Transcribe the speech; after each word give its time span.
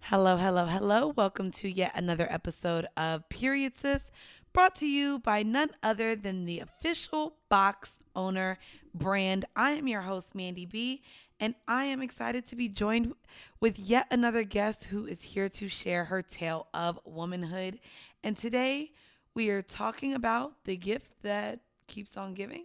Hello, 0.00 0.36
hello, 0.36 0.64
hello. 0.64 1.12
Welcome 1.16 1.50
to 1.52 1.68
yet 1.68 1.92
another 1.94 2.26
episode 2.30 2.86
of 2.96 3.28
Period 3.28 3.74
Sis, 3.78 4.10
brought 4.54 4.74
to 4.76 4.86
you 4.88 5.18
by 5.18 5.42
none 5.42 5.70
other 5.82 6.16
than 6.16 6.46
the 6.46 6.60
official 6.60 7.36
box 7.48 7.96
owner 8.16 8.58
brand. 8.94 9.44
I 9.54 9.72
am 9.72 9.86
your 9.86 10.00
host, 10.00 10.34
Mandy 10.34 10.64
B, 10.64 11.02
and 11.38 11.54
I 11.66 11.84
am 11.84 12.00
excited 12.00 12.46
to 12.46 12.56
be 12.56 12.68
joined 12.68 13.12
with 13.60 13.78
yet 13.78 14.06
another 14.10 14.44
guest 14.44 14.84
who 14.84 15.06
is 15.06 15.22
here 15.22 15.48
to 15.50 15.68
share 15.68 16.06
her 16.06 16.22
tale 16.22 16.68
of 16.72 16.98
womanhood. 17.04 17.78
And 18.24 18.36
today 18.36 18.92
we 19.34 19.50
are 19.50 19.62
talking 19.62 20.14
about 20.14 20.64
the 20.64 20.76
gift 20.76 21.22
that 21.22 21.60
keeps 21.86 22.16
on 22.16 22.34
giving. 22.34 22.64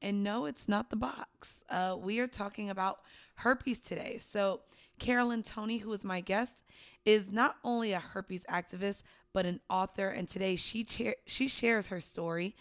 And 0.00 0.22
no, 0.24 0.46
it's 0.46 0.68
not 0.68 0.90
the 0.90 0.96
box. 0.96 1.60
Uh, 1.68 1.96
we 1.98 2.18
are 2.20 2.26
talking 2.26 2.70
about 2.70 3.00
herpes 3.36 3.78
today. 3.78 4.20
So, 4.32 4.60
Carolyn 4.98 5.42
Tony, 5.42 5.78
who 5.78 5.92
is 5.92 6.04
my 6.04 6.20
guest, 6.20 6.64
is 7.04 7.30
not 7.30 7.56
only 7.64 7.92
a 7.92 8.00
herpes 8.00 8.42
activist, 8.50 9.02
but 9.32 9.46
an 9.46 9.60
author. 9.70 10.08
And 10.08 10.28
today 10.28 10.56
she, 10.56 10.86
she 11.26 11.48
shares 11.48 11.88
her 11.88 12.00
story 12.00 12.54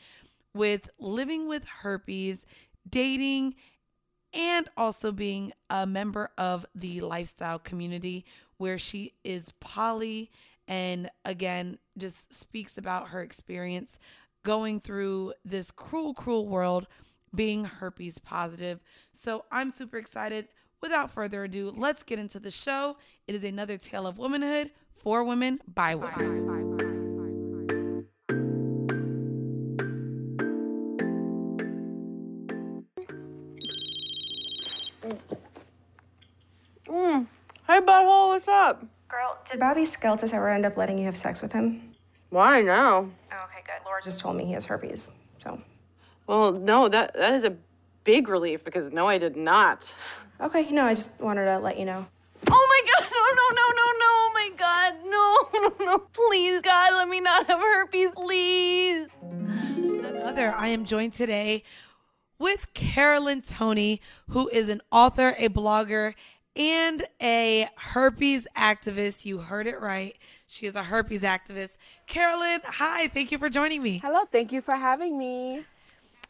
with 0.54 0.90
living 1.00 1.48
with 1.48 1.64
herpes, 1.66 2.46
dating, 2.90 3.56
and 4.34 4.70
also 4.78 5.12
being 5.12 5.54
a 5.70 5.86
member 5.86 6.32
of 6.38 6.66
the 6.76 7.02
lifestyle 7.02 7.60
community 7.60 8.26
where 8.58 8.78
she 8.78 9.14
is 9.24 9.54
poly 9.60 10.32
and 10.68 11.10
again 11.24 11.78
just 11.98 12.18
speaks 12.38 12.78
about 12.78 13.10
her 13.10 13.22
experience 13.22 14.00
going 14.44 14.80
through 14.80 15.34
this 15.46 15.72
cruel, 15.72 16.14
cruel 16.14 16.48
world 16.48 16.88
being 17.36 17.66
herpes 17.66 18.20
positive. 18.20 18.80
So 19.14 19.46
I'm 19.52 19.72
super 19.72 19.98
excited 19.98 20.48
without 20.82 21.12
further 21.12 21.44
ado, 21.44 21.74
let's 21.76 22.04
get 22.04 22.20
into 22.20 22.40
the 22.40 22.52
show. 22.52 22.98
It 23.28 23.36
is 23.36 23.44
another 23.44 23.78
tale 23.78 24.08
of 24.08 24.18
womanhood 24.18 24.72
for 24.96 25.24
women 25.24 25.60
by 25.74 25.96
women. 25.96 26.48
Mm. 36.88 37.28
Hey, 37.68 37.80
butthole, 37.82 38.30
what's 38.30 38.48
up? 38.48 38.86
Girl, 39.08 39.38
did 39.50 39.60
Bobby 39.60 39.82
Skeltis 39.82 40.34
ever 40.34 40.50
end 40.50 40.66
up 40.66 40.78
letting 40.78 40.98
you 40.98 41.06
have 41.06 41.18
sex 41.18 41.42
with 41.42 41.52
him? 41.54 41.94
Why 42.30 42.62
now? 42.62 43.10
Oh, 43.32 43.46
okay, 43.46 43.64
good. 43.66 43.86
Laura 43.86 44.02
just 44.02 44.20
told 44.20 44.36
me 44.36 44.46
he 44.46 44.54
has 44.54 44.66
herpes. 44.66 45.10
So, 45.42 45.62
Well, 46.28 46.52
no, 46.52 46.90
that 46.90 47.14
that 47.14 47.34
is 47.34 47.44
a 47.44 47.56
big 48.04 48.28
relief 48.28 48.64
because 48.64 48.92
no, 48.92 49.08
I 49.08 49.18
did 49.18 49.36
not. 49.38 49.94
Okay, 50.42 50.70
no, 50.72 50.86
I 50.86 50.94
just 50.94 51.20
wanted 51.20 51.46
to 51.46 51.60
let 51.60 51.78
you 51.78 51.86
know. 51.86 52.06
Oh 52.50 52.68
my 52.70 52.92
god, 52.92 53.10
no, 53.12 53.26
no, 53.36 53.56
no, 53.56 53.66
no, 53.76 53.92
no, 54.00 54.06
oh 54.06 54.32
my 54.34 54.50
god, 54.58 54.94
no, 55.06 55.70
no, 55.86 55.86
no, 55.92 56.00
please, 56.00 56.62
God, 56.62 56.94
let 56.94 57.10
me 57.10 57.20
not 57.20 57.48
have 57.48 57.60
herpes, 57.60 58.12
please. 58.16 59.08
Another. 59.22 60.54
I 60.56 60.70
am 60.70 60.86
joined 60.86 61.14
today 61.14 61.64
with 62.40 62.74
Carolyn 62.74 63.42
Tony, 63.42 64.02
who 64.30 64.48
is 64.50 64.70
an 64.70 64.82
author, 64.92 65.34
a 65.38 65.50
blogger, 65.50 66.14
and 66.56 67.04
a 67.22 67.70
herpes 67.76 68.48
activist. 68.56 69.26
You 69.26 69.40
heard 69.40 69.68
it 69.68 69.80
right. 69.80 70.16
She 70.48 70.66
is 70.66 70.76
a 70.76 70.84
herpes 70.84 71.22
activist. 71.22 71.78
Carolyn, 72.08 72.62
hi. 72.64 73.08
Thank 73.08 73.32
you 73.32 73.38
for 73.38 73.50
joining 73.50 73.82
me. 73.82 74.00
Hello, 74.00 74.26
thank 74.32 74.52
you 74.52 74.62
for 74.62 74.76
having 74.76 75.18
me. 75.18 75.66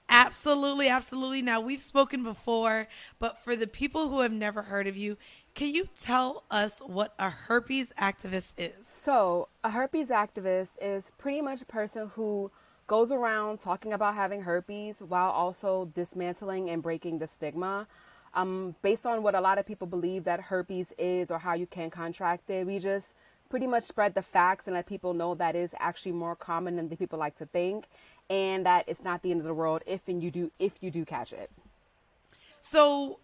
Absolutely, 0.09 0.87
absolutely. 0.87 1.41
Now, 1.41 1.59
we've 1.59 1.81
spoken 1.81 2.23
before, 2.23 2.87
but 3.19 3.37
for 3.43 3.55
the 3.55 3.67
people 3.67 4.09
who 4.09 4.21
have 4.21 4.31
never 4.31 4.61
heard 4.61 4.87
of 4.87 4.95
you, 4.95 5.17
can 5.53 5.73
you 5.73 5.89
tell 6.01 6.43
us 6.49 6.79
what 6.79 7.13
a 7.19 7.29
herpes 7.29 7.91
activist 7.99 8.53
is? 8.57 8.73
So, 8.89 9.49
a 9.63 9.71
herpes 9.71 10.09
activist 10.09 10.71
is 10.81 11.11
pretty 11.17 11.41
much 11.41 11.61
a 11.61 11.65
person 11.65 12.11
who 12.13 12.51
goes 12.87 13.11
around 13.11 13.59
talking 13.59 13.91
about 13.91 14.15
having 14.15 14.41
herpes 14.41 15.01
while 15.01 15.29
also 15.29 15.91
dismantling 15.93 16.69
and 16.69 16.81
breaking 16.81 17.19
the 17.19 17.27
stigma. 17.27 17.87
Um, 18.33 18.75
based 18.81 19.05
on 19.05 19.23
what 19.23 19.35
a 19.35 19.41
lot 19.41 19.57
of 19.57 19.65
people 19.65 19.87
believe 19.87 20.23
that 20.25 20.39
herpes 20.39 20.93
is 20.97 21.31
or 21.31 21.39
how 21.39 21.53
you 21.53 21.65
can 21.65 21.89
contract 21.89 22.49
it, 22.49 22.65
we 22.65 22.79
just 22.79 23.13
pretty 23.49 23.67
much 23.67 23.83
spread 23.83 24.13
the 24.13 24.21
facts 24.21 24.67
and 24.67 24.75
let 24.75 24.85
people 24.85 25.13
know 25.13 25.33
that 25.35 25.55
is 25.55 25.73
actually 25.79 26.11
more 26.11 26.35
common 26.35 26.75
than 26.75 26.89
the 26.89 26.95
people 26.95 27.17
like 27.17 27.35
to 27.35 27.45
think, 27.45 27.87
and 28.29 28.65
that 28.65 28.85
it's 28.87 29.03
not 29.03 29.21
the 29.21 29.31
end 29.31 29.39
of 29.39 29.45
the 29.47 29.53
world 29.53 29.83
if 29.85 30.07
and 30.07 30.21
you 30.23 30.31
do 30.31 30.51
if 30.59 30.73
you 30.81 30.91
do 30.91 31.05
catch 31.05 31.33
it. 31.33 31.49
So 32.59 33.19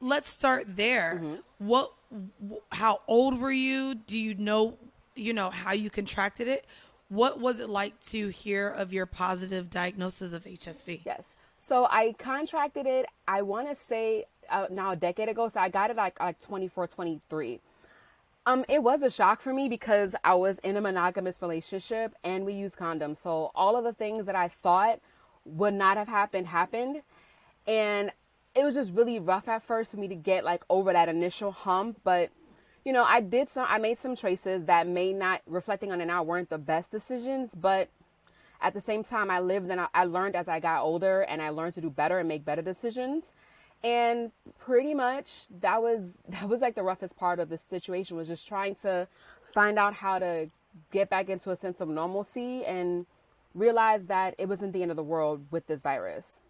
let's 0.00 0.30
start 0.30 0.76
there. 0.76 1.22
What, 1.58 1.92
wh- 2.12 2.56
how 2.72 3.02
old 3.06 3.38
were 3.38 3.52
you? 3.52 3.94
Do 3.94 4.18
you 4.18 4.34
know, 4.34 4.78
you 5.14 5.32
know, 5.32 5.50
how 5.50 5.72
you 5.72 5.90
contracted 5.90 6.48
it? 6.48 6.66
What 7.08 7.40
was 7.40 7.60
it 7.60 7.70
like 7.70 7.98
to 8.06 8.28
hear 8.28 8.68
of 8.68 8.92
your 8.92 9.06
positive 9.06 9.70
diagnosis 9.70 10.32
of 10.32 10.44
HSV? 10.44 11.00
Yes. 11.06 11.34
So 11.56 11.86
I 11.86 12.14
contracted 12.18 12.86
it, 12.86 13.06
I 13.26 13.42
want 13.42 13.68
to 13.68 13.74
say 13.74 14.24
uh, 14.50 14.66
now 14.70 14.92
a 14.92 14.96
decade 14.96 15.28
ago. 15.28 15.48
So 15.48 15.60
I 15.60 15.68
got 15.68 15.90
it 15.90 15.96
like, 15.96 16.18
like 16.20 16.40
24, 16.40 16.86
23. 16.86 17.60
Um, 18.48 18.64
it 18.66 18.82
was 18.82 19.02
a 19.02 19.10
shock 19.10 19.42
for 19.42 19.52
me 19.52 19.68
because 19.68 20.16
I 20.24 20.34
was 20.34 20.58
in 20.60 20.78
a 20.78 20.80
monogamous 20.80 21.42
relationship 21.42 22.14
and 22.24 22.46
we 22.46 22.54
used 22.54 22.78
condoms. 22.78 23.18
So 23.18 23.50
all 23.54 23.76
of 23.76 23.84
the 23.84 23.92
things 23.92 24.24
that 24.24 24.34
I 24.34 24.48
thought 24.48 25.00
would 25.44 25.74
not 25.74 25.98
have 25.98 26.08
happened 26.08 26.46
happened. 26.46 27.02
And 27.66 28.10
it 28.54 28.64
was 28.64 28.74
just 28.74 28.94
really 28.94 29.18
rough 29.20 29.48
at 29.48 29.62
first 29.62 29.90
for 29.90 29.98
me 29.98 30.08
to 30.08 30.14
get 30.14 30.46
like 30.46 30.62
over 30.70 30.94
that 30.94 31.10
initial 31.10 31.52
hump. 31.52 32.00
But, 32.04 32.30
you 32.86 32.92
know, 32.94 33.04
I 33.04 33.20
did 33.20 33.50
some, 33.50 33.66
I 33.68 33.76
made 33.76 33.98
some 33.98 34.16
choices 34.16 34.64
that 34.64 34.88
may 34.88 35.12
not, 35.12 35.42
reflecting 35.46 35.92
on 35.92 36.00
it 36.00 36.06
now, 36.06 36.22
weren't 36.22 36.48
the 36.48 36.56
best 36.56 36.90
decisions. 36.90 37.50
But 37.54 37.90
at 38.62 38.72
the 38.72 38.80
same 38.80 39.04
time, 39.04 39.30
I 39.30 39.40
lived 39.40 39.70
and 39.70 39.78
I, 39.78 39.88
I 39.92 40.04
learned 40.06 40.36
as 40.36 40.48
I 40.48 40.58
got 40.58 40.80
older 40.80 41.20
and 41.20 41.42
I 41.42 41.50
learned 41.50 41.74
to 41.74 41.82
do 41.82 41.90
better 41.90 42.18
and 42.18 42.26
make 42.26 42.46
better 42.46 42.62
decisions 42.62 43.30
and 43.84 44.32
pretty 44.58 44.94
much 44.94 45.46
that 45.60 45.80
was 45.82 46.18
that 46.28 46.48
was 46.48 46.60
like 46.60 46.74
the 46.74 46.82
roughest 46.82 47.16
part 47.16 47.38
of 47.38 47.48
the 47.48 47.58
situation 47.58 48.16
was 48.16 48.28
just 48.28 48.46
trying 48.48 48.74
to 48.76 49.06
find 49.42 49.78
out 49.78 49.94
how 49.94 50.18
to 50.18 50.48
get 50.92 51.08
back 51.08 51.28
into 51.28 51.50
a 51.50 51.56
sense 51.56 51.80
of 51.80 51.88
normalcy 51.88 52.64
and 52.64 53.06
realize 53.54 54.06
that 54.06 54.34
it 54.38 54.48
wasn't 54.48 54.72
the 54.72 54.82
end 54.82 54.90
of 54.90 54.96
the 54.96 55.02
world 55.02 55.46
with 55.50 55.66
this 55.66 55.80
virus 55.80 56.40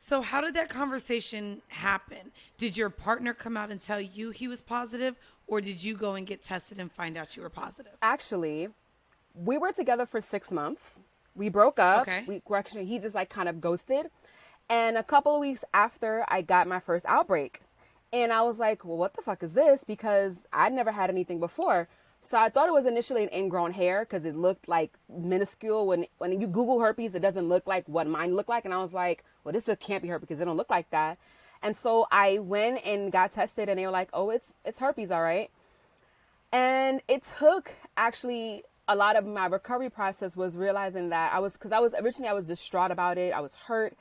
So, 0.00 0.22
how 0.22 0.40
did 0.40 0.54
that 0.54 0.70
conversation 0.70 1.60
happen? 1.68 2.32
Did 2.56 2.74
your 2.76 2.88
partner 2.88 3.34
come 3.34 3.54
out 3.60 3.70
and 3.70 3.80
tell 3.80 4.00
you 4.00 4.30
he 4.30 4.48
was 4.48 4.62
positive, 4.62 5.14
or 5.46 5.60
did 5.60 5.84
you 5.84 5.94
go 5.94 6.14
and 6.14 6.26
get 6.26 6.42
tested 6.42 6.78
and 6.78 6.90
find 6.90 7.16
out 7.18 7.36
you 7.36 7.42
were 7.42 7.50
positive? 7.50 7.92
actually 8.00 8.68
we 9.34 9.58
were 9.58 9.72
together 9.72 10.06
for 10.06 10.20
six 10.20 10.50
months 10.50 10.98
we 11.36 11.48
broke 11.48 11.78
up 11.78 12.02
Okay. 12.02 12.24
we 12.26 12.42
were 12.48 12.56
actually 12.56 12.84
he 12.86 12.98
just 12.98 13.14
like 13.14 13.28
kind 13.28 13.48
of 13.48 13.60
ghosted 13.60 14.06
and 14.70 14.96
a 14.96 15.02
couple 15.02 15.34
of 15.34 15.40
weeks 15.40 15.64
after 15.74 16.24
i 16.28 16.40
got 16.40 16.66
my 16.66 16.80
first 16.80 17.04
outbreak. 17.06 17.60
And 18.12 18.32
i 18.32 18.40
was 18.42 18.58
like 18.58 18.84
well 18.84 18.96
what 18.96 19.14
the 19.14 19.20
fuck 19.22 19.42
is 19.42 19.52
this? 19.52 19.84
Because 19.84 20.46
i'd 20.52 20.72
never 20.72 20.92
had 20.92 21.10
anything 21.10 21.40
before. 21.40 21.88
So 22.22 22.38
i 22.38 22.48
thought 22.48 22.68
it 22.68 22.72
was 22.72 22.86
initially 22.86 23.24
an 23.24 23.30
ingrown 23.34 23.72
hair 23.72 24.06
because 24.06 24.24
it 24.24 24.36
looked 24.36 24.68
like 24.68 24.92
minuscule. 25.08 25.86
When 25.86 26.06
when 26.18 26.40
you 26.40 26.46
google 26.46 26.80
herpes 26.80 27.14
it 27.14 27.20
doesn't 27.20 27.48
look 27.48 27.66
like 27.66 27.86
what 27.86 28.06
mine 28.06 28.34
looked 28.34 28.48
like. 28.48 28.64
And 28.64 28.72
i 28.72 28.78
was 28.78 28.94
like 28.94 29.24
well 29.44 29.52
this 29.52 29.68
can't 29.80 30.02
be 30.02 30.08
herpes 30.08 30.22
because 30.22 30.40
it 30.40 30.44
don't 30.46 30.56
look 30.56 30.70
like 30.70 30.88
that. 30.90 31.18
And 31.62 31.76
so 31.76 32.06
i 32.10 32.38
went 32.38 32.84
and 32.86 33.12
got 33.12 33.32
tested 33.32 33.68
and 33.68 33.78
they 33.78 33.84
were 33.84 33.92
like 33.92 34.08
oh 34.14 34.30
it's 34.30 34.54
it's 34.64 34.78
herpes 34.78 35.10
all 35.10 35.22
right. 35.22 35.50
And 36.52 37.00
it 37.06 37.22
took 37.38 37.74
actually 37.96 38.64
a 38.88 38.96
lot 38.96 39.14
of 39.14 39.24
my 39.24 39.46
recovery 39.46 39.88
process 39.88 40.36
was 40.36 40.56
realizing 40.56 41.10
that 41.10 41.32
I 41.32 41.38
was 41.38 41.52
because 41.52 41.70
I 41.70 41.78
was 41.78 41.94
originally 41.94 42.28
I 42.28 42.32
was 42.32 42.46
distraught 42.46 42.90
about 42.90 43.18
it. 43.18 43.32
I 43.32 43.40
was 43.40 43.54
hurt. 43.54 43.96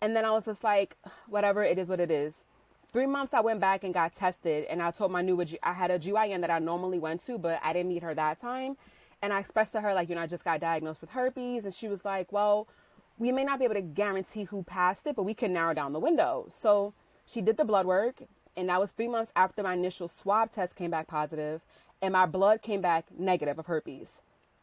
And 0.00 0.14
then 0.14 0.24
I 0.24 0.30
was 0.30 0.44
just 0.44 0.64
like, 0.64 0.96
whatever, 1.28 1.62
it 1.62 1.78
is 1.78 1.88
what 1.88 2.00
it 2.00 2.10
is. 2.10 2.44
Three 2.92 3.06
months 3.06 3.34
I 3.34 3.40
went 3.40 3.60
back 3.60 3.82
and 3.82 3.92
got 3.92 4.14
tested 4.14 4.66
and 4.70 4.80
I 4.80 4.92
told 4.92 5.10
my 5.10 5.20
new 5.20 5.44
I 5.62 5.72
had 5.72 5.90
a 5.90 5.98
GYN 5.98 6.42
that 6.42 6.50
I 6.50 6.60
normally 6.60 6.98
went 6.98 7.24
to, 7.26 7.38
but 7.38 7.58
I 7.62 7.72
didn't 7.72 7.88
meet 7.88 8.04
her 8.04 8.14
that 8.14 8.38
time. 8.38 8.76
And 9.20 9.32
I 9.32 9.40
expressed 9.40 9.72
to 9.72 9.80
her, 9.80 9.94
like, 9.94 10.08
you 10.08 10.14
know, 10.14 10.20
I 10.20 10.26
just 10.26 10.44
got 10.44 10.60
diagnosed 10.60 11.00
with 11.00 11.10
herpes. 11.10 11.64
And 11.64 11.74
she 11.74 11.88
was 11.88 12.04
like, 12.04 12.30
well, 12.30 12.68
we 13.18 13.32
may 13.32 13.44
not 13.44 13.58
be 13.58 13.64
able 13.64 13.74
to 13.74 13.80
guarantee 13.80 14.44
who 14.44 14.62
passed 14.62 15.06
it, 15.06 15.16
but 15.16 15.22
we 15.22 15.34
can 15.34 15.52
narrow 15.52 15.74
down 15.74 15.92
the 15.92 16.00
window. 16.00 16.46
So 16.50 16.94
she 17.26 17.40
did 17.40 17.56
the 17.56 17.64
blood 17.64 17.86
work, 17.86 18.22
and 18.56 18.68
that 18.68 18.80
was 18.80 18.92
three 18.92 19.08
months 19.08 19.32
after 19.36 19.62
my 19.62 19.74
initial 19.74 20.08
swab 20.08 20.50
test 20.50 20.76
came 20.76 20.90
back 20.90 21.06
positive, 21.06 21.62
and 22.02 22.12
my 22.12 22.26
blood 22.26 22.62
came 22.62 22.80
back 22.80 23.06
negative 23.16 23.58
of 23.58 23.66
herpes. 23.66 24.20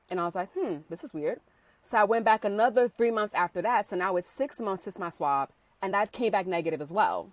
And 0.09 0.19
I 0.19 0.25
was 0.25 0.35
like, 0.35 0.49
hmm, 0.53 0.77
this 0.89 1.03
is 1.03 1.13
weird. 1.13 1.39
So 1.81 1.97
I 1.97 2.03
went 2.03 2.25
back 2.25 2.45
another 2.45 2.87
three 2.87 3.11
months 3.11 3.33
after 3.33 3.61
that. 3.61 3.89
So 3.89 3.95
now 3.95 4.15
it's 4.15 4.29
six 4.29 4.59
months 4.59 4.83
since 4.83 4.99
my 4.99 5.09
swab, 5.09 5.49
and 5.81 5.93
that 5.93 6.11
came 6.11 6.31
back 6.31 6.47
negative 6.47 6.81
as 6.81 6.91
well. 6.91 7.31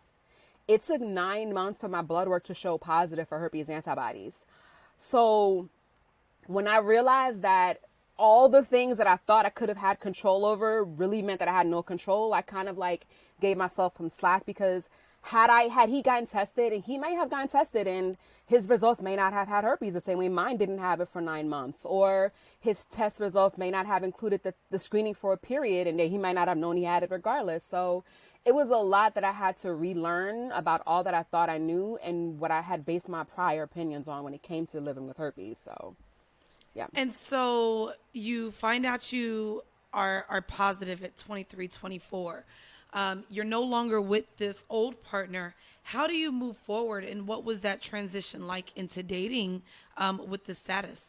It 0.67 0.83
took 0.83 1.01
nine 1.01 1.53
months 1.53 1.79
for 1.79 1.89
my 1.89 2.03
blood 2.03 2.29
work 2.29 2.45
to 2.45 2.55
show 2.55 2.77
positive 2.79 3.29
for 3.29 3.39
herpes 3.39 3.71
antibodies. 3.71 4.45
So 4.97 5.69
when 6.47 6.67
I 6.67 6.79
realized 6.79 7.43
that 7.43 7.81
all 8.19 8.49
the 8.49 8.65
things 8.65 8.99
that 8.99 9.07
I 9.07 9.17
thought 9.17 9.47
I 9.47 9.51
could 9.51 9.69
have 9.69 9.79
had 9.79 10.01
control 10.01 10.45
over 10.45 10.83
really 10.83 11.23
meant 11.23 11.39
that 11.39 11.49
I 11.49 11.53
had 11.53 11.67
no 11.67 11.83
control, 11.83 12.35
I 12.35 12.43
kind 12.43 12.69
of 12.69 12.77
like 12.77 13.07
gave 13.41 13.57
myself 13.57 13.97
some 13.97 14.11
slack 14.11 14.45
because 14.45 14.89
had 15.23 15.51
I 15.51 15.63
had 15.63 15.89
he 15.89 16.03
gotten 16.03 16.27
tested 16.27 16.73
and 16.73 16.85
he 16.85 16.97
may 16.97 17.15
have 17.15 17.31
gotten 17.31 17.49
tested 17.49 17.87
and 17.87 18.17
his 18.47 18.69
results 18.69 19.03
may 19.03 19.17
not 19.17 19.33
have 19.33 19.49
had 19.49 19.65
herpes 19.65 19.95
the 19.95 20.01
same 20.01 20.19
way 20.19 20.29
mine 20.29 20.57
didn't 20.57 20.79
have 20.79 21.01
it 21.01 21.09
for 21.09 21.21
nine 21.21 21.49
months 21.49 21.85
or 21.85 22.33
his 22.59 22.85
test 22.85 23.21
results 23.21 23.59
may 23.59 23.71
not 23.71 23.87
have 23.87 24.03
included 24.03 24.43
the, 24.43 24.55
the 24.71 24.79
screening 24.79 25.15
for 25.15 25.33
a 25.33 25.37
period 25.37 25.87
and 25.87 26.01
he 26.01 26.19
might 26.19 26.35
not 26.35 26.49
have 26.49 26.57
known 26.57 26.77
he 26.77 26.85
had 26.85 27.03
it 27.03 27.11
regardless 27.11 27.65
so 27.65 28.05
it 28.45 28.55
was 28.55 28.71
a 28.71 28.77
lot 28.77 29.15
that 29.15 29.25
I 29.25 29.33
had 29.33 29.59
to 29.59 29.75
relearn 29.75 30.53
about 30.53 30.83
all 30.87 31.05
that 31.05 31.13
I 31.15 31.25
thought 31.25 31.51
I 31.51 31.59
knew 31.59 31.99
and 32.03 32.39
what 32.39 32.51
I 32.51 32.63
had 32.63 32.87
based 32.87 33.09
my 33.09 33.25
prior 33.25 33.65
opinions 33.65 34.09
on 34.09 34.25
when 34.25 34.33
it 34.33 34.43
came 34.43 34.67
to 34.69 34.81
living 34.81 35.07
with 35.07 35.19
herpes 35.19 35.59
so 35.63 35.97
yeah 36.75 36.87
And 36.95 37.13
so 37.13 37.93
you 38.13 38.53
find 38.53 38.87
out 38.87 39.13
you 39.13 39.63
are 39.93 40.27
are 40.29 40.43
positive 40.43 41.03
at 41.03 41.17
23, 41.17 41.69
24. 41.69 42.45
Um, 42.99 43.23
you're 43.31 43.45
no 43.45 43.63
longer 43.63 44.01
with 44.01 44.25
this 44.39 44.65
old 44.69 45.05
partner. 45.05 45.55
How 45.85 46.09
do 46.09 46.17
you 46.17 46.33
move 46.33 46.57
forward, 46.57 47.05
and 47.05 47.29
what 47.29 47.45
was 47.45 47.61
that 47.61 47.81
transition 47.81 48.49
like 48.49 48.77
into 48.77 49.05
dating 49.05 49.63
um, 49.97 50.21
with 50.29 50.47
the 50.47 50.55
status? 50.57 51.01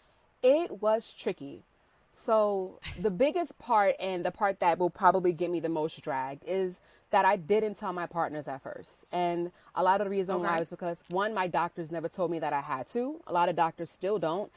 It 0.43 0.83
was 0.83 1.15
tricky. 1.15 1.63
So 2.11 2.79
the 3.01 3.09
biggest 3.09 3.57
part 3.57 3.95
and 3.99 4.23
the 4.23 4.29
part 4.29 4.59
that 4.59 4.77
will 4.77 4.91
probably 4.91 5.33
get 5.33 5.49
me 5.49 5.59
the 5.59 5.69
most 5.69 5.99
dragged 6.01 6.43
is 6.45 6.79
that 7.09 7.25
I 7.25 7.37
didn't 7.37 7.73
tell 7.75 7.91
my 7.91 8.05
partners 8.05 8.47
at 8.47 8.61
first. 8.61 9.05
And 9.11 9.51
a 9.73 9.81
lot 9.81 9.99
of 9.99 10.05
the 10.05 10.11
reason 10.11 10.41
why 10.41 10.53
Okay. 10.53 10.61
is 10.61 10.69
because 10.69 11.03
one, 11.09 11.33
my 11.33 11.47
doctors 11.47 11.91
never 11.91 12.07
told 12.07 12.29
me 12.29 12.37
that 12.37 12.53
I 12.53 12.61
had 12.61 12.87
to. 12.89 13.19
A 13.25 13.33
lot 13.33 13.49
of 13.49 13.55
doctors 13.55 13.89
still 13.89 14.19
don't. 14.19 14.51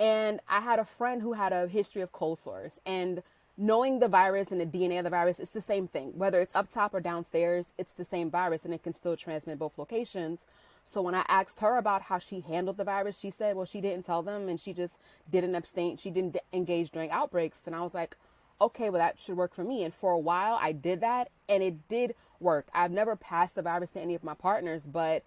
And 0.00 0.40
I 0.48 0.60
had 0.60 0.80
a 0.80 0.84
friend 0.84 1.22
who 1.22 1.34
had 1.34 1.52
a 1.52 1.68
history 1.68 2.02
of 2.02 2.10
cold 2.10 2.40
sores 2.40 2.80
and 2.84 3.22
knowing 3.56 3.98
the 3.98 4.08
virus 4.08 4.50
and 4.50 4.60
the 4.60 4.66
DNA 4.66 4.98
of 4.98 5.04
the 5.04 5.10
virus, 5.10 5.38
it's 5.38 5.50
the 5.50 5.60
same 5.60 5.86
thing. 5.86 6.12
Whether 6.16 6.40
it's 6.40 6.54
up 6.54 6.70
top 6.70 6.94
or 6.94 7.00
downstairs, 7.00 7.72
it's 7.78 7.92
the 7.92 8.04
same 8.04 8.30
virus 8.30 8.64
and 8.64 8.72
it 8.72 8.82
can 8.82 8.92
still 8.92 9.16
transmit 9.16 9.58
both 9.58 9.78
locations. 9.78 10.46
So 10.84 11.02
when 11.02 11.14
I 11.14 11.24
asked 11.28 11.60
her 11.60 11.76
about 11.76 12.02
how 12.02 12.18
she 12.18 12.40
handled 12.40 12.76
the 12.76 12.84
virus, 12.84 13.18
she 13.18 13.30
said, 13.30 13.56
well, 13.56 13.66
she 13.66 13.80
didn't 13.80 14.04
tell 14.04 14.22
them 14.22 14.48
and 14.48 14.58
she 14.58 14.72
just 14.72 14.98
didn't 15.30 15.54
abstain. 15.54 15.96
She 15.96 16.10
didn't 16.10 16.36
engage 16.52 16.90
during 16.90 17.10
outbreaks. 17.10 17.66
And 17.66 17.76
I 17.76 17.82
was 17.82 17.94
like, 17.94 18.16
okay, 18.60 18.90
well, 18.90 19.00
that 19.00 19.18
should 19.18 19.36
work 19.36 19.54
for 19.54 19.64
me. 19.64 19.84
And 19.84 19.92
for 19.92 20.12
a 20.12 20.18
while, 20.18 20.58
I 20.60 20.72
did 20.72 21.00
that 21.00 21.30
and 21.48 21.62
it 21.62 21.88
did 21.88 22.14
work. 22.40 22.68
I've 22.74 22.90
never 22.90 23.16
passed 23.16 23.54
the 23.54 23.62
virus 23.62 23.90
to 23.92 24.00
any 24.00 24.14
of 24.14 24.24
my 24.24 24.34
partners, 24.34 24.84
but 24.90 25.24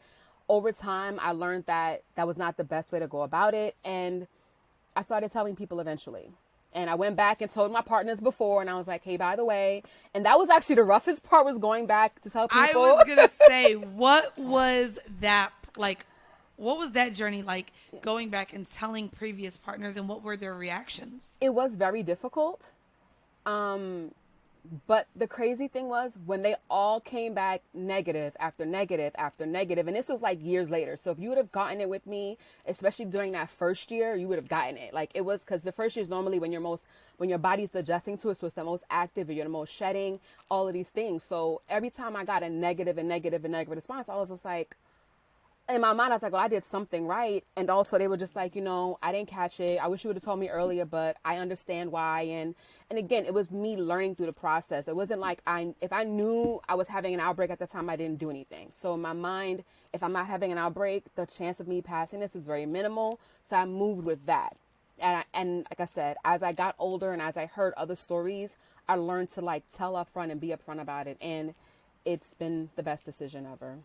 over 0.48 0.72
time, 0.72 1.20
I 1.22 1.32
learned 1.32 1.66
that 1.66 2.04
that 2.16 2.28
was 2.28 2.38
not 2.38 2.58
the 2.58 2.64
best 2.64 2.92
way 2.92 3.00
to 3.00 3.08
go 3.08 3.22
about 3.22 3.54
it. 3.54 3.76
And 3.84 4.28
I 4.96 5.02
started 5.02 5.32
telling 5.32 5.56
people 5.56 5.80
eventually. 5.80 6.32
And 6.76 6.90
I 6.90 6.96
went 6.96 7.16
back 7.16 7.42
and 7.42 7.50
told 7.50 7.72
my 7.72 7.82
partners 7.82 8.20
before, 8.20 8.60
and 8.62 8.70
I 8.70 8.76
was 8.76 8.88
like, 8.88 9.04
"Hey, 9.04 9.18
by 9.18 9.36
the 9.36 9.46
way," 9.46 9.82
and 10.14 10.26
that 10.26 10.38
was 10.38 10.50
actually 10.50 10.76
the 10.76 10.84
roughest 10.84 11.24
part 11.24 11.46
was 11.46 11.58
going 11.58 11.88
back 11.88 12.22
to 12.24 12.30
tell 12.30 12.48
people. 12.50 12.84
I 12.84 12.94
was 12.94 13.06
gonna 13.08 13.30
say, 13.48 13.74
what 13.76 14.38
was 14.38 14.92
that 15.22 15.52
like? 15.78 16.06
What 16.58 16.78
was 16.78 16.92
that 16.92 17.14
journey 17.14 17.42
like? 17.44 17.72
Going 18.02 18.30
back 18.30 18.54
and 18.54 18.70
telling 18.70 19.08
previous 19.10 19.58
partners, 19.58 19.96
and 19.96 20.08
what 20.10 20.22
were 20.22 20.36
their 20.38 20.54
reactions? 20.54 21.24
it 21.42 21.54
was 21.54 21.76
very 21.78 22.04
difficult. 22.04 22.72
Um, 23.46 24.12
but 24.88 25.08
the 25.16 25.28
crazy 25.28 25.68
thing 25.68 25.88
was 25.88 26.18
when 26.26 26.42
they 26.42 26.56
all 26.70 27.00
came 27.00 27.34
back 27.34 27.62
negative 27.74 28.36
after 28.40 28.66
negative 28.66 29.14
after 29.18 29.46
negative, 29.46 29.88
and 29.88 29.96
this 29.96 30.10
was 30.10 30.22
like 30.22 30.44
years 30.44 30.70
later. 30.70 30.98
So 30.98 31.12
if 31.12 31.20
you 31.20 31.30
would 31.30 31.38
have 31.38 31.52
gotten 31.52 31.82
it 31.82 31.90
with 31.90 32.06
me, 32.08 32.38
especially 32.66 33.06
during 33.06 33.34
that 33.34 33.50
first 33.50 33.92
year, 33.92 34.16
you 34.16 34.28
would 34.28 34.38
have 34.38 34.50
gotten 34.50 34.78
it. 34.78 34.94
Like 34.94 35.12
it 35.14 35.22
was 35.22 35.42
because 35.42 35.64
the 35.64 35.72
first 35.72 35.96
year 35.96 36.04
is 36.04 36.10
normally 36.10 36.40
when 36.40 36.52
you're 36.52 36.62
most 36.62 36.86
when 37.18 37.30
your 37.30 37.40
body's 37.40 37.74
adjusting 37.76 38.18
to 38.20 38.30
it, 38.30 38.38
so 38.38 38.48
it's 38.48 38.56
the 38.56 38.64
most 38.64 38.84
active, 38.90 39.30
you're 39.30 39.46
the 39.46 39.50
most 39.50 39.74
shedding, 39.74 40.20
all 40.50 40.68
of 40.68 40.74
these 40.74 40.90
things. 40.90 41.24
So 41.24 41.62
every 41.70 41.90
time 41.90 42.16
I 42.16 42.26
got 42.26 42.44
a 42.44 42.50
negative 42.50 42.98
and 42.98 43.08
negative 43.08 43.46
and 43.46 43.52
negative 43.52 43.76
response, 43.76 44.10
I 44.10 44.16
was 44.16 44.30
just 44.30 44.46
like, 44.46 44.76
in 45.68 45.82
my 45.82 45.94
mind, 45.94 46.14
I 46.14 46.16
was 46.16 46.24
like, 46.24 46.32
well, 46.32 46.44
I 46.44 46.48
did 46.48 46.64
something 46.64 47.08
right. 47.08 47.44
And 47.56 47.72
also 47.72 47.98
they 47.98 48.08
were 48.08 48.18
just 48.18 48.36
like, 48.36 48.56
you 48.56 48.62
know, 48.62 49.00
I 49.02 49.12
didn't 49.12 49.30
catch 49.30 49.60
it. 49.60 49.80
I 49.82 49.88
wish 49.88 50.04
you 50.04 50.10
would 50.10 50.16
have 50.16 50.24
told 50.24 50.40
me 50.40 50.48
earlier, 50.48 50.86
but 50.86 51.18
I 51.26 51.38
understand 51.38 51.92
why. 51.92 52.22
And, 52.22 52.54
and 52.90 53.00
again, 53.00 53.26
it 53.26 53.34
was 53.34 53.50
me 53.50 53.76
learning 53.76 54.16
through 54.16 54.28
the 54.28 54.34
process. 54.34 54.88
It 54.88 54.96
wasn't 54.96 55.22
like 55.22 55.40
I, 55.48 55.74
if 55.82 55.92
I 55.92 56.04
knew 56.04 56.62
I 56.70 56.76
was 56.76 56.88
having 56.88 57.16
an 57.16 57.20
outbreak 57.20 57.50
at 57.50 57.58
the 57.58 57.66
time, 57.66 57.90
I 57.90 57.96
didn't 57.96 58.20
do 58.20 58.30
anything. 58.30 58.68
So 58.70 58.94
in 58.94 59.02
my 59.02 59.14
mind, 59.14 59.64
if 59.92 60.04
I'm 60.04 60.14
not 60.14 60.28
having 60.28 60.52
an 60.52 60.60
outbreak, 60.60 61.04
the 61.16 61.26
chance 61.26 61.60
of 61.60 61.68
me 61.68 61.82
passing 61.82 62.20
this 62.20 62.36
is 62.36 62.46
very 62.46 62.68
minimal. 62.68 63.20
So 63.44 63.56
I 63.56 63.66
moved 63.66 64.06
with 64.06 64.28
that. 64.28 64.56
And, 65.00 65.18
I, 65.18 65.24
and 65.34 65.66
like 65.72 65.80
I 65.80 65.86
said, 65.86 66.18
as 66.24 66.44
I 66.44 66.54
got 66.54 66.76
older 66.78 67.12
and 67.12 67.22
as 67.22 67.38
I 67.38 67.48
heard 67.48 67.74
other 67.76 67.96
stories, 67.96 68.56
I 68.88 68.96
learned 68.96 69.32
to 69.32 69.42
like 69.42 69.64
tell 69.74 69.96
up 69.96 70.10
front 70.10 70.32
and 70.32 70.40
be 70.40 70.50
upfront 70.50 70.80
about 70.80 71.08
it. 71.08 71.18
And 71.20 71.56
it's 72.06 72.36
been 72.36 72.70
the 72.76 72.84
best 72.84 73.04
decision 73.04 73.48
ever. 73.52 73.80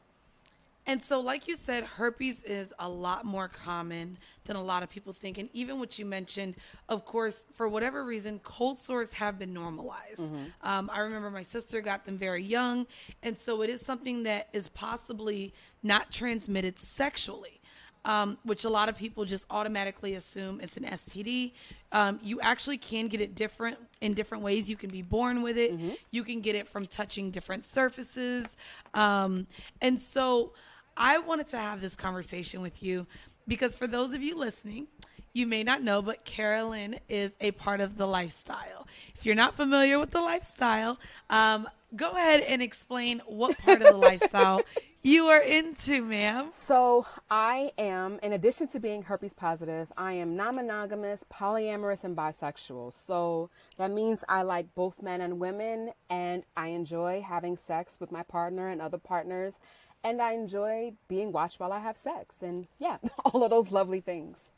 And 0.91 1.01
so, 1.01 1.21
like 1.21 1.47
you 1.47 1.55
said, 1.55 1.85
herpes 1.85 2.43
is 2.43 2.73
a 2.81 2.89
lot 2.89 3.25
more 3.25 3.47
common 3.47 4.19
than 4.45 4.57
a 4.57 4.63
lot 4.63 4.83
of 4.83 4.91
people 4.91 5.13
think. 5.13 5.39
And 5.39 5.49
even 5.53 5.79
what 5.79 6.01
you 6.01 6.05
mentioned, 6.05 6.57
of 6.89 7.05
course, 7.05 7.45
for 7.55 7.69
whatever 7.69 8.05
reason, 8.05 8.41
cold 8.43 8.77
sores 8.77 9.13
have 9.13 9.39
been 9.39 9.55
normalized. 9.55 10.19
Um, 10.63 10.91
I 10.93 10.99
remember 10.99 11.31
my 11.31 11.45
sister 11.45 11.81
got 11.81 12.07
them 12.07 12.19
very 12.19 12.43
young. 12.43 12.89
And 13.23 13.39
so, 13.39 13.63
it 13.63 13.71
is 13.71 13.81
something 13.83 14.25
that 14.25 14.49
is 14.53 14.69
possibly 14.71 15.55
not 15.85 16.11
transmitted 16.11 16.77
sexually. 16.81 17.61
Um, 18.05 18.39
which 18.45 18.65
a 18.65 18.71
lot 18.71 18.89
of 18.89 18.97
people 18.97 19.27
just 19.27 19.45
automatically 19.51 20.15
assume 20.15 20.59
it's 20.63 20.79
an 20.79 20.85
STD. 20.85 21.53
Um, 21.93 22.19
you 22.23 22.41
actually 22.41 22.79
can 22.79 23.09
get 23.09 23.21
it 23.21 23.35
different 23.35 23.77
in 24.01 24.15
different 24.15 24.43
ways. 24.43 24.71
You 24.71 24.77
can 24.77 24.89
be 24.89 25.03
born 25.03 25.43
with 25.43 25.59
it. 25.59 25.73
You 26.11 26.25
can 26.25 26.41
get 26.41 26.57
it 26.57 26.67
from 26.67 26.87
touching 26.87 27.31
different 27.31 27.67
surfaces. 27.67 28.47
Um, 28.95 29.45
and 29.83 30.01
so 30.01 30.55
I 31.03 31.17
wanted 31.17 31.49
to 31.49 31.57
have 31.57 31.81
this 31.81 31.97
conversation 31.97 32.61
with 32.61 32.83
you 32.83 33.07
because 33.49 33.75
for 33.75 33.87
those 33.87 34.13
of 34.13 34.23
you 34.23 34.37
listening, 34.37 34.87
you 35.33 35.47
may 35.47 35.63
not 35.63 35.83
know, 35.83 36.03
but 36.03 36.27
Carolyn 36.27 37.01
is 37.09 37.31
a 37.41 37.53
part 37.53 37.81
of 37.81 37.97
the 37.97 38.05
lifestyle. 38.05 38.87
If 39.15 39.25
you're 39.25 39.35
not 39.35 39.57
familiar 39.57 39.99
with 39.99 40.11
the 40.11 40.21
lifestyle, 40.21 40.99
um, 41.31 41.67
go 41.95 42.11
ahead 42.13 42.41
and 42.41 42.63
explain 42.63 43.21
what 43.27 43.59
part 43.59 43.83
of 43.83 43.89
the 43.93 43.97
lifestyle 43.97 44.63
you 45.03 45.27
are 45.27 45.41
into, 45.41 46.03
ma'am. 46.03 46.49
So 46.53 47.07
I 47.31 47.73
am, 47.79 48.19
in 48.23 48.33
addition 48.33 48.69
to 48.69 48.81
being 48.81 49.03
herpes 49.03 49.33
positive, 49.33 49.93
I 49.97 50.13
am 50.15 50.37
non-monogamous, 50.37 51.25
polyamorous, 51.33 52.05
and 52.05 52.17
bisexual. 52.17 52.93
So 52.93 53.51
that 53.77 53.91
means 53.91 54.25
I 54.29 54.43
like 54.43 54.75
both 54.75 55.03
men 55.03 55.21
and 55.21 55.41
women, 55.41 55.93
and 56.09 56.45
I 56.57 56.69
enjoy 56.69 57.25
having 57.27 57.57
sex 57.57 57.99
with 58.01 58.13
my 58.13 58.23
partner 58.23 58.69
and 58.69 58.81
other 58.81 58.99
partners, 58.99 59.59
and 60.03 60.23
I 60.23 60.33
enjoy 60.33 60.93
being 61.09 61.33
watched 61.33 61.61
while 61.61 61.73
I 61.73 61.81
have 61.81 61.97
sex, 61.97 62.43
and 62.43 62.67
yeah, 62.79 62.99
all 63.25 63.43
of 63.43 63.51
those 63.51 63.71
lovely 63.71 64.01
things. 64.01 64.51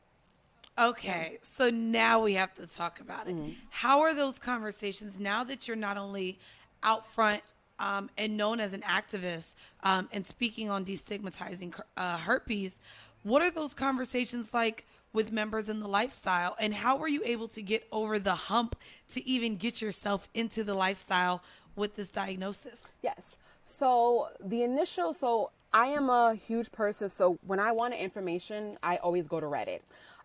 Okay, 0.78 1.38
so 1.42 1.68
now 1.68 2.22
we 2.22 2.34
have 2.34 2.54
to 2.54 2.66
talk 2.66 3.00
about 3.00 3.28
it. 3.28 3.36
Mm-hmm. 3.36 3.52
How 3.68 4.00
are 4.00 4.14
those 4.14 4.38
conversations 4.38 5.20
now 5.20 5.44
that 5.44 5.68
you're 5.68 5.76
not 5.76 5.98
only 5.98 6.38
out 6.82 7.06
front 7.06 7.54
um, 7.78 8.10
and 8.16 8.36
known 8.36 8.60
as 8.60 8.72
an 8.72 8.82
activist 8.82 9.48
um, 9.82 10.08
and 10.12 10.26
speaking 10.26 10.70
on 10.70 10.84
destigmatizing 10.84 11.78
uh, 11.96 12.18
herpes? 12.18 12.76
What 13.22 13.42
are 13.42 13.50
those 13.50 13.74
conversations 13.74 14.52
like 14.52 14.84
with 15.12 15.30
members 15.30 15.68
in 15.68 15.80
the 15.80 15.88
lifestyle, 15.88 16.56
and 16.58 16.72
how 16.72 16.96
were 16.96 17.08
you 17.08 17.22
able 17.24 17.48
to 17.48 17.62
get 17.62 17.86
over 17.92 18.18
the 18.18 18.34
hump 18.34 18.76
to 19.12 19.26
even 19.28 19.56
get 19.56 19.82
yourself 19.82 20.28
into 20.32 20.64
the 20.64 20.74
lifestyle 20.74 21.42
with 21.76 21.96
this 21.96 22.08
diagnosis? 22.08 22.80
Yes. 23.02 23.36
So 23.62 24.28
the 24.42 24.62
initial, 24.62 25.14
so 25.14 25.50
I 25.72 25.88
am 25.88 26.10
a 26.10 26.34
huge 26.34 26.72
person. 26.72 27.08
So 27.08 27.38
when 27.46 27.60
I 27.60 27.72
want 27.72 27.94
information, 27.94 28.78
I 28.82 28.96
always 28.96 29.26
go 29.26 29.40
to 29.40 29.46
Reddit. 29.46 29.80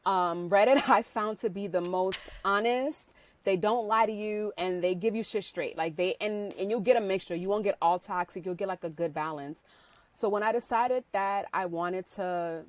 Um, 0.05 0.49
Reddit 0.49 0.83
I 0.89 1.01
found 1.01 1.39
to 1.39 1.49
be 1.49 1.67
the 1.67 1.81
most 1.81 2.23
honest. 2.45 3.11
They 3.47 3.55
don't 3.55 3.87
lie 3.87 4.05
to 4.05 4.11
you 4.11 4.51
and 4.57 4.83
they 4.83 4.93
give 4.93 5.15
you 5.15 5.23
shit 5.23 5.45
straight. 5.45 5.77
Like 5.77 5.95
they 5.95 6.15
and 6.19 6.51
and 6.59 6.69
you'll 6.69 6.81
get 6.81 6.97
a 6.97 7.01
mixture. 7.01 7.33
You 7.33 7.47
won't 7.47 7.63
get 7.63 7.77
all 7.81 7.97
toxic. 7.97 8.45
You'll 8.45 8.55
get 8.55 8.67
like 8.67 8.83
a 8.83 8.89
good 8.89 9.13
balance. 9.13 9.63
So 10.11 10.27
when 10.27 10.43
I 10.43 10.51
decided 10.51 11.05
that 11.13 11.45
I 11.53 11.65
wanted 11.67 12.07
to 12.17 12.65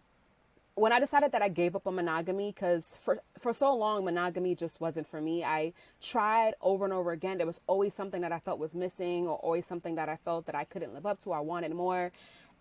when 0.77 0.93
I 0.93 1.01
decided 1.01 1.33
that 1.33 1.43
I 1.43 1.49
gave 1.49 1.75
up 1.75 1.89
on 1.89 1.97
monogamy, 1.97 2.53
because 2.53 2.97
for 3.01 3.21
for 3.41 3.53
so 3.53 3.75
long 3.75 4.05
monogamy 4.05 4.55
just 4.55 4.81
wasn't 4.81 5.09
for 5.09 5.21
me. 5.21 5.43
I 5.43 5.73
tried 6.01 6.55
over 6.61 6.85
and 6.85 6.95
over 6.95 7.11
again. 7.11 7.39
There 7.39 7.47
was 7.49 7.61
always 7.67 7.93
something 7.93 8.21
that 8.21 8.31
I 8.31 8.39
felt 8.39 8.61
was 8.61 8.73
missing, 8.73 9.27
or 9.27 9.35
always 9.39 9.67
something 9.67 9.97
that 9.97 10.09
I 10.09 10.15
felt 10.25 10.47
that 10.47 10.55
I 10.55 10.63
couldn't 10.63 10.95
live 10.95 11.07
up 11.07 11.21
to. 11.25 11.33
I 11.33 11.41
wanted 11.41 11.75
more, 11.75 12.13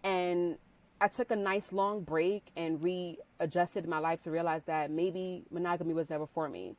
and 0.04 0.58
I 1.00 1.08
took 1.10 1.30
a 1.30 1.36
nice 1.36 1.72
long 1.72 2.02
break 2.02 2.48
and 2.56 2.82
readjusted 2.82 3.88
my 3.88 4.00
life 4.00 4.24
to 4.24 4.32
realize 4.32 4.64
that 4.64 4.90
maybe 4.90 5.44
monogamy 5.52 5.94
was 5.94 6.10
never 6.10 6.26
for 6.26 6.50
me. 6.50 6.76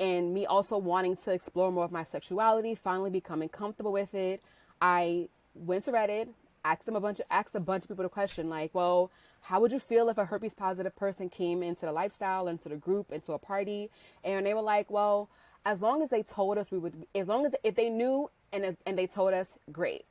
And 0.00 0.34
me 0.34 0.44
also 0.44 0.76
wanting 0.76 1.16
to 1.18 1.32
explore 1.32 1.70
more 1.70 1.84
of 1.84 1.92
my 1.92 2.04
sexuality, 2.04 2.74
finally 2.74 3.10
becoming 3.10 3.48
comfortable 3.48 3.92
with 3.92 4.14
it, 4.14 4.42
I 4.80 5.28
went 5.54 5.84
to 5.84 5.92
Reddit, 5.92 6.28
asked 6.64 6.86
them 6.86 6.96
a 6.96 7.00
bunch 7.00 7.20
of 7.20 7.26
asked 7.30 7.54
a 7.54 7.60
bunch 7.60 7.84
of 7.84 7.90
people 7.90 8.02
the 8.02 8.08
question 8.08 8.48
like, 8.48 8.74
well, 8.74 9.10
how 9.42 9.60
would 9.60 9.72
you 9.72 9.78
feel 9.78 10.08
if 10.08 10.18
a 10.18 10.24
herpes 10.24 10.54
positive 10.54 10.96
person 10.96 11.28
came 11.28 11.62
into 11.62 11.86
the 11.86 11.92
lifestyle, 11.92 12.48
into 12.48 12.68
the 12.68 12.76
group, 12.76 13.12
into 13.12 13.32
a 13.32 13.38
party? 13.38 13.90
And 14.24 14.46
they 14.46 14.54
were 14.54 14.62
like, 14.62 14.90
well, 14.90 15.28
as 15.64 15.80
long 15.80 16.02
as 16.02 16.08
they 16.08 16.22
told 16.22 16.58
us 16.58 16.70
we 16.70 16.78
would, 16.78 17.06
as 17.14 17.28
long 17.28 17.46
as 17.46 17.54
if 17.62 17.74
they 17.74 17.88
knew 17.88 18.30
and 18.52 18.76
and 18.84 18.98
they 18.98 19.06
told 19.06 19.32
us, 19.34 19.58
great. 19.70 20.06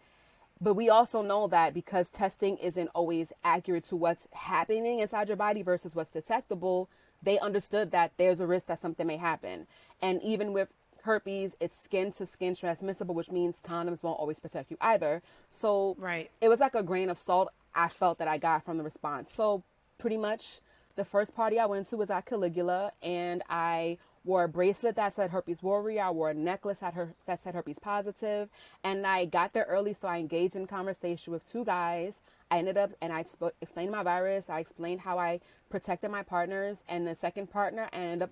But 0.61 0.75
we 0.75 0.89
also 0.89 1.21
know 1.21 1.47
that 1.47 1.73
because 1.73 2.09
testing 2.09 2.57
isn't 2.57 2.89
always 2.93 3.33
accurate 3.43 3.83
to 3.85 3.95
what's 3.97 4.27
happening 4.31 4.99
inside 4.99 5.27
your 5.27 5.35
body 5.35 5.61
versus 5.61 5.93
what's 5.93 6.11
detectable, 6.11 6.89
they 7.23 7.39
understood 7.39 7.91
that 7.91 8.11
there's 8.17 8.39
a 8.39 8.47
risk 8.47 8.67
that 8.67 8.79
something 8.79 9.07
may 9.07 9.17
happen. 9.17 9.67
And 10.01 10.21
even 10.21 10.53
with 10.53 10.69
herpes, 11.03 11.55
it's 11.59 11.77
skin 11.81 12.11
to 12.13 12.25
skin 12.25 12.55
transmissible, 12.55 13.15
which 13.15 13.31
means 13.31 13.61
condoms 13.65 14.03
won't 14.03 14.19
always 14.19 14.39
protect 14.39 14.71
you 14.71 14.77
either. 14.81 15.21
So 15.49 15.95
Right. 15.99 16.29
it 16.41 16.49
was 16.49 16.59
like 16.59 16.75
a 16.75 16.83
grain 16.83 17.09
of 17.09 17.17
salt 17.17 17.49
I 17.75 17.89
felt 17.89 18.19
that 18.19 18.27
I 18.27 18.37
got 18.37 18.63
from 18.63 18.77
the 18.77 18.83
response. 18.83 19.31
So 19.33 19.63
pretty 19.97 20.17
much 20.17 20.59
the 20.95 21.05
first 21.05 21.35
party 21.35 21.59
I 21.59 21.65
went 21.65 21.87
to 21.87 21.97
was 21.97 22.09
at 22.09 22.25
Caligula 22.25 22.91
and 23.01 23.43
I 23.49 23.97
wore 24.25 24.43
a 24.43 24.47
bracelet 24.49 24.95
that 24.95 25.13
said 25.13 25.31
herpes 25.31 25.61
warrior. 25.61 26.01
I 26.03 26.09
wore 26.11 26.29
a 26.29 26.33
necklace 26.33 26.79
that, 26.79 26.93
her- 26.93 27.13
that 27.25 27.41
said 27.41 27.55
herpes 27.55 27.79
positive. 27.79 28.49
And 28.83 29.05
I 29.05 29.25
got 29.25 29.53
there 29.53 29.65
early, 29.67 29.93
so 29.93 30.07
I 30.07 30.17
engaged 30.19 30.55
in 30.55 30.65
conversation 30.67 31.33
with 31.33 31.49
two 31.49 31.65
guys. 31.65 32.21
I 32.49 32.57
ended 32.59 32.77
up, 32.77 32.91
and 33.01 33.11
I 33.11 33.23
sp- 33.27 33.55
explained 33.61 33.91
my 33.91 34.03
virus. 34.03 34.49
I 34.49 34.59
explained 34.59 35.01
how 35.01 35.17
I 35.19 35.39
protected 35.69 36.11
my 36.11 36.23
partners. 36.23 36.83
And 36.87 37.05
the 37.07 37.15
second 37.15 37.49
partner, 37.51 37.89
I 37.91 37.97
ended 37.97 38.21
up 38.23 38.29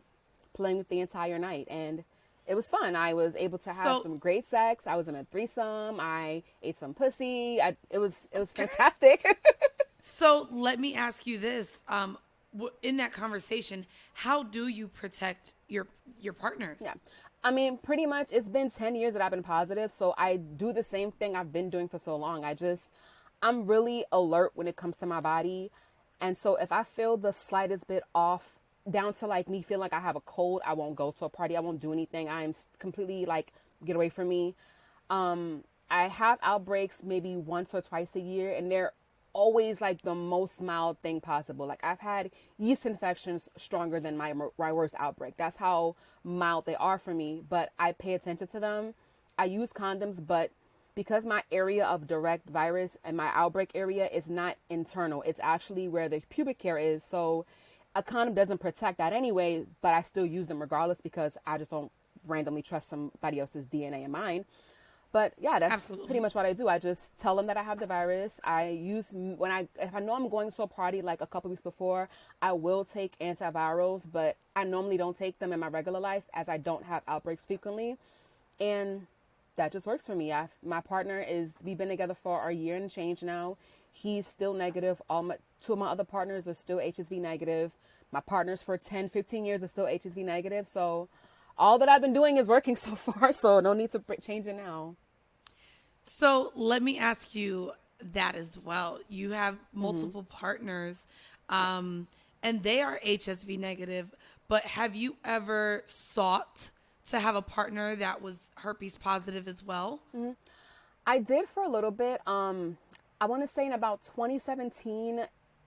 playing 0.54 0.78
with 0.78 0.90
the 0.90 1.00
entire 1.00 1.40
night. 1.40 1.68
And 1.70 2.04
it 2.48 2.56
was 2.56 2.70
fun. 2.70 2.96
I 2.96 3.14
was 3.14 3.36
able 3.36 3.58
to 3.60 3.74
have 3.74 3.86
So- 3.86 4.04
some 4.04 4.18
great 4.18 4.46
sex. 4.48 4.88
I 4.88 4.96
was 4.96 5.08
in 5.08 5.16
a 5.16 5.26
threesome. 5.26 6.00
I 6.00 6.44
ate 6.64 6.78
some 6.78 6.94
pussy. 6.94 7.62
I, 7.62 7.76
it 7.90 7.98
was 8.00 8.28
it 8.32 8.40
was 8.40 8.52
fantastic. 8.54 9.26
So 10.02 10.48
let 10.52 10.80
me 10.80 10.96
ask 10.96 11.28
you 11.28 11.38
this: 11.38 11.70
um, 11.88 12.18
in 12.81 12.98
that 12.98 13.12
conversation, 13.13 13.86
how 14.13 14.43
do 14.43 14.67
you 14.67 14.88
protect 14.88 15.53
your 15.67 15.88
your 16.20 16.34
partners? 16.34 16.79
Yeah. 16.81 16.93
I 17.43 17.51
mean, 17.51 17.77
pretty 17.77 18.05
much 18.05 18.27
it's 18.31 18.50
been 18.50 18.70
10 18.70 18.96
years 18.96 19.13
that 19.13 19.22
I've 19.22 19.31
been 19.31 19.41
positive. 19.41 19.91
So 19.91 20.13
I 20.17 20.38
do 20.38 20.72
the 20.74 20.84
same 20.84 21.12
thing 21.12 21.36
I've 21.36 21.51
been 21.51 21.70
doing 21.70 21.88
for 21.88 21.98
so 21.98 22.15
long. 22.15 22.46
I 22.46 22.53
just, 22.53 22.84
I'm 23.41 23.65
really 23.65 24.05
alert 24.12 24.51
when 24.53 24.67
it 24.67 24.75
comes 24.75 24.98
to 24.98 25.08
my 25.08 25.22
body. 25.22 25.72
And 26.20 26.38
so 26.38 26.55
if 26.58 26.72
I 26.72 26.84
feel 26.84 27.17
the 27.17 27.31
slightest 27.31 27.88
bit 27.88 28.03
off, 28.13 28.60
down 28.89 29.13
to 29.13 29.27
like 29.27 29.50
me 29.50 29.62
feeling 29.62 29.81
like 29.81 29.93
I 29.93 30.00
have 30.00 30.15
a 30.15 30.22
cold, 30.22 30.62
I 30.65 30.74
won't 30.74 30.96
go 30.96 31.12
to 31.12 31.25
a 31.25 31.29
party. 31.29 31.58
I 31.58 31.60
won't 31.62 31.79
do 31.79 31.93
anything. 31.93 32.29
I 32.29 32.43
am 32.43 32.53
completely 32.77 33.25
like, 33.25 33.53
get 33.84 33.96
away 33.96 34.10
from 34.10 34.29
me. 34.29 34.55
Um, 35.10 35.63
I 35.89 36.08
have 36.08 36.39
outbreaks 36.41 37.03
maybe 37.03 37.36
once 37.36 37.74
or 37.74 37.81
twice 37.81 38.15
a 38.15 38.20
year, 38.20 38.53
and 38.53 38.72
they're 38.72 38.91
always 39.34 39.82
like 39.82 40.02
the 40.02 40.16
most 40.16 40.62
mild 40.62 41.00
thing 41.00 41.22
possible. 41.22 41.66
Like 41.66 41.84
I've 41.84 42.00
had 42.00 42.32
yeast 42.58 42.86
infections 42.86 43.50
stronger 43.58 44.00
than 44.00 44.18
my 44.18 44.34
my 44.34 44.72
worst 44.74 44.96
outbreak. 45.00 45.38
That's 45.38 45.58
how 45.58 45.96
mild 46.24 46.66
they 46.66 46.76
are 46.76 46.98
for 46.98 47.14
me. 47.14 47.42
But 47.48 47.72
I 47.80 47.92
pay 47.94 48.14
attention 48.14 48.48
to 48.48 48.60
them. 48.60 48.94
I 49.38 49.46
use 49.46 49.74
condoms, 49.74 50.26
but 50.26 50.52
because 50.94 51.26
my 51.26 51.44
area 51.52 51.86
of 51.86 52.08
direct 52.08 52.50
virus 52.50 52.98
and 53.04 53.16
my 53.16 53.32
outbreak 53.34 53.72
area 53.74 54.08
is 54.08 54.30
not 54.30 54.58
internal, 54.70 55.24
it's 55.24 55.40
actually 55.42 55.88
where 55.88 56.10
the 56.10 56.22
pubic 56.30 56.62
hair 56.62 56.78
is. 56.78 57.04
So 57.04 57.46
a 57.96 58.04
condom 58.04 58.36
doesn't 58.36 58.60
protect 58.60 58.98
that 58.98 59.14
anyway, 59.14 59.66
but 59.82 59.94
I 59.94 60.02
still 60.02 60.26
use 60.26 60.48
them 60.48 60.60
regardless 60.60 61.02
because 61.02 61.38
I 61.46 61.58
just 61.58 61.72
don't 61.72 61.92
randomly 62.28 62.62
trust 62.62 62.90
somebody 62.90 63.40
else's 63.40 63.68
DNA 63.68 64.06
in 64.06 64.12
mine. 64.12 64.46
But 65.12 65.34
yeah, 65.38 65.60
that's 65.60 65.74
Absolutely. 65.74 66.06
pretty 66.06 66.20
much 66.22 66.36
what 66.36 66.46
I 66.46 66.53
do. 66.53 66.68
I 66.70 66.80
just 66.80 67.18
tell 67.18 67.36
them 67.36 67.48
that 67.48 67.58
I 67.58 67.63
have 67.63 67.80
the 67.80 67.86
virus. 67.86 68.39
I 68.44 68.70
use 68.70 69.10
when 69.12 69.51
I 69.51 69.68
if 69.80 69.94
I 69.94 70.00
know 70.00 70.13
I'm 70.13 70.30
going 70.30 70.51
to 70.51 70.63
a 70.63 70.68
party 70.68 71.01
like 71.01 71.20
a 71.22 71.27
couple 71.27 71.50
weeks 71.50 71.62
before, 71.62 72.08
I 72.41 72.53
will 72.53 72.86
take 72.86 73.18
antivirals, 73.20 74.08
but 74.10 74.38
I 74.56 74.63
normally 74.63 74.98
don't 74.98 75.18
take 75.18 75.39
them 75.39 75.51
in 75.51 75.60
my 75.60 75.68
regular 75.68 76.00
life 76.00 76.24
as 76.34 76.48
I 76.48 76.58
don't 76.58 76.86
have 76.86 77.03
outbreaks 77.08 77.46
frequently, 77.46 77.98
and 78.60 79.08
that 79.58 79.74
just 79.74 79.86
works 79.86 80.06
for 80.06 80.15
me. 80.15 80.32
I 80.32 80.48
my 80.63 80.80
partner 80.80 81.20
is 81.20 81.56
we've 81.63 81.77
been 81.77 81.89
together 81.89 82.15
for 82.15 82.48
a 82.48 82.53
year 82.53 82.77
and 82.77 82.89
change 82.89 83.22
now. 83.22 83.58
He's 83.91 84.25
still 84.25 84.53
negative. 84.53 85.01
All 85.10 85.24
my 85.24 85.38
two 85.62 85.74
of 85.74 85.80
my 85.80 85.88
other 85.88 86.06
partners 86.06 86.48
are 86.48 86.53
still 86.53 86.77
HSV 86.77 87.20
negative. 87.20 87.74
My 88.13 88.22
partners 88.22 88.62
for 88.62 88.77
10, 88.77 89.10
15 89.10 89.46
years 89.46 89.63
are 89.63 89.68
still 89.68 89.86
HSV 89.86 90.24
negative. 90.25 90.68
So 90.68 91.08
all 91.62 91.80
that 91.80 91.89
I've 91.89 92.01
been 92.01 92.13
doing 92.13 92.38
is 92.38 92.50
working 92.50 92.75
so 92.88 92.96
far. 92.96 93.34
So 93.34 93.62
no 93.62 93.74
need 93.74 93.91
to 93.91 94.01
change 94.22 94.48
it 94.48 94.56
now. 94.58 94.98
So 96.06 96.51
let 96.56 96.84
me 96.84 97.00
ask 97.00 97.36
you 97.36 97.74
that 98.13 98.36
as 98.36 98.58
well. 98.58 99.00
You 99.10 99.32
have 99.32 99.58
Mm-hmm. 99.82 99.82
multiple 99.82 100.24
partners, 100.24 100.98
um, 101.50 102.08
and 102.44 102.63
they 102.63 102.82
are 102.82 103.00
HSV 103.06 103.60
negative. 103.60 104.13
But 104.50 104.63
have 104.63 104.96
you 104.96 105.18
ever 105.24 105.84
sought 105.88 106.72
to 107.12 107.20
have 107.20 107.36
a 107.36 107.41
partner 107.44 107.96
that 107.98 108.22
was 108.22 108.36
herpes 108.58 108.98
positive 108.98 109.48
as 109.48 109.63
well? 109.63 110.01
I 111.06 111.20
did 111.20 111.48
for 111.50 111.63
a 111.63 111.70
little 111.70 111.91
bit. 111.91 112.22
Um, 112.27 112.77
I 113.22 113.25
want 113.27 113.44
to 113.44 113.48
say 113.48 113.65
in 113.68 113.74
about 113.74 114.03
2017, 114.03 115.22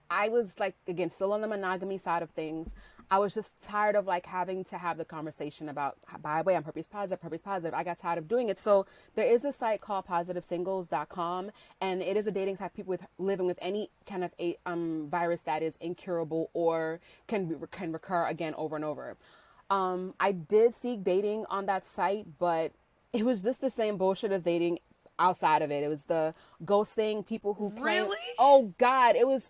I 0.09 0.29
was 0.29 0.59
like 0.59 0.75
again 0.87 1.09
still 1.09 1.33
on 1.33 1.41
the 1.41 1.47
monogamy 1.47 1.97
side 1.97 2.23
of 2.23 2.31
things. 2.31 2.69
I 3.11 3.19
was 3.19 3.33
just 3.33 3.61
tired 3.61 3.95
of 3.95 4.05
like 4.05 4.25
having 4.25 4.63
to 4.65 4.77
have 4.77 4.97
the 4.97 5.05
conversation 5.05 5.69
about. 5.69 5.97
By 6.21 6.41
the 6.41 6.47
way, 6.47 6.55
I'm 6.55 6.63
herpes 6.63 6.87
positive. 6.87 7.21
Herpes 7.21 7.41
positive. 7.41 7.73
I 7.73 7.83
got 7.83 7.99
tired 7.99 8.17
of 8.17 8.27
doing 8.27 8.49
it. 8.49 8.57
So 8.59 8.85
there 9.15 9.27
is 9.27 9.45
a 9.45 9.51
site 9.51 9.81
called 9.81 10.05
PositiveSingles.com, 10.07 11.51
and 11.81 12.01
it 12.01 12.17
is 12.17 12.27
a 12.27 12.31
dating 12.31 12.57
site 12.57 12.73
people 12.73 12.89
with 12.91 13.05
living 13.17 13.45
with 13.45 13.59
any 13.61 13.89
kind 14.07 14.23
of 14.23 14.33
a 14.39 14.57
um, 14.65 15.07
virus 15.09 15.41
that 15.41 15.61
is 15.61 15.77
incurable 15.79 16.49
or 16.53 16.99
can 17.27 17.45
be, 17.45 17.55
can 17.71 17.91
recur 17.91 18.25
again 18.27 18.53
over 18.55 18.75
and 18.75 18.85
over. 18.85 19.17
Um, 19.69 20.13
I 20.19 20.31
did 20.31 20.73
seek 20.73 21.03
dating 21.03 21.45
on 21.49 21.65
that 21.67 21.85
site, 21.85 22.25
but 22.39 22.71
it 23.13 23.25
was 23.25 23.43
just 23.43 23.61
the 23.61 23.69
same 23.69 23.97
bullshit 23.97 24.31
as 24.31 24.43
dating 24.43 24.79
outside 25.17 25.61
of 25.61 25.71
it. 25.71 25.83
It 25.83 25.87
was 25.87 26.03
the 26.05 26.33
ghosting, 26.63 27.25
people 27.25 27.53
who 27.55 27.71
claim, 27.71 28.03
Really? 28.03 28.17
oh 28.37 28.73
God, 28.77 29.15
it 29.15 29.25
was 29.27 29.49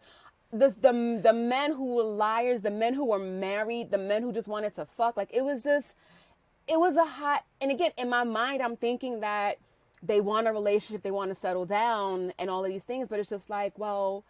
the 0.58 0.70
the 0.70 1.22
the 1.24 1.34
men 1.34 1.74
who 1.74 1.96
were 1.96 2.04
liars, 2.04 2.62
the 2.62 2.72
men 2.72 2.94
who 2.94 3.06
were 3.06 3.20
married, 3.20 3.92
the 3.92 3.98
men 3.98 4.24
who 4.24 4.32
just 4.32 4.48
wanted 4.48 4.74
to 4.76 4.86
fuck. 4.86 5.18
Like 5.18 5.30
it 5.34 5.44
was 5.44 5.64
just, 5.64 5.96
it 6.68 6.80
was 6.80 6.98
a 6.98 7.06
hot. 7.06 7.44
And 7.62 7.72
again, 7.72 7.92
in 7.98 8.10
my 8.10 8.24
mind, 8.24 8.62
I'm 8.62 8.76
thinking 8.76 9.20
that 9.22 9.58
they 10.02 10.22
want 10.22 10.48
a 10.48 10.54
relationship, 10.54 11.04
they 11.04 11.12
want 11.12 11.32
to 11.32 11.36
settle 11.36 11.66
down, 11.66 12.34
and 12.38 12.50
all 12.50 12.64
of 12.64 12.72
these 12.72 12.84
things. 12.84 13.10
But 13.10 13.20
it's 13.20 13.30
just 13.30 13.50
like, 13.50 13.78
well, 13.78 14.24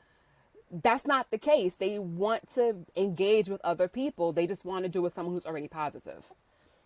that's 0.71 1.05
not 1.05 1.31
the 1.31 1.37
case. 1.37 1.75
They 1.75 1.99
want 1.99 2.49
to 2.55 2.85
engage 2.95 3.49
with 3.49 3.61
other 3.63 3.87
people. 3.87 4.33
They 4.33 4.47
just 4.47 4.65
want 4.65 4.83
to 4.85 4.89
do 4.89 4.99
it 4.99 5.03
with 5.03 5.13
someone 5.13 5.33
who's 5.33 5.45
already 5.45 5.67
positive. 5.67 6.33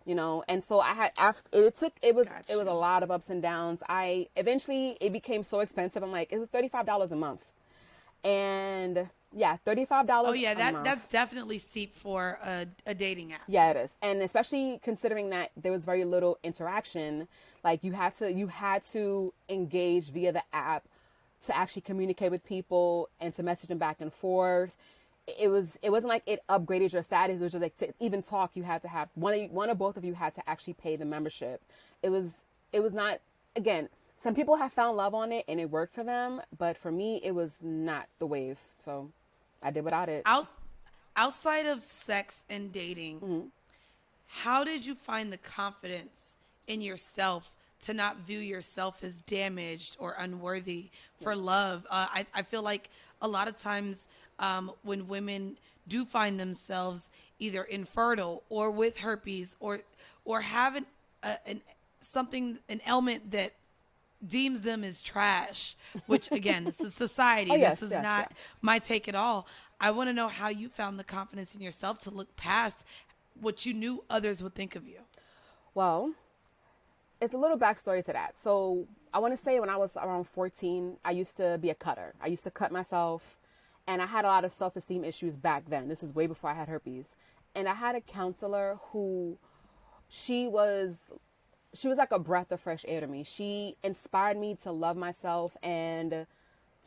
You 0.06 0.16
know, 0.16 0.44
and 0.48 0.64
so 0.64 0.80
I 0.80 0.94
had 0.94 1.12
after 1.18 1.48
it 1.54 1.76
took 1.76 1.94
it 2.02 2.16
was 2.16 2.28
it 2.50 2.58
was 2.58 2.68
a 2.68 2.74
lot 2.74 3.04
of 3.04 3.12
ups 3.12 3.30
and 3.30 3.42
downs. 3.42 3.84
I 3.88 4.28
eventually 4.36 4.98
it 5.00 5.14
became 5.14 5.44
so 5.44 5.60
expensive. 5.60 6.02
I'm 6.02 6.12
like, 6.12 6.32
it 6.32 6.40
was 6.40 6.48
thirty 6.50 6.68
five 6.68 6.86
dollars 6.86 7.12
a 7.12 7.16
month, 7.16 7.46
and 8.24 9.10
yeah, 9.36 9.58
thirty 9.58 9.86
five 9.86 10.08
dollars. 10.08 10.32
Oh 10.32 10.34
yeah, 10.34 10.54
that 10.56 10.84
that's 10.84 11.06
definitely 11.08 11.60
steep 11.60 11.96
for 11.96 12.40
a, 12.44 12.66
a 12.86 12.94
dating 12.96 13.34
app. 13.34 13.42
Yeah, 13.48 13.72
it 13.72 13.78
is, 13.78 13.96
and 14.02 14.22
especially 14.22 14.80
considering 14.84 15.30
that 15.30 15.52
there 15.56 15.72
was 15.72 15.86
very 15.86 16.04
little 16.04 16.38
interaction. 16.44 17.28
Like 17.64 17.84
you 17.84 17.92
had 17.92 18.16
to 18.16 18.32
you 18.32 18.48
had 18.48 18.84
to 18.92 19.34
engage 19.48 20.10
via 20.10 20.32
the 20.32 20.44
app 20.54 20.86
to 21.46 21.56
actually 21.56 21.84
communicate 21.84 22.32
with 22.32 22.46
people 22.46 23.10
and 23.20 23.34
to 23.34 23.44
message 23.44 23.70
them 23.70 23.78
back 23.78 24.02
and 24.02 24.12
forth. 24.12 24.76
It 25.40 25.50
was 25.50 25.78
it 25.84 25.92
wasn't 25.92 26.10
like 26.10 26.24
it 26.26 26.42
upgraded 26.50 26.94
your 26.94 27.04
status. 27.04 27.40
It 27.40 27.44
was 27.44 27.52
just 27.52 27.62
like 27.62 27.76
to 27.78 27.94
even 28.00 28.24
talk, 28.24 28.52
you 28.56 28.64
had 28.64 28.82
to 28.82 28.88
have 28.88 29.10
one 29.14 29.34
of 29.34 29.52
one 29.52 29.70
or 29.70 29.76
both 29.76 29.96
of 29.96 30.04
you 30.04 30.16
had 30.16 30.34
to 30.36 30.50
actually 30.50 30.74
pay 30.74 30.96
the 30.96 31.06
membership. 31.06 31.62
It 32.02 32.10
was 32.10 32.44
it 32.74 32.82
was 32.82 32.94
not 32.94 33.20
again. 33.56 33.90
Some 34.18 34.36
people 34.36 34.58
have 34.58 34.74
found 34.74 34.98
love 34.98 35.14
on 35.14 35.32
it 35.32 35.46
and 35.48 35.62
it 35.62 35.70
worked 35.70 35.94
for 35.94 36.04
them, 36.04 36.42
but 36.58 36.78
for 36.78 36.92
me, 36.92 37.22
it 37.24 37.32
was 37.32 37.60
not 37.62 38.08
the 38.18 38.26
wave. 38.26 38.60
So 38.78 39.12
I 39.62 39.72
did 39.72 39.84
without 39.84 40.10
it. 40.10 40.24
Out, 40.26 40.48
outside 41.16 41.66
of 41.66 41.84
sex 41.84 42.36
and 42.50 42.72
dating, 42.72 43.20
Mm-hmm. 43.20 43.48
how 44.28 44.64
did 44.64 44.86
you 44.86 44.96
find 44.96 45.32
the 45.34 45.38
confidence 45.38 46.18
in 46.68 46.82
yourself 46.82 47.52
to 47.86 47.94
not 47.94 48.18
view 48.20 48.40
yourself 48.40 49.04
as 49.04 49.22
damaged 49.22 49.98
or 50.00 50.16
unworthy 50.20 50.90
for 51.22 51.36
love? 51.36 51.86
Uh, 51.90 52.08
I, 52.12 52.26
I 52.34 52.42
feel 52.44 52.62
like 52.62 52.90
a 53.22 53.28
lot 53.28 53.48
of 53.48 53.60
times 53.60 53.98
um, 54.40 54.72
when 54.84 55.08
women 55.08 55.58
do 55.88 56.06
find 56.06 56.40
themselves 56.40 57.10
either 57.40 57.64
infertile 57.64 58.44
or 58.50 58.70
with 58.72 59.00
herpes 59.00 59.56
or 59.60 59.80
or 60.26 60.42
have 60.42 60.76
an, 60.76 60.86
a, 61.24 61.38
an 61.48 61.62
something 62.02 62.60
an 62.70 62.82
ailment 62.88 63.32
that 63.32 63.54
deems 64.26 64.62
them 64.62 64.84
as 64.84 65.02
trash, 65.02 65.76
which 66.08 66.32
again, 66.32 66.66
this 66.66 66.80
is 66.82 66.94
society. 67.06 67.52
Oh, 67.52 67.56
yes, 67.56 67.80
this 67.80 67.84
is 67.84 67.92
yes, 67.92 68.04
not 68.04 68.28
yeah. 68.30 68.38
my 68.62 68.80
take 68.80 69.08
at 69.08 69.16
all. 69.16 69.48
I 69.80 69.92
want 69.92 70.10
to 70.10 70.14
know 70.14 70.28
how 70.28 70.50
you 70.50 70.70
found 70.70 71.00
the 71.00 71.04
confidence 71.04 71.56
in 71.56 71.62
yourself 71.62 72.00
to 72.00 72.10
look 72.10 72.36
past 72.36 72.84
what 73.40 73.66
you 73.66 73.74
knew 73.74 74.04
others 74.10 74.44
would 74.44 74.54
think 74.54 74.76
of 74.76 74.88
you. 74.88 75.00
Well, 75.74 76.14
it's 77.22 77.34
a 77.34 77.38
little 77.38 77.58
backstory 77.58 78.04
to 78.06 78.14
that. 78.14 78.38
So 78.38 78.88
I 79.14 79.20
want 79.20 79.36
to 79.36 79.42
say 79.42 79.60
when 79.60 79.70
I 79.70 79.78
was 79.78 79.98
around 79.98 80.26
14, 80.26 80.98
I 81.04 81.12
used 81.12 81.38
to 81.38 81.58
be 81.62 81.70
a 81.70 81.76
cutter. 81.76 82.14
I 82.22 82.28
used 82.28 82.44
to 82.44 82.52
cut 82.52 82.72
myself, 82.72 83.38
and 83.88 84.02
I 84.02 84.06
had 84.06 84.26
a 84.26 84.28
lot 84.28 84.46
of 84.46 84.52
self 84.52 84.76
esteem 84.76 85.04
issues 85.04 85.38
back 85.38 85.70
then. 85.70 85.88
This 85.88 86.04
is 86.04 86.14
way 86.14 86.28
before 86.28 86.50
I 86.50 86.54
had 86.54 86.68
herpes. 86.68 87.16
And 87.56 87.68
I 87.68 87.74
had 87.74 87.96
a 87.96 88.02
counselor 88.02 88.80
who 88.92 89.38
she 90.08 90.48
was 90.48 90.98
she 91.74 91.88
was 91.88 91.98
like 91.98 92.12
a 92.12 92.20
breath 92.20 92.52
of 92.52 92.62
fresh 92.62 92.84
air 92.88 93.02
to 93.02 93.08
me. 93.08 93.24
She 93.24 93.76
inspired 93.84 94.38
me 94.38 94.56
to 94.64 94.72
love 94.72 94.98
myself 94.98 95.56
and 95.62 96.26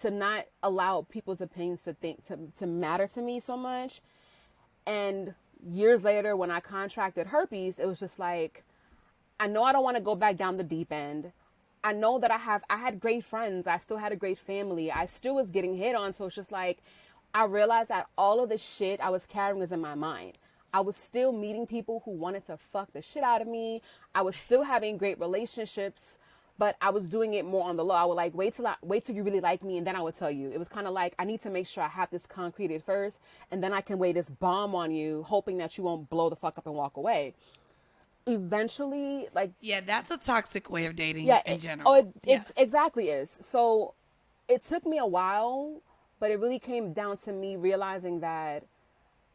to 0.00 0.10
not 0.10 0.46
allow 0.62 1.02
people's 1.02 1.40
opinions 1.40 1.82
to 1.84 1.94
think 1.94 2.24
to, 2.24 2.38
to 2.58 2.66
matter 2.66 3.06
to 3.08 3.22
me 3.22 3.40
so 3.40 3.56
much. 3.56 4.00
And 4.86 5.34
years 5.64 6.02
later 6.02 6.36
when 6.36 6.50
I 6.50 6.60
contracted 6.60 7.28
herpes, 7.28 7.78
it 7.78 7.86
was 7.86 8.00
just 8.00 8.18
like 8.18 8.64
I 9.38 9.46
know 9.46 9.62
I 9.64 9.72
don't 9.72 9.84
want 9.84 9.96
to 9.96 10.02
go 10.02 10.14
back 10.14 10.36
down 10.36 10.56
the 10.56 10.64
deep 10.64 10.92
end. 10.92 11.32
I 11.84 11.92
know 11.92 12.18
that 12.18 12.30
I 12.30 12.38
have 12.38 12.64
I 12.70 12.76
had 12.76 13.00
great 13.00 13.24
friends. 13.24 13.66
I 13.66 13.78
still 13.78 13.98
had 13.98 14.12
a 14.12 14.16
great 14.16 14.38
family. 14.38 14.90
I 14.90 15.04
still 15.04 15.34
was 15.34 15.50
getting 15.50 15.76
hit 15.76 15.94
on, 15.94 16.12
so 16.12 16.26
it's 16.26 16.36
just 16.36 16.52
like 16.52 16.78
I 17.34 17.44
realized 17.44 17.88
that 17.88 18.08
all 18.18 18.42
of 18.42 18.48
the 18.48 18.58
shit 18.58 19.00
I 19.00 19.10
was 19.10 19.26
carrying 19.26 19.58
was 19.58 19.72
in 19.72 19.80
my 19.80 19.94
mind. 19.94 20.38
I 20.74 20.80
was 20.80 20.96
still 20.96 21.32
meeting 21.32 21.66
people 21.66 22.02
who 22.04 22.12
wanted 22.12 22.44
to 22.46 22.56
fuck 22.56 22.92
the 22.92 23.02
shit 23.02 23.22
out 23.22 23.42
of 23.42 23.48
me. 23.48 23.82
I 24.14 24.22
was 24.22 24.36
still 24.36 24.62
having 24.62 24.96
great 24.96 25.18
relationships, 25.20 26.18
but 26.58 26.76
I 26.80 26.90
was 26.90 27.08
doing 27.08 27.34
it 27.34 27.44
more 27.44 27.68
on 27.68 27.76
the 27.76 27.84
low. 27.84 27.94
I 27.94 28.04
would 28.06 28.14
like 28.14 28.34
wait 28.34 28.54
till 28.54 28.66
I, 28.66 28.76
wait 28.82 29.04
till 29.04 29.14
you 29.14 29.22
really 29.22 29.40
like 29.40 29.62
me, 29.62 29.76
and 29.78 29.86
then 29.86 29.96
I 29.96 30.00
would 30.00 30.14
tell 30.14 30.30
you. 30.30 30.50
It 30.50 30.58
was 30.58 30.68
kind 30.68 30.86
of 30.86 30.94
like 30.94 31.14
I 31.18 31.24
need 31.24 31.42
to 31.42 31.50
make 31.50 31.66
sure 31.66 31.84
I 31.84 31.88
have 31.88 32.10
this 32.10 32.24
concreted 32.26 32.82
first, 32.84 33.20
and 33.50 33.62
then 33.62 33.72
I 33.74 33.80
can 33.82 33.98
lay 33.98 34.12
this 34.12 34.30
bomb 34.30 34.74
on 34.74 34.90
you, 34.92 35.24
hoping 35.24 35.58
that 35.58 35.76
you 35.76 35.84
won't 35.84 36.08
blow 36.08 36.30
the 36.30 36.36
fuck 36.36 36.56
up 36.56 36.66
and 36.66 36.74
walk 36.74 36.96
away. 36.96 37.34
Eventually, 38.26 39.26
like 39.34 39.50
Yeah, 39.60 39.80
that's 39.80 40.10
a 40.10 40.16
toxic 40.16 40.70
way 40.70 40.86
of 40.86 40.94
dating 40.96 41.26
yeah, 41.26 41.42
in 41.44 41.54
it- 41.54 41.60
general. 41.60 41.88
Oh, 41.90 41.94
it, 41.94 42.08
Yes. 42.24 42.50
it's 42.50 42.60
exactly 42.60 43.08
is. 43.10 43.36
So 43.40 43.94
it 44.48 44.62
took 44.62 44.86
me 44.86 44.96
a 44.98 45.06
while, 45.06 45.80
but 46.20 46.30
it 46.30 46.38
really 46.38 46.60
came 46.60 46.92
down 46.92 47.16
to 47.18 47.32
me 47.32 47.56
realizing 47.56 48.20
that 48.20 48.62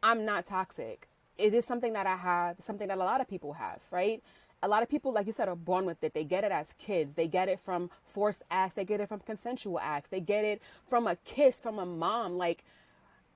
I'm 0.02 0.24
not 0.24 0.46
toxic. 0.46 1.06
It 1.38 1.54
is 1.54 1.64
something 1.66 1.94
that 1.94 2.06
I 2.06 2.16
have, 2.16 2.56
something 2.60 2.88
that 2.88 2.98
a 2.98 3.00
lot 3.00 3.20
of 3.22 3.28
people 3.28 3.54
have, 3.54 3.80
right? 3.92 4.22
A 4.62 4.68
lot 4.68 4.82
of 4.82 4.90
people, 4.90 5.12
like 5.12 5.26
you 5.26 5.32
said, 5.32 5.48
are 5.48 5.56
born 5.56 5.86
with 5.86 6.04
it. 6.04 6.14
They 6.14 6.24
get 6.24 6.44
it 6.44 6.52
as 6.52 6.74
kids. 6.78 7.14
They 7.16 7.28
get 7.28 7.48
it 7.48 7.60
from 7.60 7.90
forced 8.04 8.42
acts. 8.50 8.76
They 8.76 8.84
get 8.84 9.00
it 9.00 9.08
from 9.08 9.20
consensual 9.20 9.80
acts. 9.80 10.10
They 10.10 10.20
get 10.20 10.44
it 10.44 10.62
from 10.86 11.06
a 11.06 11.16
kiss 11.16 11.62
from 11.62 11.78
a 11.78 11.86
mom. 11.86 12.38
Like, 12.38 12.64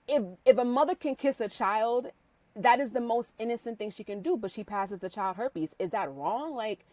if 0.09 0.23
if 0.47 0.59
a 0.59 0.65
mother 0.65 0.95
can 0.95 1.17
kiss 1.17 1.41
a 1.41 1.49
child, 1.49 2.09
that 2.57 2.81
is 2.81 2.93
the 2.93 3.01
most 3.01 3.33
innocent 3.39 3.79
thing 3.79 3.91
she 3.91 4.05
can 4.05 4.23
do, 4.23 4.37
but 4.37 4.51
she 4.51 4.65
passes 4.65 5.01
the 5.01 5.11
child 5.11 5.37
herpes. 5.37 5.75
Is 5.79 5.91
that 5.91 6.13
wrong? 6.13 6.55
Like 6.55 6.87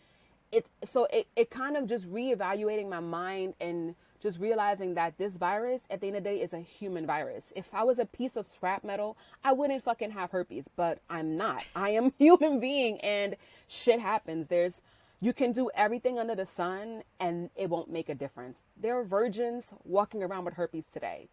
it 0.52 0.68
so 0.84 1.06
it, 1.14 1.28
it 1.36 1.50
kind 1.50 1.78
of 1.78 1.88
just 1.88 2.10
reevaluating 2.12 2.90
my 2.90 3.00
mind 3.00 3.56
and 3.62 3.96
just 4.20 4.40
realizing 4.40 4.96
that 4.96 5.18
this 5.18 5.38
virus 5.38 5.88
at 5.90 6.02
the 6.02 6.08
end 6.08 6.18
of 6.18 6.24
the 6.24 6.30
day 6.30 6.42
is 6.42 6.54
a 6.54 6.60
human 6.60 7.06
virus. 7.06 7.54
If 7.56 7.74
I 7.74 7.84
was 7.84 8.00
a 8.00 8.06
piece 8.06 8.36
of 8.36 8.46
scrap 8.46 8.84
metal, 8.84 9.18
I 9.44 9.54
wouldn't 9.54 9.84
fucking 9.84 10.12
have 10.12 10.32
herpes, 10.32 10.70
but 10.76 11.00
I'm 11.10 11.38
not. 11.38 11.64
I 11.76 11.90
am 11.90 12.14
human 12.18 12.60
being 12.60 13.00
and 13.02 13.36
shit 13.68 14.00
happens. 14.00 14.48
There's 14.48 14.82
you 15.22 15.34
can 15.34 15.52
do 15.52 15.70
everything 15.76 16.18
under 16.18 16.36
the 16.36 16.46
sun 16.46 17.04
and 17.20 17.50
it 17.56 17.70
won't 17.70 17.92
make 17.92 18.08
a 18.08 18.16
difference. 18.16 18.64
There 18.80 18.98
are 18.98 19.04
virgins 19.04 19.74
walking 19.84 20.24
around 20.24 20.46
with 20.46 20.54
herpes 20.54 20.88
today. 20.88 21.30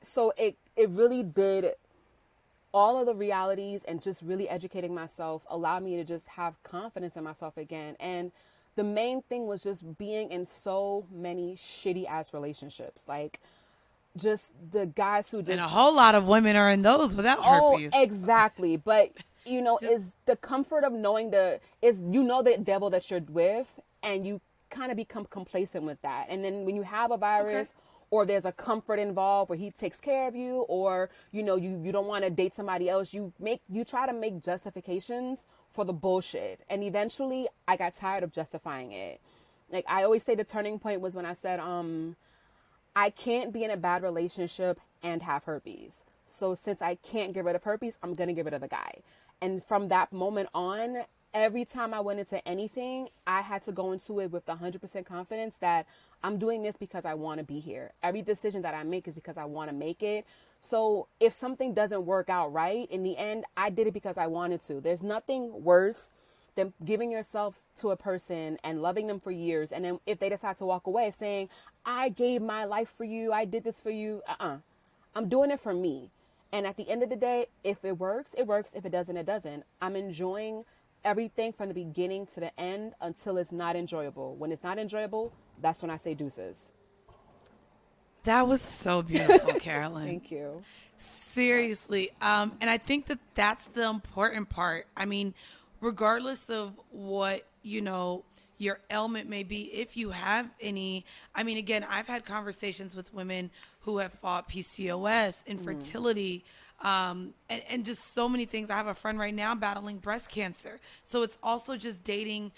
So 0.00 0.32
it 0.36 0.56
it 0.76 0.88
really 0.90 1.22
did 1.22 1.74
all 2.72 2.98
of 2.98 3.06
the 3.06 3.14
realities 3.14 3.82
and 3.84 4.02
just 4.02 4.22
really 4.22 4.48
educating 4.48 4.94
myself 4.94 5.46
allowed 5.48 5.82
me 5.82 5.96
to 5.96 6.04
just 6.04 6.28
have 6.28 6.62
confidence 6.62 7.16
in 7.16 7.24
myself 7.24 7.56
again. 7.56 7.96
And 7.98 8.30
the 8.78 8.84
main 8.84 9.22
thing 9.22 9.48
was 9.48 9.64
just 9.64 9.98
being 9.98 10.30
in 10.30 10.46
so 10.46 11.04
many 11.12 11.56
shitty 11.56 12.06
ass 12.08 12.32
relationships. 12.32 13.02
Like 13.08 13.40
just 14.16 14.50
the 14.70 14.86
guys 14.86 15.28
who 15.32 15.38
just 15.42 15.50
and 15.50 15.60
a 15.60 15.66
whole 15.66 15.92
lot 15.94 16.14
of 16.14 16.28
women 16.28 16.54
are 16.54 16.70
in 16.70 16.82
those 16.82 17.16
without 17.16 17.38
Oh, 17.42 17.72
herpes. 17.76 17.90
exactly. 17.92 18.76
But 18.76 19.10
you 19.44 19.60
know, 19.60 19.78
is 19.82 20.14
the 20.26 20.36
comfort 20.36 20.84
of 20.84 20.92
knowing 20.92 21.32
the 21.32 21.58
is 21.82 21.98
you 22.08 22.22
know 22.22 22.40
the 22.40 22.56
devil 22.56 22.88
that 22.90 23.10
you're 23.10 23.20
with, 23.28 23.80
and 24.04 24.24
you 24.24 24.40
kind 24.70 24.92
of 24.92 24.96
become 24.96 25.24
complacent 25.24 25.82
with 25.82 26.00
that. 26.02 26.26
And 26.28 26.44
then 26.44 26.64
when 26.64 26.76
you 26.76 26.82
have 26.82 27.10
a 27.10 27.16
virus. 27.16 27.74
Or 28.10 28.24
there's 28.24 28.46
a 28.46 28.52
comfort 28.52 28.98
involved 28.98 29.50
where 29.50 29.58
he 29.58 29.70
takes 29.70 30.00
care 30.00 30.26
of 30.28 30.34
you, 30.34 30.60
or 30.68 31.10
you 31.30 31.42
know 31.42 31.56
you 31.56 31.80
you 31.82 31.92
don't 31.92 32.06
want 32.06 32.24
to 32.24 32.30
date 32.30 32.54
somebody 32.54 32.88
else. 32.88 33.12
You 33.12 33.32
make 33.38 33.60
you 33.68 33.84
try 33.84 34.06
to 34.06 34.14
make 34.14 34.42
justifications 34.42 35.46
for 35.70 35.84
the 35.84 35.92
bullshit, 35.92 36.60
and 36.70 36.82
eventually 36.82 37.48
I 37.66 37.76
got 37.76 37.94
tired 37.94 38.22
of 38.22 38.32
justifying 38.32 38.92
it. 38.92 39.20
Like 39.70 39.84
I 39.88 40.04
always 40.04 40.22
say, 40.24 40.34
the 40.34 40.44
turning 40.44 40.78
point 40.78 41.02
was 41.02 41.14
when 41.14 41.26
I 41.26 41.34
said, 41.34 41.60
um, 41.60 42.16
I 42.96 43.10
can't 43.10 43.52
be 43.52 43.62
in 43.62 43.70
a 43.70 43.76
bad 43.76 44.02
relationship 44.02 44.80
and 45.02 45.22
have 45.22 45.44
herpes. 45.44 46.04
So 46.26 46.54
since 46.54 46.82
I 46.82 46.96
can't 46.96 47.32
get 47.32 47.44
rid 47.44 47.56
of 47.56 47.64
herpes, 47.64 47.98
I'm 48.02 48.14
to 48.14 48.32
get 48.32 48.44
rid 48.44 48.54
of 48.54 48.60
the 48.60 48.68
guy. 48.68 49.02
And 49.40 49.62
from 49.64 49.88
that 49.88 50.12
moment 50.12 50.48
on, 50.52 51.04
every 51.34 51.64
time 51.64 51.94
I 51.94 52.00
went 52.00 52.20
into 52.20 52.46
anything, 52.46 53.08
I 53.26 53.42
had 53.42 53.62
to 53.62 53.72
go 53.72 53.92
into 53.92 54.20
it 54.20 54.30
with 54.30 54.46
the 54.46 54.56
100% 54.56 55.06
confidence 55.06 55.58
that 55.58 55.86
I'm 56.22 56.38
doing 56.38 56.62
this 56.62 56.76
because 56.76 57.04
I 57.04 57.14
want 57.14 57.38
to 57.38 57.44
be 57.44 57.60
here. 57.60 57.92
Every 58.02 58.22
decision 58.22 58.62
that 58.62 58.74
I 58.74 58.82
make 58.82 59.06
is 59.06 59.14
because 59.14 59.36
I 59.36 59.44
want 59.44 59.70
to 59.70 59.76
make 59.76 60.02
it. 60.02 60.26
So 60.60 61.06
if 61.20 61.32
something 61.32 61.74
doesn't 61.74 62.04
work 62.04 62.28
out 62.28 62.52
right, 62.52 62.90
in 62.90 63.02
the 63.02 63.16
end, 63.16 63.44
I 63.56 63.70
did 63.70 63.86
it 63.86 63.94
because 63.94 64.18
I 64.18 64.26
wanted 64.26 64.62
to. 64.64 64.80
There's 64.80 65.02
nothing 65.02 65.62
worse 65.62 66.10
than 66.56 66.72
giving 66.84 67.12
yourself 67.12 67.60
to 67.76 67.90
a 67.90 67.96
person 67.96 68.58
and 68.64 68.82
loving 68.82 69.06
them 69.06 69.20
for 69.20 69.30
years 69.30 69.70
and 69.70 69.84
then 69.84 70.00
if 70.06 70.18
they 70.18 70.28
decide 70.28 70.56
to 70.56 70.66
walk 70.66 70.88
away 70.88 71.08
saying 71.08 71.48
i 71.86 72.08
gave 72.08 72.42
my 72.42 72.64
life 72.64 72.88
for 72.88 73.04
you 73.04 73.32
i 73.32 73.44
did 73.44 73.62
this 73.62 73.80
for 73.80 73.90
you 73.90 74.20
uh-uh 74.28 74.56
i'm 75.14 75.28
doing 75.28 75.52
it 75.52 75.60
for 75.60 75.72
me 75.72 76.10
and 76.52 76.66
at 76.66 76.76
the 76.76 76.90
end 76.90 77.00
of 77.00 77.10
the 77.10 77.16
day 77.16 77.46
if 77.62 77.84
it 77.84 77.96
works 77.96 78.34
it 78.36 78.44
works 78.44 78.74
if 78.74 78.84
it 78.84 78.90
doesn't 78.90 79.16
it 79.16 79.24
doesn't 79.24 79.62
i'm 79.80 79.94
enjoying 79.94 80.64
everything 81.04 81.52
from 81.52 81.68
the 81.68 81.74
beginning 81.74 82.26
to 82.26 82.40
the 82.40 82.60
end 82.60 82.94
until 83.00 83.36
it's 83.38 83.52
not 83.52 83.76
enjoyable 83.76 84.34
when 84.36 84.52
it's 84.52 84.62
not 84.62 84.78
enjoyable 84.78 85.32
that's 85.60 85.82
when 85.82 85.90
i 85.90 85.96
say 85.96 86.14
deuces 86.14 86.70
that 88.24 88.46
was 88.46 88.60
so 88.60 89.00
beautiful, 89.00 89.54
Carolyn. 89.60 90.04
thank 90.04 90.30
you 90.30 90.62
Seriously. 90.98 92.10
Um, 92.20 92.56
and 92.60 92.68
I 92.68 92.78
think 92.78 93.06
that 93.06 93.20
that's 93.34 93.66
the 93.66 93.88
important 93.88 94.48
part. 94.48 94.86
I 94.96 95.04
mean, 95.04 95.34
regardless 95.80 96.50
of 96.50 96.72
what, 96.90 97.46
you 97.62 97.80
know, 97.80 98.24
your 98.58 98.80
ailment 98.90 99.28
may 99.28 99.44
be, 99.44 99.62
if 99.66 99.96
you 99.96 100.10
have 100.10 100.50
any, 100.60 101.06
I 101.34 101.44
mean, 101.44 101.56
again, 101.56 101.86
I've 101.88 102.08
had 102.08 102.24
conversations 102.24 102.96
with 102.96 103.14
women 103.14 103.50
who 103.82 103.98
have 103.98 104.12
fought 104.14 104.48
PCOS, 104.48 105.46
infertility, 105.46 106.44
um, 106.80 107.34
and, 107.48 107.62
and 107.70 107.84
just 107.84 108.14
so 108.14 108.28
many 108.28 108.44
things. 108.44 108.70
I 108.70 108.76
have 108.76 108.86
a 108.86 108.94
friend 108.94 109.18
right 109.18 109.34
now 109.34 109.54
battling 109.54 109.98
breast 109.98 110.30
cancer. 110.30 110.78
So 111.04 111.22
it's 111.22 111.38
also 111.42 111.76
just 111.76 112.04
dating 112.04 112.52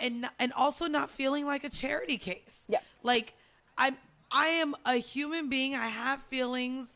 and, 0.00 0.28
and 0.38 0.52
also 0.52 0.86
not 0.86 1.10
feeling 1.10 1.44
like 1.46 1.64
a 1.64 1.68
charity 1.68 2.18
case. 2.18 2.60
Yeah. 2.68 2.80
Like, 3.02 3.34
I'm, 3.76 3.96
I 4.30 4.48
am 4.48 4.74
a 4.84 4.94
human 4.94 5.48
being. 5.48 5.74
I 5.74 5.86
have 5.88 6.22
feelings 6.24 6.88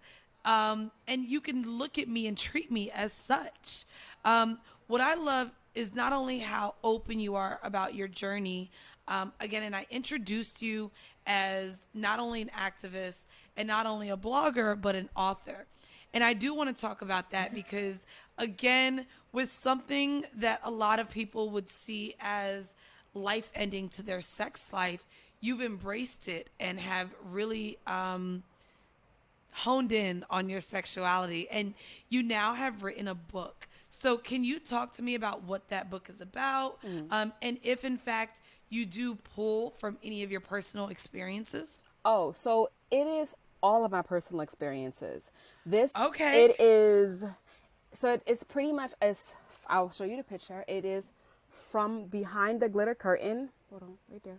um, 0.45 0.91
and 1.07 1.25
you 1.25 1.41
can 1.41 1.79
look 1.79 1.99
at 1.99 2.09
me 2.09 2.27
and 2.27 2.37
treat 2.37 2.71
me 2.71 2.91
as 2.91 3.13
such. 3.13 3.85
Um, 4.25 4.59
what 4.87 5.01
I 5.01 5.15
love 5.15 5.51
is 5.75 5.95
not 5.95 6.13
only 6.13 6.39
how 6.39 6.75
open 6.83 7.19
you 7.19 7.35
are 7.35 7.59
about 7.63 7.95
your 7.95 8.09
journey. 8.09 8.71
Um, 9.09 9.33
again, 9.41 9.63
and 9.63 9.75
I 9.75 9.87
introduced 9.91 10.63
you 10.63 10.91
as 11.27 11.87
not 11.95 12.19
only 12.19 12.43
an 12.43 12.51
activist 12.57 13.19
and 13.57 13.69
not 13.69 13.87
only 13.87 14.11
a 14.11 14.17
blogger, 14.17 14.81
but 14.81 14.97
an 14.97 15.09
author. 15.17 15.67
And 16.14 16.22
I 16.22 16.33
do 16.33 16.55
want 16.55 16.75
to 16.75 16.81
talk 16.81 17.03
about 17.03 17.31
that 17.31 17.55
because, 17.55 17.98
again, 18.38 19.07
with 19.33 19.53
something 19.53 20.25
that 20.37 20.61
a 20.64 20.70
lot 20.70 20.98
of 20.98 21.11
people 21.11 21.51
would 21.51 21.70
see 21.70 22.14
as 22.20 22.64
life 23.14 23.51
ending 23.55 23.88
to 23.90 24.03
their 24.03 24.20
sex 24.20 24.66
life, 24.72 25.05
you've 25.40 25.62
embraced 25.62 26.29
it 26.29 26.48
and 26.61 26.81
have 26.81 27.11
really. 27.25 27.79
Um, 27.87 28.42
honed 29.53 29.92
in 29.92 30.25
on 30.31 30.48
your 30.48 30.61
sexuality. 30.61 31.48
And 31.51 31.75
you 32.09 32.22
now 32.22 32.55
have 32.55 32.83
written 32.83 33.09
a 33.09 33.14
book. 33.14 33.68
So 33.90 34.16
can 34.16 34.42
you 34.42 34.59
talk 34.59 34.94
to 34.94 35.03
me 35.03 35.14
about 35.14 35.42
what 35.44 35.68
that 35.68 35.90
book 35.90 36.09
is 36.09 36.20
about? 36.20 36.79
Um, 37.11 37.33
and 37.42 37.59
if 37.62 37.85
in 37.85 37.98
fact 37.98 38.40
you 38.70 38.87
do 38.87 39.14
pull 39.14 39.70
from 39.79 39.98
any 40.03 40.22
of 40.22 40.31
your 40.31 40.40
personal 40.40 40.88
experiences? 40.88 41.68
Oh, 42.05 42.33
so 42.33 42.70
it 42.90 43.07
is 43.07 43.37
all 43.62 43.85
of 43.85 43.92
my 43.92 44.03
personal 44.03 44.40
experiences. 44.40 45.31
This 45.64 45.92
Okay. 45.96 46.44
It 46.44 46.61
is 46.61 47.25
so 47.94 48.14
it- 48.14 48.22
it's 48.27 48.42
pretty 48.44 48.72
much 48.72 48.92
as 49.01 49.18
I'll 49.68 49.90
show 49.90 50.05
you 50.05 50.16
the 50.16 50.25
picture. 50.25 50.64
It 50.66 50.85
is 50.85 51.12
from 51.70 52.05
behind 52.07 52.61
the 52.61 52.68
glitter 52.68 52.94
curtain. 52.94 53.51
Hold 53.70 53.83
on, 53.83 53.98
right 54.11 54.22
there. 54.25 54.38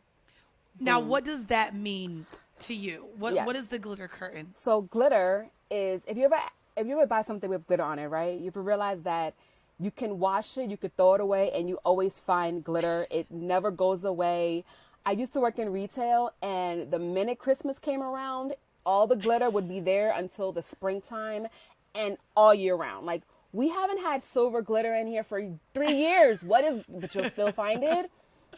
now 0.79 0.99
what 0.99 1.23
does 1.23 1.45
that 1.45 1.75
mean 1.75 2.25
to 2.57 2.73
you 2.73 3.05
what 3.17 3.33
what 3.45 3.55
Yes. 3.55 3.63
is 3.63 3.67
the 3.69 3.77
glitter 3.79 4.07
curtain 4.07 4.51
So 4.55 4.81
glitter 4.81 5.49
is 5.69 6.03
if 6.07 6.17
you 6.17 6.25
ever 6.25 6.39
if 6.75 6.87
you 6.87 6.97
ever 6.97 7.05
buy 7.05 7.21
something 7.21 7.49
with 7.51 7.67
glitter 7.67 7.83
on 7.83 7.99
it, 7.99 8.07
right? 8.07 8.39
You 8.39 8.47
ever 8.47 8.61
realize 8.63 9.03
that 9.03 9.35
you 9.79 9.91
can 9.91 10.17
wash 10.19 10.57
it, 10.57 10.69
you 10.71 10.77
could 10.77 10.95
throw 10.97 11.13
it 11.15 11.21
away, 11.21 11.51
and 11.51 11.69
you 11.69 11.77
always 11.85 12.17
find 12.17 12.63
glitter. 12.63 13.05
It 13.11 13.29
never 13.29 13.69
goes 13.69 14.03
away. 14.05 14.63
I 15.05 15.11
used 15.11 15.33
to 15.33 15.39
work 15.39 15.59
in 15.59 15.71
retail, 15.71 16.31
and 16.41 16.89
the 16.89 16.97
minute 16.97 17.37
Christmas 17.37 17.77
came 17.77 18.01
around, 18.01 18.55
all 18.85 19.07
the 19.07 19.15
glitter 19.15 19.49
would 19.49 19.67
be 19.67 19.79
there 19.79 20.11
until 20.11 20.51
the 20.51 20.61
springtime 20.61 21.47
and 21.95 22.17
all 22.35 22.53
year 22.53 22.75
round. 22.75 23.05
Like 23.05 23.23
we 23.51 23.69
haven't 23.69 23.99
had 23.99 24.23
silver 24.23 24.61
glitter 24.61 24.95
in 24.95 25.07
here 25.07 25.23
for 25.23 25.41
three 25.73 25.95
years. 25.95 26.41
What 26.41 26.63
is? 26.63 26.83
But 26.89 27.13
you'll 27.15 27.29
still 27.29 27.51
find 27.51 27.83
it. 27.83 28.11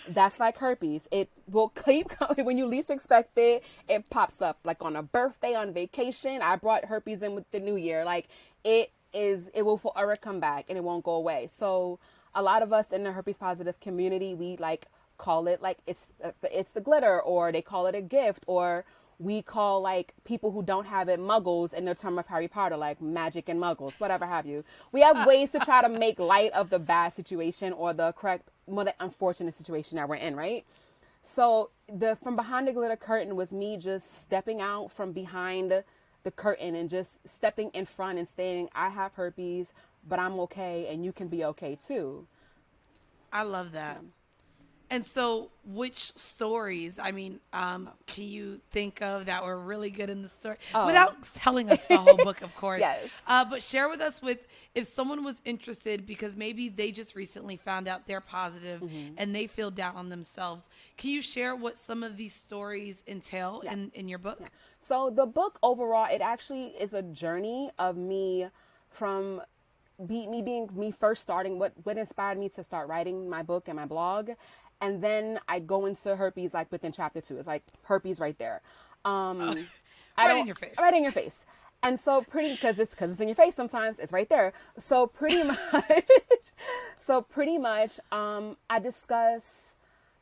That's 0.07 0.39
like 0.39 0.57
herpes. 0.57 1.07
It 1.11 1.29
will 1.49 1.69
keep 1.69 2.09
coming 2.19 2.45
when 2.45 2.57
you 2.57 2.65
least 2.65 2.89
expect 2.89 3.37
it. 3.37 3.63
It 3.87 4.09
pops 4.09 4.41
up 4.41 4.59
like 4.63 4.83
on 4.83 4.95
a 4.95 5.03
birthday, 5.03 5.53
on 5.53 5.73
vacation. 5.73 6.41
I 6.41 6.55
brought 6.55 6.85
herpes 6.85 7.21
in 7.21 7.35
with 7.35 7.49
the 7.51 7.59
new 7.59 7.75
year. 7.75 8.05
Like 8.05 8.27
it 8.63 8.91
is, 9.13 9.49
it 9.53 9.63
will 9.63 9.77
forever 9.77 10.15
come 10.15 10.39
back 10.39 10.65
and 10.69 10.77
it 10.77 10.83
won't 10.83 11.03
go 11.03 11.13
away. 11.13 11.49
So 11.53 11.99
a 12.33 12.41
lot 12.41 12.61
of 12.61 12.73
us 12.73 12.91
in 12.91 13.03
the 13.03 13.13
herpes 13.13 13.37
positive 13.37 13.79
community, 13.79 14.33
we 14.33 14.57
like 14.57 14.87
call 15.17 15.47
it 15.47 15.61
like 15.61 15.77
it's 15.87 16.07
uh, 16.23 16.31
it's 16.43 16.73
the 16.73 16.81
glitter, 16.81 17.21
or 17.21 17.51
they 17.51 17.61
call 17.61 17.87
it 17.87 17.95
a 17.95 18.01
gift, 18.01 18.43
or 18.47 18.85
we 19.19 19.41
call 19.41 19.81
like 19.81 20.13
people 20.23 20.51
who 20.51 20.63
don't 20.63 20.85
have 20.87 21.09
it 21.09 21.19
muggles 21.19 21.73
in 21.73 21.85
the 21.85 21.95
term 21.95 22.19
of 22.19 22.27
Harry 22.27 22.47
Potter, 22.47 22.77
like 22.77 23.01
magic 23.01 23.49
and 23.49 23.59
muggles, 23.59 23.99
whatever 23.99 24.25
have 24.25 24.45
you. 24.45 24.63
We 24.91 25.01
have 25.01 25.17
uh, 25.17 25.25
ways 25.27 25.51
to 25.51 25.61
uh, 25.61 25.65
try 25.65 25.81
to 25.81 25.89
make 25.89 26.19
light 26.19 26.51
of 26.51 26.69
the 26.69 26.79
bad 26.79 27.13
situation 27.13 27.73
or 27.73 27.93
the 27.93 28.13
correct, 28.13 28.49
more 28.67 28.83
the 28.83 28.95
unfortunate 28.99 29.53
situation 29.53 29.97
that 29.97 30.09
we're 30.09 30.15
in, 30.15 30.35
right? 30.35 30.65
So 31.21 31.71
the 31.87 32.15
from 32.15 32.35
behind 32.35 32.67
the 32.67 32.73
glitter 32.73 32.95
curtain 32.95 33.35
was 33.35 33.51
me 33.51 33.77
just 33.77 34.23
stepping 34.23 34.61
out 34.61 34.91
from 34.91 35.11
behind 35.11 35.83
the 36.23 36.31
curtain 36.31 36.75
and 36.75 36.89
just 36.89 37.27
stepping 37.27 37.69
in 37.69 37.85
front 37.85 38.19
and 38.19 38.27
saying, 38.27 38.69
I 38.75 38.89
have 38.89 39.13
herpes, 39.13 39.73
but 40.07 40.19
I'm 40.19 40.39
okay 40.41 40.87
and 40.87 41.05
you 41.05 41.11
can 41.11 41.27
be 41.27 41.45
okay 41.45 41.75
too. 41.75 42.27
I 43.31 43.43
love 43.43 43.71
that. 43.73 44.01
And 44.89 45.05
so, 45.05 45.49
which 45.65 46.15
stories? 46.17 46.93
I 47.01 47.11
mean, 47.11 47.39
um, 47.53 47.89
can 48.07 48.25
you 48.25 48.59
think 48.71 49.01
of 49.01 49.25
that 49.25 49.43
were 49.43 49.59
really 49.59 49.89
good 49.89 50.09
in 50.09 50.21
the 50.21 50.29
story 50.29 50.57
Oh. 50.73 50.85
without 50.85 51.15
telling 51.33 51.69
us 51.71 51.83
the 51.85 51.97
whole 51.97 52.17
book, 52.17 52.41
of 52.41 52.55
course? 52.63 52.79
Yes. 52.81 53.09
Uh, 53.27 53.43
but 53.45 53.63
share 53.63 53.89
with 53.89 54.01
us 54.01 54.21
with 54.21 54.39
if 54.75 54.87
someone 54.93 55.23
was 55.23 55.35
interested 55.45 56.05
because 56.05 56.35
maybe 56.35 56.69
they 56.69 56.91
just 56.91 57.15
recently 57.15 57.55
found 57.57 57.87
out 57.87 58.05
they're 58.07 58.21
positive 58.21 58.81
Mm-hmm. 58.81 59.13
and 59.17 59.33
they 59.35 59.47
feel 59.47 59.71
down 59.71 59.95
on 59.95 60.09
themselves. 60.09 60.63
Can 60.97 61.09
you 61.09 61.21
share 61.21 61.55
what 61.55 61.77
some 61.77 62.03
of 62.03 62.15
these 62.17 62.33
stories 62.33 62.97
entail 63.07 63.61
in 63.61 63.91
in 63.95 64.07
your 64.07 64.19
book? 64.19 64.39
So 64.79 65.09
the 65.09 65.25
book 65.25 65.57
overall, 65.63 66.07
it 66.13 66.21
actually 66.21 66.67
is 66.79 66.93
a 66.93 67.01
journey 67.01 67.71
of 67.79 67.97
me 67.97 68.47
from 68.89 69.41
be, 70.05 70.27
me 70.27 70.41
being 70.41 70.69
me 70.73 70.91
first 70.91 71.21
starting 71.21 71.57
what 71.57 71.71
what 71.83 71.97
inspired 71.97 72.37
me 72.37 72.49
to 72.49 72.63
start 72.65 72.89
writing 72.89 73.29
my 73.29 73.41
book 73.43 73.67
and 73.69 73.77
my 73.77 73.85
blog, 73.85 74.31
and 74.81 75.03
then 75.03 75.39
I 75.47 75.59
go 75.59 75.85
into 75.85 76.15
herpes 76.15 76.53
like 76.53 76.71
within 76.71 76.91
chapter 76.91 77.21
two. 77.21 77.37
It's 77.37 77.47
like 77.47 77.63
herpes 77.83 78.19
right 78.19 78.37
there. 78.37 78.61
Um, 79.05 79.41
Oh. 80.17 80.25
Right 80.27 80.37
in 80.37 80.47
your 80.47 80.55
face. 80.55 80.75
Right 80.79 80.93
in 80.93 81.03
your 81.03 81.11
face. 81.11 81.45
And 81.83 81.99
so 81.99 82.21
pretty 82.21 82.53
because 82.53 82.79
it's 82.79 82.91
because 82.91 83.11
it's 83.11 83.21
in 83.21 83.27
your 83.27 83.35
face 83.35 83.55
sometimes 83.55 83.99
it's 83.99 84.13
right 84.13 84.29
there. 84.29 84.53
So 84.79 85.07
pretty 85.07 85.43
much, 85.45 85.59
so 86.97 87.21
pretty 87.21 87.57
much, 87.57 87.99
um, 88.11 88.57
I 88.69 88.79
discuss 88.79 89.73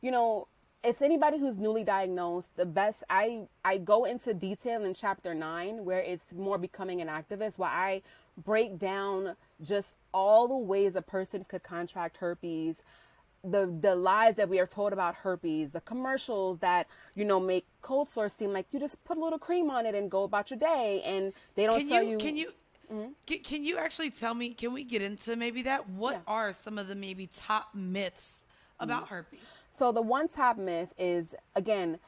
you 0.02 0.10
know, 0.10 0.48
if 0.84 1.00
anybody 1.00 1.38
who's 1.38 1.58
newly 1.58 1.82
diagnosed, 1.82 2.56
the 2.56 2.66
best 2.66 3.04
I 3.08 3.48
I 3.64 3.78
go 3.78 4.04
into 4.04 4.34
detail 4.34 4.84
in 4.84 4.92
chapter 4.94 5.34
nine 5.34 5.84
where 5.86 6.00
it's 6.00 6.34
more 6.34 6.58
becoming 6.58 7.00
an 7.00 7.08
activist, 7.08 7.58
where 7.58 7.70
I 7.70 8.02
break 8.36 8.78
down 8.78 9.36
just 9.62 9.94
all 10.12 10.46
the 10.48 10.56
ways 10.56 10.94
a 10.96 11.02
person 11.02 11.46
could 11.48 11.62
contract 11.62 12.18
herpes, 12.18 12.84
the 13.44 13.72
the 13.80 13.94
lies 13.94 14.36
that 14.36 14.48
we 14.48 14.58
are 14.58 14.66
told 14.66 14.92
about 14.92 15.16
herpes, 15.16 15.72
the 15.72 15.80
commercials 15.80 16.58
that 16.58 16.86
you 17.14 17.24
know 17.24 17.38
make 17.38 17.66
cold 17.82 18.08
sores 18.08 18.32
seem 18.32 18.52
like 18.52 18.66
you 18.72 18.80
just 18.80 19.02
put 19.04 19.16
a 19.16 19.20
little 19.20 19.38
cream 19.38 19.70
on 19.70 19.86
it 19.86 19.94
and 19.94 20.10
go 20.10 20.22
about 20.24 20.50
your 20.50 20.58
day, 20.58 21.02
and 21.04 21.32
they 21.54 21.66
don't 21.66 21.80
Can 21.80 21.88
tell 21.88 22.02
you, 22.02 22.10
you. 22.12 22.18
can 22.18 22.36
you 22.36 22.52
mm-hmm. 22.92 23.12
can, 23.26 23.38
can 23.40 23.64
you 23.64 23.78
actually 23.78 24.10
tell 24.10 24.34
me? 24.34 24.50
Can 24.50 24.72
we 24.72 24.84
get 24.84 25.02
into 25.02 25.36
maybe 25.36 25.62
that? 25.62 25.88
What 25.90 26.14
Yeah. 26.14 26.20
are 26.26 26.52
some 26.52 26.78
of 26.78 26.88
the 26.88 26.94
maybe 26.94 27.26
top 27.26 27.74
myths 27.74 28.38
about 28.80 29.04
mm-hmm. 29.04 29.14
herpes? 29.14 29.40
So 29.70 29.92
the 29.92 30.02
one 30.02 30.28
top 30.28 30.56
myth 30.56 30.94
is 30.98 31.34
again, 31.54 31.98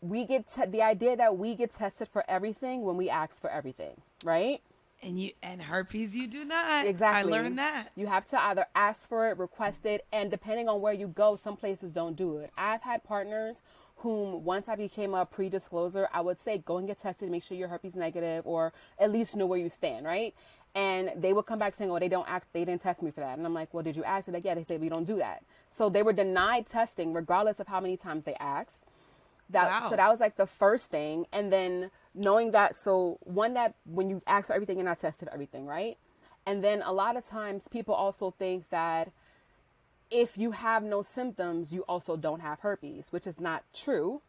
we 0.00 0.24
get 0.24 0.46
te- 0.52 0.66
the 0.66 0.82
idea 0.82 1.16
that 1.16 1.36
we 1.36 1.54
get 1.54 1.72
tested 1.72 2.08
for 2.08 2.24
everything 2.28 2.82
when 2.82 2.96
we 2.96 3.10
ask 3.10 3.40
for 3.40 3.50
everything, 3.50 4.00
right? 4.24 4.60
And 5.02 5.20
you 5.20 5.32
and 5.42 5.62
herpes, 5.62 6.14
you 6.14 6.26
do 6.26 6.44
not. 6.44 6.86
Exactly. 6.86 7.32
I 7.32 7.36
learned 7.36 7.58
that. 7.58 7.90
You 7.96 8.06
have 8.06 8.26
to 8.28 8.40
either 8.42 8.66
ask 8.74 9.08
for 9.08 9.28
it, 9.28 9.38
request 9.38 9.84
it, 9.86 10.06
and 10.12 10.30
depending 10.30 10.68
on 10.68 10.80
where 10.80 10.92
you 10.92 11.06
go, 11.06 11.36
some 11.36 11.56
places 11.56 11.92
don't 11.92 12.16
do 12.16 12.38
it. 12.38 12.50
I've 12.56 12.82
had 12.82 13.04
partners 13.04 13.62
whom 13.96 14.44
once 14.44 14.68
I 14.68 14.74
became 14.76 15.14
a 15.14 15.24
pre-disclosure, 15.24 16.08
I 16.12 16.20
would 16.22 16.38
say 16.38 16.58
go 16.58 16.78
and 16.78 16.86
get 16.86 16.98
tested, 16.98 17.30
make 17.30 17.42
sure 17.42 17.56
you're 17.56 17.68
herpes 17.68 17.94
negative, 17.96 18.46
or 18.46 18.72
at 18.98 19.10
least 19.10 19.36
know 19.36 19.46
where 19.46 19.58
you 19.58 19.68
stand, 19.68 20.06
right? 20.06 20.34
And 20.74 21.12
they 21.16 21.32
would 21.32 21.46
come 21.46 21.58
back 21.58 21.74
saying, 21.74 21.90
"Oh, 21.90 21.98
they 21.98 22.08
don't 22.08 22.28
act, 22.28 22.48
they 22.52 22.64
didn't 22.64 22.82
test 22.82 23.00
me 23.02 23.10
for 23.10 23.20
that." 23.20 23.38
And 23.38 23.46
I'm 23.46 23.54
like, 23.54 23.72
"Well, 23.72 23.82
did 23.82 23.96
you 23.96 24.04
ask 24.04 24.28
it?" 24.28 24.32
Like, 24.32 24.44
yeah, 24.44 24.54
they 24.54 24.64
said 24.64 24.80
we 24.80 24.90
don't 24.90 25.06
do 25.06 25.16
that. 25.16 25.42
So 25.70 25.88
they 25.88 26.02
were 26.02 26.12
denied 26.12 26.66
testing 26.66 27.12
regardless 27.14 27.60
of 27.60 27.68
how 27.68 27.80
many 27.80 27.96
times 27.96 28.24
they 28.24 28.34
asked. 28.34 28.86
That 29.48 29.68
Wow. 29.68 29.90
so 29.90 29.96
that 29.96 30.08
was 30.08 30.20
like 30.20 30.36
the 30.36 30.46
first 30.46 30.90
thing, 30.90 31.26
and 31.32 31.52
then 31.52 31.90
knowing 32.16 32.50
that. 32.52 32.74
So 32.74 33.18
one 33.20 33.54
that 33.54 33.74
when 33.84 34.10
you 34.10 34.22
ask 34.26 34.48
for 34.48 34.54
everything, 34.54 34.78
you're 34.78 34.86
not 34.86 34.98
tested 34.98 35.28
everything, 35.32 35.66
right? 35.66 35.96
And 36.44 36.64
then 36.64 36.82
a 36.82 36.92
lot 36.92 37.16
of 37.16 37.26
times 37.26 37.68
people 37.68 37.94
also 37.94 38.30
think 38.30 38.70
that 38.70 39.12
if 40.10 40.38
you 40.38 40.52
have 40.52 40.82
no 40.82 41.02
symptoms, 41.02 41.72
you 41.72 41.82
also 41.82 42.16
don't 42.16 42.40
have 42.40 42.60
herpes, 42.60 43.08
which 43.10 43.26
is 43.26 43.40
not 43.40 43.64
true 43.74 44.22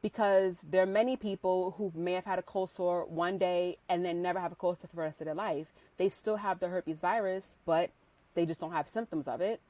because 0.00 0.64
there 0.68 0.82
are 0.82 0.86
many 0.86 1.16
people 1.16 1.74
who 1.76 1.90
may 1.94 2.12
have 2.12 2.24
had 2.24 2.38
a 2.38 2.42
cold 2.42 2.70
sore 2.70 3.04
one 3.06 3.38
day 3.38 3.78
and 3.88 4.04
then 4.04 4.22
never 4.22 4.38
have 4.38 4.52
a 4.52 4.54
cold 4.54 4.78
sore 4.78 4.88
for 4.88 4.96
the 4.96 5.02
rest 5.02 5.20
of 5.20 5.24
their 5.24 5.34
life. 5.34 5.72
They 5.96 6.08
still 6.08 6.36
have 6.36 6.60
the 6.60 6.68
herpes 6.68 7.00
virus, 7.00 7.56
but 7.66 7.90
they 8.34 8.46
just 8.46 8.60
don't 8.60 8.72
have 8.72 8.86
symptoms 8.86 9.26
of 9.26 9.40
it. 9.40 9.60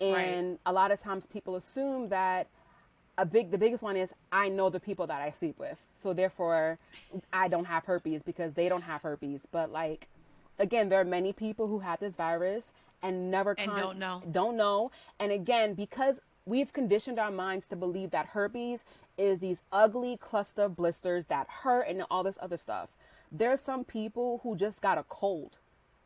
And 0.00 0.58
a 0.66 0.72
lot 0.72 0.90
of 0.90 1.00
times 1.00 1.26
people 1.26 1.54
assume 1.54 2.08
that 2.08 2.48
a 3.18 3.26
big 3.26 3.50
the 3.50 3.58
biggest 3.58 3.82
one 3.82 3.96
is 3.96 4.14
I 4.30 4.48
know 4.48 4.70
the 4.70 4.80
people 4.80 5.06
that 5.06 5.20
I 5.20 5.30
sleep 5.32 5.58
with. 5.58 5.78
So 5.94 6.12
therefore 6.12 6.78
I 7.32 7.48
don't 7.48 7.66
have 7.66 7.84
herpes 7.84 8.22
because 8.22 8.54
they 8.54 8.68
don't 8.68 8.82
have 8.82 9.02
herpes. 9.02 9.46
But 9.50 9.70
like 9.70 10.08
again, 10.58 10.88
there 10.88 11.00
are 11.00 11.04
many 11.04 11.32
people 11.32 11.68
who 11.68 11.80
have 11.80 12.00
this 12.00 12.16
virus 12.16 12.72
and 13.02 13.30
never 13.30 13.54
And 13.58 13.80
don't 13.80 13.98
know. 13.98 14.22
Don't 14.30 14.56
know. 14.56 14.90
And 15.18 15.32
again, 15.32 15.74
because 15.74 16.20
we've 16.46 16.72
conditioned 16.72 17.18
our 17.18 17.30
minds 17.30 17.66
to 17.68 17.76
believe 17.76 18.10
that 18.10 18.26
herpes 18.26 18.84
is 19.18 19.38
these 19.40 19.62
ugly 19.70 20.16
cluster 20.16 20.68
blisters 20.68 21.26
that 21.26 21.46
hurt 21.48 21.86
and 21.88 22.04
all 22.10 22.22
this 22.22 22.38
other 22.40 22.56
stuff. 22.56 22.90
There's 23.30 23.60
some 23.60 23.84
people 23.84 24.40
who 24.42 24.56
just 24.56 24.80
got 24.80 24.98
a 24.98 25.04
cold 25.04 25.58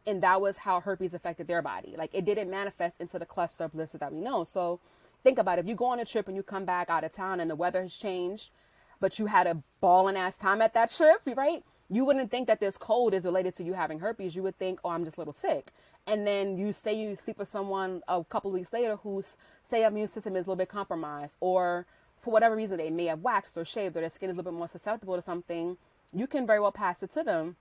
and 0.07 0.23
that 0.23 0.40
was 0.40 0.59
how 0.59 0.81
herpes 0.81 1.14
affected 1.14 1.49
their 1.49 1.62
body. 1.62 1.95
Like 1.97 2.11
it 2.12 2.25
didn't 2.25 2.49
manifest 2.49 3.01
into 3.01 3.19
the 3.19 3.27
cluster 3.27 3.69
blister 3.69 3.99
that 3.99 4.12
we 4.12 4.21
know. 4.21 4.45
So 4.45 4.81
think 5.27 5.39
about 5.41 5.59
it. 5.59 5.62
If 5.62 5.69
you 5.69 5.75
go 5.75 5.87
on 5.87 5.99
a 5.99 6.05
trip 6.05 6.29
and 6.29 6.37
you 6.37 6.45
come 6.45 6.65
back 6.65 6.89
out 6.89 7.03
of 7.03 7.12
town 7.12 7.41
and 7.41 7.51
the 7.51 7.57
weather 7.57 7.83
has 7.83 7.97
changed, 7.97 8.51
but 9.01 9.19
you 9.19 9.27
had 9.27 9.49
a 9.49 9.61
balling 9.81 10.17
ass 10.17 10.37
time 10.37 10.62
at 10.62 10.73
that 10.75 10.89
trip, 10.93 11.21
right? 11.35 11.65
You 11.91 12.05
wouldn't 12.05 12.31
think 12.31 12.47
that 12.47 12.61
this 12.61 12.77
cold 12.77 13.12
is 13.12 13.25
related 13.25 13.57
to 13.57 13.65
you 13.65 13.73
having 13.73 13.99
herpes. 13.99 14.37
You 14.37 14.45
would 14.45 14.57
think, 14.57 14.79
oh, 14.85 14.91
I'm 14.91 15.05
just 15.05 15.17
a 15.17 15.21
little 15.21 15.33
sick. 15.33 15.73
And 16.07 16.25
then 16.25 16.57
you 16.57 16.73
say 16.73 16.95
you 16.95 17.17
sleep 17.17 17.39
with 17.39 17.49
someone 17.49 18.03
a 18.07 18.23
couple 18.23 18.53
weeks 18.53 18.73
later 18.73 18.95
whose 19.03 19.37
say 19.65 19.85
immune 19.85 20.07
system 20.07 20.37
is 20.37 20.47
a 20.47 20.51
little 20.51 20.59
bit 20.59 20.69
compromised, 20.69 21.37
or 21.41 21.87
for 22.17 22.31
whatever 22.31 22.55
reason 22.55 22.77
they 22.77 22.91
may 22.91 23.07
have 23.07 23.23
waxed 23.23 23.57
or 23.57 23.65
shaved, 23.65 23.97
or 23.97 24.01
their 24.03 24.11
skin 24.11 24.31
is 24.31 24.35
a 24.35 24.37
little 24.37 24.53
bit 24.53 24.59
more 24.59 24.69
susceptible 24.69 25.17
to 25.17 25.23
something. 25.23 25.77
You 26.12 26.29
can 26.29 26.47
very 26.47 26.61
well 26.61 26.71
pass 26.71 27.03
it 27.03 27.11
to 27.15 27.25
them. 27.25 27.57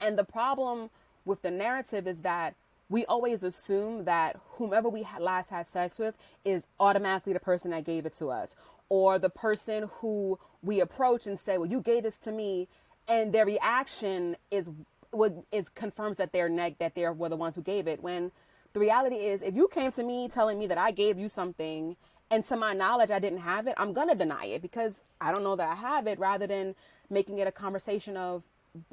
And 0.00 0.16
the 0.16 0.24
problem 0.24 0.90
with 1.24 1.42
the 1.42 1.50
narrative 1.50 2.06
is 2.06 2.22
that 2.22 2.54
we 2.88 3.04
always 3.06 3.42
assume 3.42 4.04
that 4.04 4.38
whomever 4.52 4.88
we 4.88 5.06
last 5.18 5.50
had 5.50 5.66
sex 5.66 5.98
with 5.98 6.16
is 6.44 6.66
automatically 6.78 7.32
the 7.32 7.40
person 7.40 7.70
that 7.72 7.84
gave 7.84 8.06
it 8.06 8.12
to 8.14 8.30
us, 8.30 8.54
or 8.88 9.18
the 9.18 9.30
person 9.30 9.90
who 10.00 10.38
we 10.62 10.80
approach 10.80 11.26
and 11.26 11.38
say, 11.38 11.58
"Well, 11.58 11.68
you 11.68 11.80
gave 11.80 12.04
this 12.04 12.18
to 12.18 12.32
me," 12.32 12.68
and 13.08 13.32
their 13.32 13.46
reaction 13.46 14.36
is 14.50 14.70
would 15.12 15.44
is 15.50 15.68
confirms 15.68 16.18
that 16.18 16.32
they're 16.32 16.48
neg 16.48 16.78
that 16.78 16.94
they 16.94 17.08
were 17.08 17.28
the 17.28 17.36
ones 17.36 17.56
who 17.56 17.62
gave 17.62 17.88
it. 17.88 18.02
When 18.02 18.30
the 18.72 18.80
reality 18.80 19.16
is, 19.16 19.42
if 19.42 19.54
you 19.54 19.68
came 19.68 19.90
to 19.92 20.02
me 20.02 20.28
telling 20.28 20.58
me 20.58 20.66
that 20.66 20.78
I 20.78 20.90
gave 20.90 21.18
you 21.18 21.28
something 21.28 21.96
and 22.30 22.44
to 22.44 22.56
my 22.56 22.72
knowledge 22.72 23.10
I 23.10 23.18
didn't 23.18 23.40
have 23.40 23.66
it, 23.66 23.74
I'm 23.76 23.92
gonna 23.92 24.14
deny 24.14 24.46
it 24.46 24.62
because 24.62 25.02
I 25.20 25.32
don't 25.32 25.42
know 25.42 25.56
that 25.56 25.68
I 25.68 25.74
have 25.74 26.06
it. 26.06 26.18
Rather 26.18 26.46
than 26.46 26.74
making 27.08 27.38
it 27.38 27.46
a 27.46 27.52
conversation 27.52 28.16
of 28.16 28.44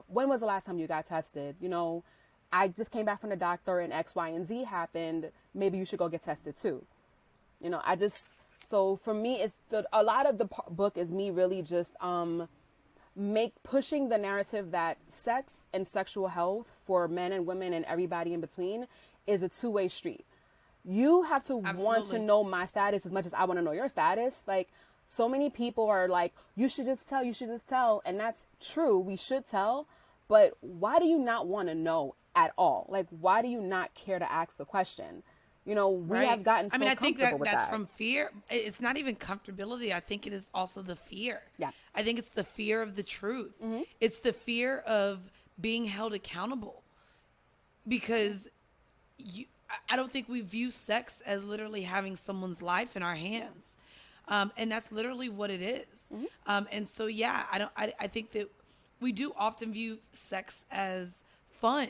when 0.08 0.30
was 0.30 0.40
the 0.40 0.46
last 0.46 0.66
time 0.66 0.80
you 0.80 0.88
got 0.88 1.06
tested? 1.06 1.58
You 1.60 1.70
know, 1.70 2.04
I 2.54 2.68
just 2.68 2.92
came 2.92 3.06
back 3.06 3.20
from 3.20 3.32
the 3.32 3.36
doctor 3.36 3.80
and 3.80 3.92
X, 3.92 4.14
Y, 4.14 4.30
and 4.30 4.46
Z 4.46 4.66
happened. 4.66 5.32
Maybe 5.56 5.80
you 5.80 5.86
should 5.86 5.98
go 5.98 6.08
get 6.08 6.22
tested 6.22 6.56
too. 6.56 6.86
You 7.60 7.72
know, 7.72 7.82
I 7.84 7.96
just 7.96 8.22
so 8.70 8.96
for 8.96 9.14
me, 9.14 9.42
it's 9.42 9.56
the, 9.70 9.86
a 9.92 10.04
lot 10.04 10.28
of 10.28 10.38
the 10.38 10.48
book 10.70 10.96
is 10.96 11.12
me 11.12 11.32
really 11.32 11.64
just 11.64 11.96
um 12.00 12.48
make 13.16 13.54
pushing 13.64 14.10
the 14.10 14.18
narrative 14.18 14.72
that 14.72 14.98
sex 15.08 15.66
and 15.74 15.88
sexual 15.88 16.30
health 16.30 16.72
for 16.86 17.08
men 17.08 17.32
and 17.32 17.46
women 17.46 17.74
and 17.74 17.86
everybody 17.86 18.34
in 18.34 18.42
between 18.42 18.88
is 19.26 19.42
a 19.42 19.50
two 19.50 19.72
way 19.72 19.88
street. 19.88 20.26
You 20.86 21.24
have 21.24 21.44
to 21.46 21.58
want 21.58 22.10
to 22.12 22.20
know 22.20 22.44
my 22.44 22.66
status 22.66 23.06
as 23.06 23.12
much 23.12 23.26
as 23.26 23.34
I 23.34 23.46
want 23.46 23.58
to 23.58 23.64
know 23.64 23.72
your 23.72 23.90
status. 23.90 24.44
Like 24.48 24.70
so 25.08 25.28
many 25.28 25.50
people 25.50 25.88
are 25.88 26.08
like, 26.08 26.34
you 26.56 26.70
should 26.70 26.86
just 26.86 27.10
tell, 27.10 27.24
you 27.24 27.34
should 27.34 27.48
just 27.48 27.68
tell, 27.68 28.02
and 28.06 28.20
that's 28.20 28.46
true. 28.60 29.00
We 29.00 29.16
should 29.16 29.48
tell, 29.48 29.88
but 30.28 30.54
why 30.62 31.00
do 31.00 31.06
you 31.06 31.18
not 31.18 31.48
want 31.48 31.70
to 31.70 31.76
know 31.76 32.16
at 32.36 32.54
all? 32.58 32.86
Like, 32.90 33.08
why 33.10 33.42
do 33.42 33.48
you 33.48 33.62
not 33.62 33.94
care 33.94 34.20
to 34.20 34.32
ask 34.32 34.58
the 34.58 34.66
question? 34.66 35.24
You 35.66 35.76
know, 35.76 35.90
we 35.90 36.18
Right. 36.18 36.28
have 36.28 36.44
gotten 36.44 36.70
so 36.70 36.76
I 36.76 36.80
mean, 36.80 36.90
I 36.90 36.96
think 36.96 37.18
that 37.20 37.40
that's 37.40 37.66
that. 37.66 37.70
from 37.70 37.88
fear. 37.96 38.32
It's 38.50 38.82
not 38.82 38.98
even 38.98 39.16
comfortability. 39.16 39.94
I 39.94 40.02
think 40.02 40.28
it 40.28 40.34
is 40.34 40.50
also 40.54 40.82
the 40.82 40.96
fear. 40.98 41.42
Yeah. 41.58 41.72
I 41.96 42.04
think 42.04 42.20
it's 42.20 42.32
the 42.32 42.44
fear 42.44 42.82
of 42.82 42.96
the 42.96 43.04
truth. 43.04 43.54
Mm-hmm. 43.64 43.84
It's 44.02 44.20
the 44.20 44.34
fear 44.34 44.80
of 44.80 45.20
being 45.62 45.86
held 45.86 46.14
accountable 46.14 46.84
because 47.88 48.48
you. 49.18 49.46
I- 49.90 49.96
don't 49.96 50.12
think 50.12 50.30
we 50.30 50.42
view 50.42 50.70
sex 50.70 51.16
as 51.26 51.44
literally 51.44 51.82
having 51.82 52.16
someone's 52.16 52.62
life 52.62 52.96
in 52.96 53.02
our 53.02 53.16
hands, 53.16 53.74
um, 54.28 54.52
and 54.56 54.72
that's 54.72 54.92
literally 54.92 55.30
what 55.30 55.50
it 55.50 55.62
is. 55.64 55.86
Mm-hmm. 56.14 56.26
Um, 56.46 56.68
and 56.72 56.88
so, 56.88 57.08
yeah, 57.08 57.46
I 57.52 57.58
don't. 57.58 57.72
I, 57.76 57.94
I 58.00 58.08
think 58.08 58.32
that 58.34 58.52
we 59.00 59.12
do 59.12 59.34
often 59.36 59.74
view 59.74 59.98
sex 60.12 60.64
as 60.70 61.14
fun 61.60 61.90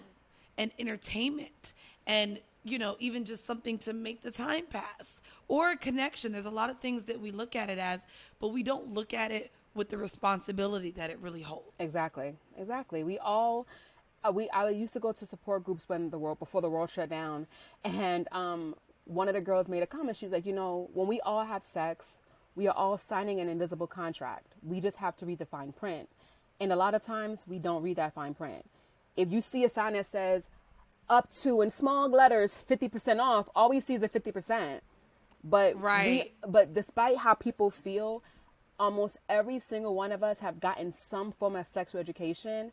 and 0.57 0.71
entertainment, 0.79 1.73
and 2.05 2.39
you 2.63 2.79
know, 2.79 2.95
even 2.99 3.25
just 3.25 3.45
something 3.45 3.77
to 3.79 3.93
make 3.93 4.21
the 4.21 4.31
time 4.31 4.65
pass 4.69 5.21
or 5.47 5.71
a 5.71 5.77
connection. 5.77 6.31
There's 6.31 6.45
a 6.45 6.51
lot 6.51 6.69
of 6.69 6.79
things 6.79 7.03
that 7.03 7.19
we 7.19 7.31
look 7.31 7.55
at 7.55 7.69
it 7.69 7.77
as, 7.77 7.99
but 8.39 8.49
we 8.49 8.63
don't 8.63 8.93
look 8.93 9.13
at 9.13 9.31
it 9.31 9.51
with 9.75 9.89
the 9.89 9.97
responsibility 9.97 10.91
that 10.91 11.09
it 11.09 11.19
really 11.19 11.41
holds. 11.41 11.71
Exactly, 11.79 12.35
exactly. 12.57 13.03
We 13.03 13.17
all, 13.17 13.67
uh, 14.23 14.31
we 14.31 14.49
I 14.49 14.69
used 14.69 14.93
to 14.93 14.99
go 14.99 15.11
to 15.11 15.25
support 15.25 15.63
groups 15.63 15.89
when 15.89 16.09
the 16.09 16.17
world 16.17 16.39
before 16.39 16.61
the 16.61 16.69
world 16.69 16.89
shut 16.89 17.09
down, 17.09 17.47
and 17.83 18.27
um, 18.31 18.75
one 19.05 19.27
of 19.27 19.33
the 19.33 19.41
girls 19.41 19.67
made 19.67 19.83
a 19.83 19.87
comment. 19.87 20.17
She's 20.17 20.31
like, 20.31 20.45
you 20.45 20.53
know, 20.53 20.89
when 20.93 21.07
we 21.07 21.19
all 21.21 21.45
have 21.45 21.63
sex, 21.63 22.21
we 22.55 22.67
are 22.67 22.75
all 22.75 22.97
signing 22.97 23.39
an 23.39 23.49
invisible 23.49 23.87
contract. 23.87 24.53
We 24.61 24.79
just 24.79 24.97
have 24.97 25.17
to 25.17 25.25
read 25.25 25.39
the 25.39 25.45
fine 25.45 25.73
print, 25.73 26.09
and 26.59 26.71
a 26.71 26.75
lot 26.75 26.93
of 26.95 27.03
times 27.03 27.45
we 27.47 27.59
don't 27.59 27.83
read 27.83 27.97
that 27.97 28.13
fine 28.13 28.33
print. 28.33 28.65
If 29.15 29.31
you 29.31 29.41
see 29.41 29.63
a 29.63 29.69
sign 29.69 29.93
that 29.93 30.05
says 30.05 30.49
up 31.09 31.31
to 31.41 31.61
in 31.61 31.69
small 31.69 32.09
letters 32.09 32.63
50% 32.67 33.19
off, 33.19 33.49
all 33.55 33.69
we 33.69 33.79
see 33.79 33.95
is 33.95 34.01
the 34.01 34.09
50%. 34.09 34.81
But 35.43 35.79
Right. 35.79 36.31
we, 36.43 36.49
but 36.49 36.73
despite 36.73 37.17
how 37.17 37.33
people 37.33 37.69
feel, 37.69 38.23
almost 38.79 39.17
every 39.29 39.59
single 39.59 39.93
one 39.93 40.11
of 40.11 40.23
us 40.23 40.39
have 40.39 40.59
gotten 40.59 40.91
some 40.91 41.31
form 41.31 41.55
of 41.55 41.67
sexual 41.67 41.99
education, 41.99 42.71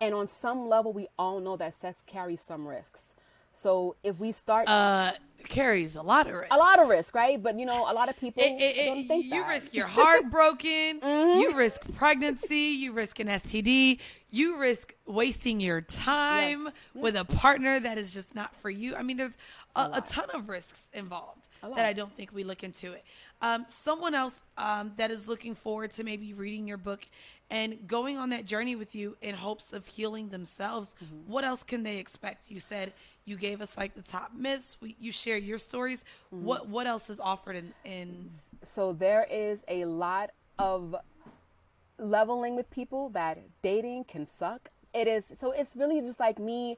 and 0.00 0.14
on 0.14 0.28
some 0.28 0.68
level, 0.68 0.92
we 0.92 1.08
all 1.18 1.40
know 1.40 1.56
that 1.56 1.74
sex 1.74 2.04
carries 2.06 2.42
some 2.42 2.66
risks. 2.66 3.14
So 3.52 3.96
if 4.02 4.18
we 4.18 4.32
start 4.32 4.68
Uh, 4.68 5.12
carries 5.48 5.96
a 5.96 6.02
lot 6.02 6.26
of 6.26 6.34
risk. 6.34 6.46
a 6.52 6.56
lot 6.56 6.80
of 6.80 6.88
risk, 6.88 7.14
right? 7.14 7.42
But 7.42 7.58
you 7.58 7.66
know, 7.66 7.90
a 7.90 7.94
lot 7.94 8.08
of 8.08 8.18
people 8.18 8.42
It- 8.42 8.60
it- 8.60 8.86
don't 8.86 9.04
think 9.06 9.24
you 9.24 9.30
that. 9.30 9.40
Mm-hmm. 9.40 9.48
risk 9.50 9.74
your 9.74 9.86
heart 9.98 10.30
broken. 10.30 11.00
You 11.02 11.56
risk 11.56 11.80
pregnancy. 11.96 12.56
You 12.56 12.92
risk 12.92 13.18
an 13.20 13.28
STD. 13.28 13.98
You 14.30 14.58
risk 14.58 14.94
wasting 15.06 15.60
your 15.60 15.80
time 15.80 16.64
Yes. 16.64 16.72
with 16.94 17.16
a 17.16 17.24
partner 17.24 17.80
that 17.80 17.98
is 17.98 18.12
just 18.14 18.34
not 18.34 18.54
for 18.56 18.70
you. 18.70 18.94
I 18.94 19.02
mean, 19.02 19.16
there's 19.16 19.36
a, 19.74 19.90
a, 19.94 20.04
ton 20.08 20.30
of 20.34 20.48
risks 20.48 20.82
involved 20.92 21.48
that 21.62 21.84
I 21.84 21.92
don't 21.92 22.14
think 22.16 22.30
we 22.32 22.44
look 22.44 22.62
into 22.64 22.92
it. 22.92 23.04
Um, 23.42 23.64
someone 23.84 24.14
else 24.14 24.34
um, 24.58 24.92
that 24.96 25.10
is 25.10 25.26
looking 25.26 25.54
forward 25.54 25.92
to 25.92 26.04
maybe 26.04 26.34
reading 26.34 26.66
your 26.68 26.76
book 26.76 27.06
and 27.50 27.88
going 27.88 28.16
on 28.18 28.30
that 28.30 28.44
journey 28.44 28.76
with 28.76 28.94
you 28.94 29.16
in 29.22 29.34
hopes 29.34 29.72
of 29.72 29.86
healing 29.86 30.28
themselves, 30.28 30.90
Mm-hmm. 31.02 31.32
what 31.32 31.44
else 31.44 31.62
can 31.64 31.82
they 31.82 31.96
expect? 31.98 32.50
You 32.50 32.60
said 32.60 32.92
you 33.24 33.36
gave 33.36 33.60
us 33.60 33.76
like 33.76 33.94
the 33.94 34.02
top 34.02 34.32
myths. 34.36 34.76
We, 34.80 34.94
you 35.00 35.10
share 35.10 35.36
your 35.38 35.58
stories. 35.58 35.98
Mm-hmm. 36.32 36.44
What 36.44 36.68
what 36.68 36.86
else 36.86 37.10
is 37.10 37.18
offered 37.18 37.56
in, 37.56 37.72
in 37.84 38.30
so 38.62 38.92
there 38.92 39.26
is 39.30 39.64
a 39.68 39.84
lot 39.86 40.30
of 40.58 40.94
leveling 41.98 42.56
with 42.56 42.70
people 42.70 43.08
that 43.10 43.38
dating 43.62 44.04
can 44.04 44.26
suck. 44.26 44.70
It 44.94 45.06
is 45.08 45.32
so 45.38 45.52
it's 45.52 45.74
really 45.76 46.00
just 46.00 46.20
like 46.20 46.38
me. 46.38 46.76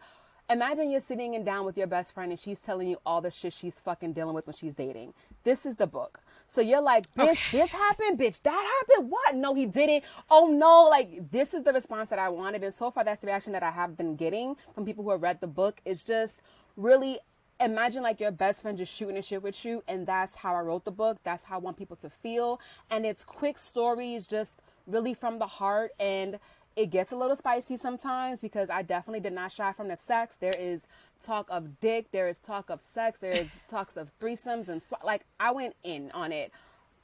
Imagine 0.50 0.90
you're 0.90 1.00
sitting 1.00 1.34
and 1.34 1.44
down 1.44 1.64
with 1.64 1.78
your 1.78 1.86
best 1.86 2.12
friend 2.12 2.30
and 2.30 2.38
she's 2.38 2.60
telling 2.60 2.88
you 2.88 2.98
all 3.06 3.20
the 3.20 3.30
shit 3.30 3.52
she's 3.52 3.78
fucking 3.78 4.12
dealing 4.12 4.34
with 4.34 4.46
when 4.46 4.54
she's 4.54 4.74
dating. 4.74 5.14
This 5.44 5.64
is 5.64 5.76
the 5.76 5.86
book. 5.86 6.20
So 6.52 6.60
you're 6.60 6.82
like, 6.82 7.10
bitch, 7.14 7.50
this 7.50 7.70
happened, 7.70 8.18
bitch, 8.18 8.42
that 8.42 8.84
happened. 8.90 9.10
What? 9.10 9.34
No, 9.34 9.54
he 9.54 9.64
didn't. 9.64 10.04
Oh 10.30 10.48
no, 10.48 10.86
like 10.90 11.30
this 11.30 11.54
is 11.54 11.62
the 11.62 11.72
response 11.72 12.10
that 12.10 12.18
I 12.18 12.28
wanted. 12.28 12.62
And 12.62 12.74
so 12.74 12.90
far 12.90 13.04
that's 13.04 13.22
the 13.22 13.28
reaction 13.28 13.54
that 13.54 13.62
I 13.62 13.70
have 13.70 13.96
been 13.96 14.16
getting 14.16 14.56
from 14.74 14.84
people 14.84 15.02
who 15.02 15.12
have 15.12 15.22
read 15.22 15.40
the 15.40 15.46
book. 15.46 15.80
It's 15.86 16.04
just 16.04 16.42
really 16.76 17.20
imagine 17.58 18.02
like 18.02 18.20
your 18.20 18.30
best 18.30 18.60
friend 18.60 18.76
just 18.76 18.94
shooting 18.94 19.14
the 19.14 19.22
shit 19.22 19.42
with 19.42 19.64
you 19.64 19.84
and 19.86 20.04
that's 20.04 20.34
how 20.36 20.52
i 20.52 20.60
wrote 20.60 20.84
the 20.84 20.90
book 20.90 21.18
that's 21.22 21.44
how 21.44 21.56
i 21.56 21.58
want 21.58 21.76
people 21.76 21.94
to 21.94 22.10
feel 22.10 22.58
and 22.90 23.06
it's 23.06 23.22
quick 23.22 23.56
stories 23.56 24.26
just 24.26 24.50
really 24.86 25.14
from 25.14 25.38
the 25.38 25.46
heart 25.46 25.92
and 26.00 26.40
it 26.74 26.86
gets 26.86 27.12
a 27.12 27.16
little 27.16 27.36
spicy 27.36 27.76
sometimes 27.76 28.40
because 28.40 28.68
i 28.68 28.82
definitely 28.82 29.20
did 29.20 29.34
not 29.34 29.52
shy 29.52 29.70
from 29.70 29.86
the 29.86 29.96
sex 29.96 30.38
there 30.38 30.54
is 30.58 30.88
talk 31.22 31.46
of 31.50 31.80
dick 31.80 32.10
there 32.12 32.28
is 32.28 32.38
talk 32.38 32.70
of 32.70 32.80
sex 32.80 33.18
there 33.20 33.32
is 33.32 33.48
talks 33.68 33.96
of 33.96 34.10
threesomes 34.20 34.68
and 34.68 34.82
sw- 34.82 35.04
like 35.04 35.22
i 35.40 35.50
went 35.50 35.74
in 35.84 36.10
on 36.12 36.32
it 36.32 36.52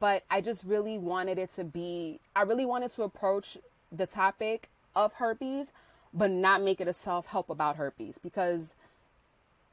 but 0.00 0.24
i 0.30 0.40
just 0.40 0.64
really 0.64 0.98
wanted 0.98 1.38
it 1.38 1.52
to 1.54 1.64
be 1.64 2.20
i 2.36 2.42
really 2.42 2.66
wanted 2.66 2.92
to 2.92 3.02
approach 3.02 3.58
the 3.92 4.06
topic 4.06 4.68
of 4.96 5.14
herpes 5.14 5.72
but 6.12 6.30
not 6.30 6.62
make 6.62 6.80
it 6.80 6.88
a 6.88 6.92
self-help 6.92 7.50
about 7.50 7.76
herpes 7.76 8.18
because 8.22 8.74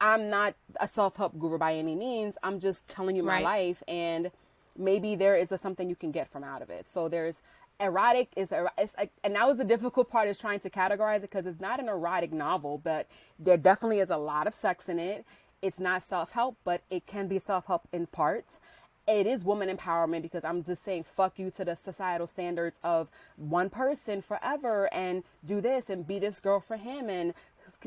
I'm 0.01 0.29
not 0.29 0.55
a 0.79 0.87
self 0.87 1.15
help 1.15 1.39
guru 1.39 1.57
by 1.57 1.73
any 1.73 1.95
means. 1.95 2.37
I'm 2.43 2.59
just 2.59 2.85
telling 2.87 3.15
you 3.15 3.23
my 3.23 3.35
Right. 3.35 3.43
life, 3.43 3.83
and 3.87 4.31
maybe 4.77 5.15
there 5.15 5.37
is 5.37 5.51
a, 5.53 5.57
something 5.57 5.89
you 5.89 5.95
can 5.95 6.11
get 6.11 6.29
from 6.29 6.43
out 6.43 6.61
of 6.61 6.69
it. 6.69 6.85
So 6.85 7.07
there's 7.07 7.41
erotic 7.79 8.29
is 8.35 8.53
it's 8.77 8.95
like, 8.97 9.11
and 9.23 9.35
that 9.35 9.47
was 9.47 9.57
the 9.57 9.63
difficult 9.63 10.09
part 10.09 10.27
is 10.27 10.37
trying 10.37 10.59
to 10.61 10.69
categorize 10.69 11.17
it 11.17 11.29
because 11.31 11.45
it's 11.45 11.59
not 11.59 11.79
an 11.79 11.89
erotic 11.89 12.31
novel, 12.31 12.79
but 12.83 13.07
there 13.39 13.57
definitely 13.57 13.99
is 13.99 14.09
a 14.09 14.17
lot 14.17 14.47
of 14.47 14.53
sex 14.53 14.87
in 14.89 14.99
it. 14.99 15.25
It's 15.61 15.79
not 15.79 16.03
self 16.03 16.31
help, 16.31 16.57
but 16.63 16.81
it 16.89 17.05
can 17.05 17.27
be 17.27 17.39
self 17.39 17.65
help 17.67 17.87
in 17.91 18.07
parts. 18.07 18.61
It 19.07 19.27
is 19.27 19.43
woman 19.43 19.75
empowerment 19.75 20.23
because 20.23 20.43
I'm 20.43 20.63
just 20.63 20.83
saying 20.83 21.03
fuck 21.03 21.37
you 21.37 21.51
to 21.51 21.65
the 21.65 21.75
societal 21.75 22.25
standards 22.25 22.79
of 22.83 23.09
one 23.35 23.69
person 23.69 24.21
forever 24.21 24.91
and 24.91 25.23
do 25.45 25.61
this 25.61 25.89
and 25.89 26.07
be 26.07 26.17
this 26.17 26.39
girl 26.39 26.59
for 26.59 26.75
him 26.77 27.09
and 27.09 27.33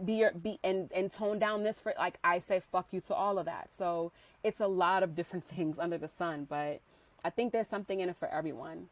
be 0.04 0.14
your 0.14 0.32
be 0.32 0.60
and 0.62 0.90
and 0.92 1.12
tone 1.12 1.38
down 1.38 1.62
this 1.64 1.80
for 1.80 1.94
like 1.98 2.18
I 2.22 2.38
say 2.38 2.60
fuck 2.60 2.88
you 2.92 3.00
to 3.02 3.14
all 3.14 3.38
of 3.38 3.46
that. 3.46 3.70
So 3.72 4.12
it's 4.44 4.60
a 4.60 4.68
lot 4.68 5.02
of 5.02 5.16
different 5.16 5.48
things 5.56 5.78
under 5.78 5.98
the 5.98 6.08
sun, 6.08 6.46
but 6.48 6.80
I 7.24 7.30
think 7.30 7.52
there's 7.52 7.68
something 7.68 8.00
in 8.00 8.08
it 8.08 8.16
for 8.16 8.28
everyone. 8.28 8.88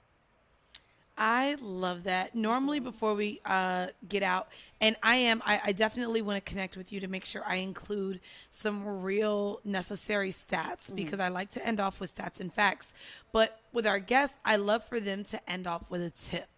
I 1.18 1.57
love 1.62 2.05
that. 2.05 2.35
Normally, 2.35 2.79
before 2.79 3.14
we 3.14 3.40
uh, 3.44 3.87
get 4.07 4.22
out, 4.22 4.48
and 4.81 4.96
I 5.02 5.16
am, 5.16 5.42
I, 5.46 5.61
I 5.66 5.72
definitely 5.72 6.20
want 6.20 6.44
to 6.44 6.50
connect 6.50 6.76
with 6.76 6.92
you 6.92 7.00
to 7.00 7.09
make 7.09 7.24
sure 7.24 7.42
I 7.46 7.57
include 7.57 8.20
some 8.50 9.02
real 9.02 9.61
necessary 9.64 10.31
stats 10.33 10.94
because 10.94 11.18
I 11.18 11.29
like 11.29 11.50
to 11.52 11.66
end 11.66 11.81
off 11.81 12.00
with 12.00 12.14
stats 12.14 12.40
and 12.40 12.52
facts. 12.52 12.88
But 13.33 13.59
with 13.72 13.87
our 13.87 13.98
guests, 13.98 14.37
I 14.44 14.57
love 14.57 14.85
for 14.85 15.00
them 15.00 15.24
to 15.24 15.50
end 15.50 15.66
off 15.66 15.85
with 15.88 16.02
a 16.02 16.11
tip. 16.11 16.48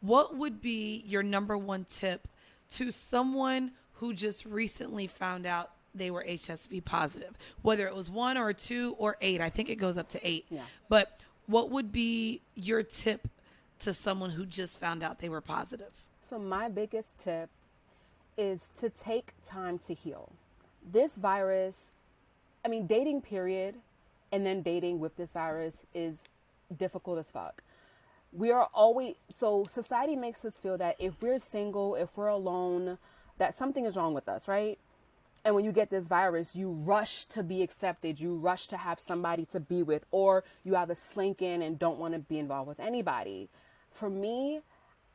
What 0.00 0.36
would 0.36 0.62
be 0.62 1.02
your 1.06 1.22
number 1.22 1.58
one 1.58 1.84
tip 1.92 2.26
to 2.74 2.90
someone 2.92 3.72
who 3.94 4.14
just 4.14 4.46
recently 4.46 5.06
found 5.08 5.44
out 5.44 5.72
they 5.94 6.10
were 6.10 6.24
HSV 6.26 6.84
positive, 6.84 7.36
whether 7.62 7.86
it 7.86 7.94
was 7.94 8.08
one 8.08 8.38
or 8.38 8.52
two 8.54 8.94
or 8.98 9.16
eight? 9.20 9.40
I 9.42 9.50
think 9.50 9.68
it 9.68 9.76
goes 9.76 9.98
up 9.98 10.08
to 10.10 10.26
eight. 10.26 10.46
Yeah. 10.48 10.62
But 10.88 11.20
what 11.46 11.70
would 11.70 11.92
be 11.92 12.40
your 12.54 12.82
tip 12.82 13.28
to 13.80 13.94
someone 13.94 14.30
who 14.30 14.46
just 14.46 14.78
found 14.80 15.02
out 15.02 15.20
they 15.20 15.28
were 15.28 15.40
positive? 15.40 15.92
So, 16.20 16.38
my 16.38 16.68
biggest 16.68 17.18
tip 17.18 17.50
is 18.36 18.70
to 18.78 18.88
take 18.88 19.32
time 19.44 19.78
to 19.80 19.94
heal. 19.94 20.32
This 20.90 21.16
virus, 21.16 21.90
I 22.64 22.68
mean, 22.68 22.86
dating, 22.86 23.22
period, 23.22 23.76
and 24.30 24.46
then 24.46 24.62
dating 24.62 25.00
with 25.00 25.16
this 25.16 25.32
virus 25.32 25.84
is 25.94 26.16
difficult 26.76 27.18
as 27.18 27.30
fuck. 27.30 27.62
We 28.32 28.50
are 28.50 28.68
always, 28.74 29.14
so 29.36 29.66
society 29.68 30.16
makes 30.16 30.44
us 30.44 30.60
feel 30.60 30.76
that 30.78 30.96
if 30.98 31.20
we're 31.20 31.38
single, 31.38 31.94
if 31.94 32.16
we're 32.16 32.28
alone, 32.28 32.98
that 33.38 33.54
something 33.54 33.84
is 33.84 33.96
wrong 33.96 34.12
with 34.12 34.28
us, 34.28 34.46
right? 34.46 34.78
And 35.44 35.54
when 35.54 35.64
you 35.64 35.72
get 35.72 35.90
this 35.90 36.08
virus, 36.08 36.56
you 36.56 36.70
rush 36.70 37.24
to 37.26 37.42
be 37.42 37.62
accepted. 37.62 38.20
You 38.20 38.36
rush 38.36 38.66
to 38.68 38.76
have 38.76 38.98
somebody 38.98 39.46
to 39.46 39.60
be 39.60 39.82
with, 39.82 40.04
or 40.10 40.44
you 40.64 40.76
either 40.76 40.94
slink 40.94 41.40
in 41.40 41.62
and 41.62 41.78
don't 41.78 41.98
want 41.98 42.14
to 42.14 42.20
be 42.20 42.38
involved 42.38 42.68
with 42.68 42.80
anybody. 42.80 43.48
For 43.98 44.08
me, 44.08 44.60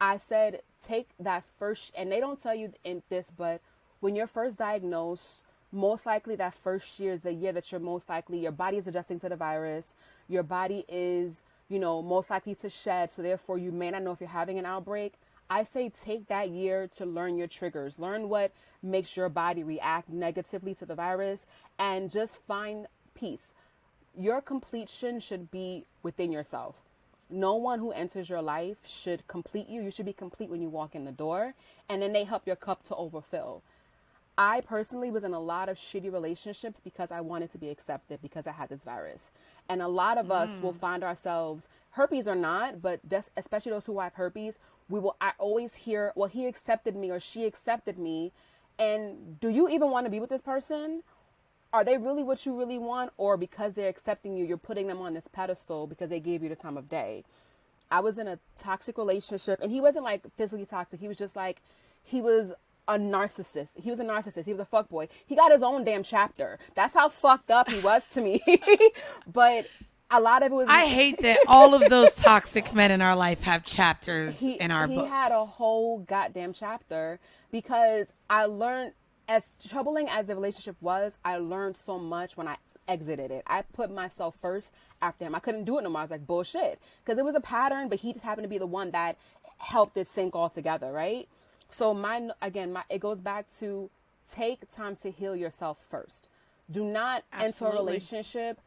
I 0.01 0.17
said 0.17 0.61
take 0.83 1.07
that 1.17 1.45
first, 1.57 1.93
and 1.97 2.11
they 2.11 2.19
don't 2.19 2.41
tell 2.41 2.53
you 2.53 2.73
in 2.83 3.01
this, 3.07 3.31
but 3.35 3.61
when 4.01 4.13
you're 4.13 4.27
first 4.27 4.57
diagnosed, 4.57 5.37
most 5.71 6.05
likely 6.05 6.35
that 6.35 6.53
first 6.53 6.99
year 6.99 7.13
is 7.13 7.21
the 7.21 7.31
year 7.31 7.53
that 7.53 7.71
you're 7.71 7.79
most 7.79 8.09
likely 8.09 8.39
your 8.39 8.51
body 8.51 8.75
is 8.75 8.85
adjusting 8.85 9.21
to 9.21 9.29
the 9.29 9.37
virus. 9.37 9.93
Your 10.27 10.43
body 10.43 10.83
is, 10.89 11.41
you 11.69 11.79
know, 11.79 12.01
most 12.01 12.29
likely 12.29 12.55
to 12.55 12.69
shed. 12.69 13.09
So 13.09 13.21
therefore, 13.21 13.57
you 13.57 13.71
may 13.71 13.89
not 13.89 14.03
know 14.03 14.11
if 14.11 14.19
you're 14.19 14.27
having 14.27 14.59
an 14.59 14.65
outbreak. 14.65 15.13
I 15.49 15.63
say 15.63 15.87
take 15.87 16.27
that 16.27 16.49
year 16.49 16.89
to 16.97 17.05
learn 17.05 17.37
your 17.37 17.47
triggers, 17.47 17.97
learn 17.97 18.27
what 18.27 18.51
makes 18.81 19.15
your 19.15 19.29
body 19.29 19.63
react 19.63 20.09
negatively 20.09 20.75
to 20.75 20.85
the 20.85 20.95
virus, 20.95 21.45
and 21.79 22.11
just 22.11 22.35
find 22.45 22.87
peace. 23.15 23.53
Your 24.19 24.41
completion 24.41 25.21
should 25.21 25.51
be 25.51 25.85
within 26.03 26.33
yourself. 26.33 26.75
No 27.29 27.55
one 27.55 27.79
who 27.79 27.91
enters 27.91 28.29
your 28.29 28.41
life 28.41 28.87
should 28.87 29.27
complete 29.27 29.69
you. 29.69 29.81
You 29.81 29.91
should 29.91 30.05
be 30.05 30.13
complete 30.13 30.49
when 30.49 30.61
you 30.61 30.69
walk 30.69 30.95
in 30.95 31.05
the 31.05 31.11
door, 31.11 31.53
and 31.89 32.01
then 32.01 32.13
they 32.13 32.23
help 32.23 32.45
your 32.45 32.55
cup 32.55 32.83
to 32.85 32.95
overfill. 32.95 33.63
I 34.37 34.61
personally 34.61 35.11
was 35.11 35.23
in 35.23 35.33
a 35.33 35.39
lot 35.39 35.69
of 35.69 35.77
shitty 35.77 36.11
relationships 36.11 36.79
because 36.83 37.11
I 37.11 37.21
wanted 37.21 37.51
to 37.51 37.57
be 37.59 37.69
accepted 37.69 38.19
because 38.21 38.47
I 38.47 38.51
had 38.53 38.69
this 38.69 38.83
virus. 38.83 39.29
And 39.69 39.81
a 39.81 39.87
lot 39.87 40.17
of 40.17 40.31
us 40.31 40.59
will 40.59 40.73
mm. 40.73 40.79
find 40.79 41.03
ourselves 41.03 41.69
herpes 41.91 42.27
or 42.27 42.35
not, 42.35 42.81
but 42.81 42.99
especially 43.37 43.71
those 43.71 43.85
who 43.85 43.99
have 43.99 44.15
herpes, 44.15 44.59
we 44.89 44.99
will 44.99 45.15
I 45.21 45.33
always 45.37 45.75
hear, 45.75 46.13
well, 46.15 46.29
he 46.29 46.47
accepted 46.47 46.95
me 46.95 47.11
or 47.11 47.19
she 47.19 47.45
accepted 47.45 47.99
me. 47.99 48.31
And 48.79 49.39
do 49.39 49.49
you 49.49 49.69
even 49.69 49.91
want 49.91 50.07
to 50.07 50.09
be 50.09 50.19
with 50.19 50.31
this 50.31 50.41
person? 50.41 51.03
Are 51.73 51.83
they 51.83 51.97
really 51.97 52.23
what 52.23 52.45
you 52.45 52.57
really 52.57 52.77
want? 52.77 53.11
Or 53.17 53.35
because 53.35 53.73
they're 53.73 53.89
accepting 53.89 54.37
you, 54.37 54.45
you're 54.45 54.57
putting 54.57 54.87
them 54.87 55.01
on 55.01 55.15
this 55.15 55.27
pedestal 55.27 55.87
because 55.87 56.09
they 56.11 56.19
gave 56.19 56.43
you 56.43 56.49
the 56.49 56.55
time 56.55 56.77
of 56.77 56.87
day? 56.87 57.23
I 57.91 57.99
was 57.99 58.17
in 58.17 58.27
a 58.27 58.39
toxic 58.57 58.97
relationship 58.97 59.59
and 59.61 59.71
he 59.71 59.81
wasn't 59.81 60.05
like 60.05 60.21
physically 60.37 60.65
toxic. 60.65 60.99
He 60.99 61.07
was 61.07 61.17
just 61.17 61.35
like, 61.35 61.61
he 62.03 62.21
was 62.21 62.53
a 62.87 62.97
narcissist. 62.97 63.71
He 63.81 63.89
was 63.89 63.99
a 63.99 64.03
narcissist. 64.03 64.45
He 64.45 64.51
was 64.51 64.59
a 64.59 64.65
fuck 64.65 64.89
boy. 64.89 65.07
He 65.25 65.35
got 65.35 65.51
his 65.51 65.63
own 65.63 65.83
damn 65.83 66.03
chapter. 66.03 66.59
That's 66.75 66.93
how 66.93 67.09
fucked 67.09 67.49
up 67.49 67.69
he 67.69 67.79
was 67.79 68.07
to 68.09 68.21
me. 68.21 68.41
but 69.31 69.67
a 70.11 70.19
lot 70.19 70.43
of 70.43 70.51
it 70.51 70.55
was. 70.55 70.67
I 70.69 70.85
hate 70.85 71.21
that 71.21 71.39
all 71.47 71.73
of 71.73 71.89
those 71.89 72.15
toxic 72.15 72.73
men 72.73 72.91
in 72.91 73.01
our 73.01 73.15
life 73.15 73.41
have 73.43 73.63
chapters 73.63 74.39
he, 74.39 74.53
in 74.53 74.71
our 74.71 74.87
book. 74.87 74.95
he 74.95 75.01
book. 75.01 75.09
had 75.09 75.31
a 75.31 75.45
whole 75.45 75.99
goddamn 75.99 76.53
chapter 76.53 77.19
because 77.51 78.13
I 78.29 78.45
learned 78.45 78.93
as 79.27 79.51
troubling 79.67 80.09
as 80.09 80.27
the 80.27 80.35
relationship 80.35 80.75
was, 80.81 81.17
I 81.23 81.37
learned 81.37 81.75
so 81.77 81.97
much 81.97 82.35
when 82.37 82.47
I 82.47 82.57
exited 82.87 83.31
it. 83.31 83.43
I 83.47 83.61
put 83.61 83.91
myself 83.91 84.35
first 84.35 84.73
after 85.01 85.25
him. 85.25 85.35
I 85.35 85.39
couldn't 85.39 85.63
do 85.63 85.79
it 85.79 85.83
no 85.83 85.89
more. 85.89 85.99
I 85.99 86.03
was 86.03 86.11
like, 86.11 86.27
bullshit. 86.27 86.79
Because 87.03 87.17
it 87.17 87.25
was 87.25 87.35
a 87.35 87.41
pattern, 87.41 87.89
but 87.89 87.99
he 87.99 88.13
just 88.13 88.25
happened 88.25 88.45
to 88.45 88.49
be 88.49 88.57
the 88.57 88.65
one 88.65 88.91
that 88.91 89.17
helped 89.57 89.97
it 89.97 90.07
sink 90.07 90.35
all 90.35 90.49
together, 90.49 90.91
right? 90.91 91.27
So 91.69 91.93
my 91.93 92.29
again, 92.41 92.73
my 92.73 92.83
it 92.89 92.99
goes 92.99 93.21
back 93.21 93.47
to 93.59 93.89
take 94.29 94.69
time 94.69 94.95
to 94.97 95.11
heal 95.11 95.35
yourself 95.35 95.79
first. 95.79 96.27
Do 96.69 96.83
not 96.83 97.23
enter 97.33 97.65
a 97.67 97.71
relationship 97.71 98.59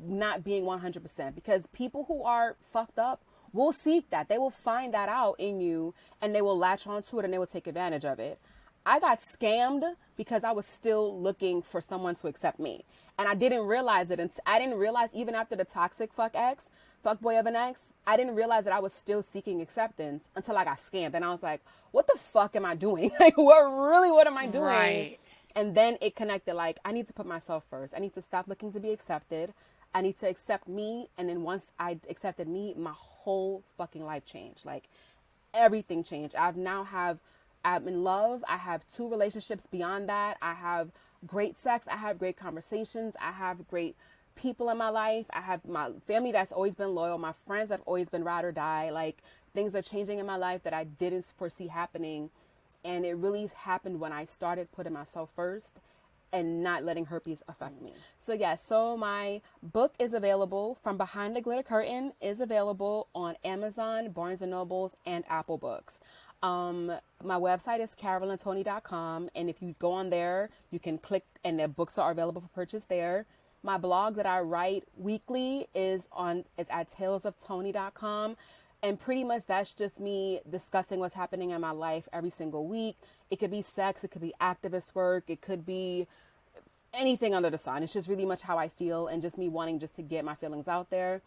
not 0.00 0.42
being 0.42 0.64
100% 0.64 1.34
because 1.34 1.66
people 1.68 2.04
who 2.08 2.22
are 2.22 2.56
fucked 2.60 2.98
up 2.98 3.20
will 3.52 3.72
seek 3.72 4.10
that. 4.10 4.28
They 4.28 4.38
will 4.38 4.50
find 4.50 4.94
that 4.94 5.08
out 5.08 5.36
in 5.38 5.60
you 5.60 5.94
and 6.20 6.34
they 6.34 6.42
will 6.42 6.56
latch 6.56 6.86
onto 6.86 7.18
it 7.18 7.24
and 7.24 7.32
they 7.32 7.38
will 7.38 7.46
take 7.46 7.66
advantage 7.66 8.04
of 8.04 8.18
it. 8.18 8.38
I 8.86 8.98
got 9.00 9.20
scammed 9.20 9.94
because 10.16 10.44
I 10.44 10.52
was 10.52 10.66
still 10.66 11.20
looking 11.20 11.62
for 11.62 11.80
someone 11.80 12.14
to 12.16 12.26
accept 12.26 12.58
me. 12.58 12.84
And 13.18 13.28
I 13.28 13.34
didn't 13.34 13.66
realize 13.66 14.10
it. 14.10 14.20
And 14.20 14.30
I 14.46 14.58
didn't 14.58 14.78
realize 14.78 15.10
even 15.14 15.34
after 15.34 15.54
the 15.56 15.64
toxic 15.64 16.12
fuck 16.12 16.32
ex, 16.34 16.70
fuck 17.02 17.20
boy 17.20 17.38
of 17.38 17.46
an 17.46 17.56
ex, 17.56 17.92
I 18.06 18.16
didn't 18.16 18.34
realize 18.34 18.64
that 18.64 18.74
I 18.74 18.78
was 18.78 18.92
still 18.92 19.22
seeking 19.22 19.60
acceptance 19.60 20.30
until 20.34 20.56
I 20.56 20.64
got 20.64 20.78
scammed. 20.78 21.14
And 21.14 21.24
I 21.24 21.30
was 21.30 21.42
like, 21.42 21.60
what 21.92 22.06
the 22.06 22.18
fuck 22.18 22.56
am 22.56 22.64
I 22.64 22.74
doing? 22.74 23.10
Like, 23.20 23.36
what 23.36 23.60
really, 23.60 24.10
what 24.10 24.26
am 24.26 24.38
I 24.38 24.46
doing? 24.46 24.64
Right. 24.64 25.18
And 25.54 25.74
then 25.74 25.98
it 26.00 26.16
connected 26.16 26.54
like, 26.54 26.78
I 26.84 26.92
need 26.92 27.06
to 27.08 27.12
put 27.12 27.26
myself 27.26 27.64
first. 27.68 27.94
I 27.94 27.98
need 28.00 28.14
to 28.14 28.22
stop 28.22 28.48
looking 28.48 28.72
to 28.72 28.80
be 28.80 28.90
accepted. 28.90 29.52
I 29.94 30.00
need 30.00 30.16
to 30.18 30.28
accept 30.28 30.68
me. 30.68 31.08
And 31.18 31.28
then 31.28 31.42
once 31.42 31.72
I 31.78 31.98
accepted 32.08 32.48
me, 32.48 32.74
my 32.76 32.94
whole 32.94 33.62
fucking 33.76 34.04
life 34.04 34.24
changed. 34.24 34.64
Like 34.64 34.84
everything 35.52 36.04
changed. 36.04 36.34
I've 36.36 36.56
now 36.56 36.84
have, 36.84 37.18
I'm 37.64 37.86
in 37.88 38.02
love. 38.04 38.44
I 38.48 38.56
have 38.56 38.82
two 38.94 39.08
relationships 39.08 39.66
beyond 39.66 40.08
that. 40.08 40.36
I 40.40 40.54
have 40.54 40.90
great 41.26 41.58
sex. 41.58 41.86
I 41.88 41.96
have 41.96 42.18
great 42.18 42.36
conversations. 42.36 43.16
I 43.20 43.32
have 43.32 43.68
great 43.68 43.96
people 44.34 44.70
in 44.70 44.78
my 44.78 44.88
life. 44.88 45.26
I 45.30 45.40
have 45.40 45.66
my 45.66 45.90
family 46.06 46.32
that's 46.32 46.52
always 46.52 46.74
been 46.74 46.94
loyal. 46.94 47.18
My 47.18 47.32
friends 47.46 47.70
have 47.70 47.82
always 47.84 48.08
been 48.08 48.24
ride 48.24 48.44
or 48.44 48.52
die. 48.52 48.90
Like 48.90 49.18
things 49.54 49.76
are 49.76 49.82
changing 49.82 50.18
in 50.18 50.26
my 50.26 50.36
life 50.36 50.62
that 50.62 50.72
I 50.72 50.84
didn't 50.84 51.26
foresee 51.36 51.66
happening. 51.68 52.30
And 52.84 53.04
it 53.04 53.14
really 53.14 53.48
happened 53.54 54.00
when 54.00 54.12
I 54.12 54.24
started 54.24 54.72
putting 54.72 54.94
myself 54.94 55.30
first 55.34 55.72
and 56.32 56.62
not 56.62 56.84
letting 56.84 57.06
herpes 57.06 57.42
affect 57.48 57.82
me. 57.82 57.92
So 58.16 58.32
yes, 58.32 58.64
so 58.64 58.96
my 58.96 59.40
book 59.62 59.94
is 59.98 60.14
available 60.14 60.78
from 60.82 60.96
Behind 60.96 61.34
the 61.34 61.40
Glitter 61.40 61.62
Curtain 61.62 62.12
is 62.20 62.40
available 62.40 63.08
on 63.14 63.36
Amazon, 63.44 64.10
Barnes 64.10 64.40
and 64.40 64.50
Nobles, 64.50 64.96
and 65.04 65.24
Apple 65.28 65.58
Books. 65.58 66.00
Um, 66.42 66.92
my 67.22 67.36
website 67.36 67.80
is 67.80 67.94
carolantony.com, 67.94 69.30
and 69.34 69.50
if 69.50 69.60
you 69.60 69.74
go 69.78 69.92
on 69.92 70.10
there, 70.10 70.48
you 70.70 70.78
can 70.78 70.96
click, 70.98 71.24
and 71.44 71.60
the 71.60 71.68
books 71.68 71.98
are 71.98 72.10
available 72.10 72.40
for 72.40 72.48
purchase 72.48 72.86
there. 72.86 73.26
My 73.62 73.76
blog 73.76 74.16
that 74.16 74.26
I 74.26 74.40
write 74.40 74.84
weekly 74.96 75.68
is 75.74 76.08
on 76.12 76.44
is 76.56 76.68
at 76.70 76.90
talesoftony.com. 76.90 78.36
And 78.82 78.98
pretty 78.98 79.24
much 79.24 79.44
that's 79.44 79.74
just 79.74 80.00
me 80.00 80.40
discussing 80.48 81.00
what's 81.00 81.14
happening 81.14 81.50
in 81.50 81.60
my 81.60 81.70
life 81.70 82.08
every 82.14 82.30
single 82.30 82.66
week. 82.66 82.96
It 83.30 83.38
could 83.38 83.50
be 83.50 83.60
sex, 83.60 84.04
it 84.04 84.10
could 84.10 84.22
be 84.22 84.32
activist 84.40 84.94
work, 84.94 85.24
it 85.28 85.42
could 85.42 85.66
be 85.66 86.06
anything 86.94 87.34
under 87.34 87.50
the 87.50 87.58
sun. 87.58 87.82
It's 87.82 87.92
just 87.92 88.08
really 88.08 88.24
much 88.24 88.42
how 88.42 88.56
I 88.56 88.68
feel 88.68 89.06
and 89.06 89.20
just 89.20 89.36
me 89.36 89.50
wanting 89.50 89.78
just 89.78 89.96
to 89.96 90.02
get 90.02 90.24
my 90.24 90.34
feelings 90.34 90.66
out 90.66 90.88
there. 90.88 91.20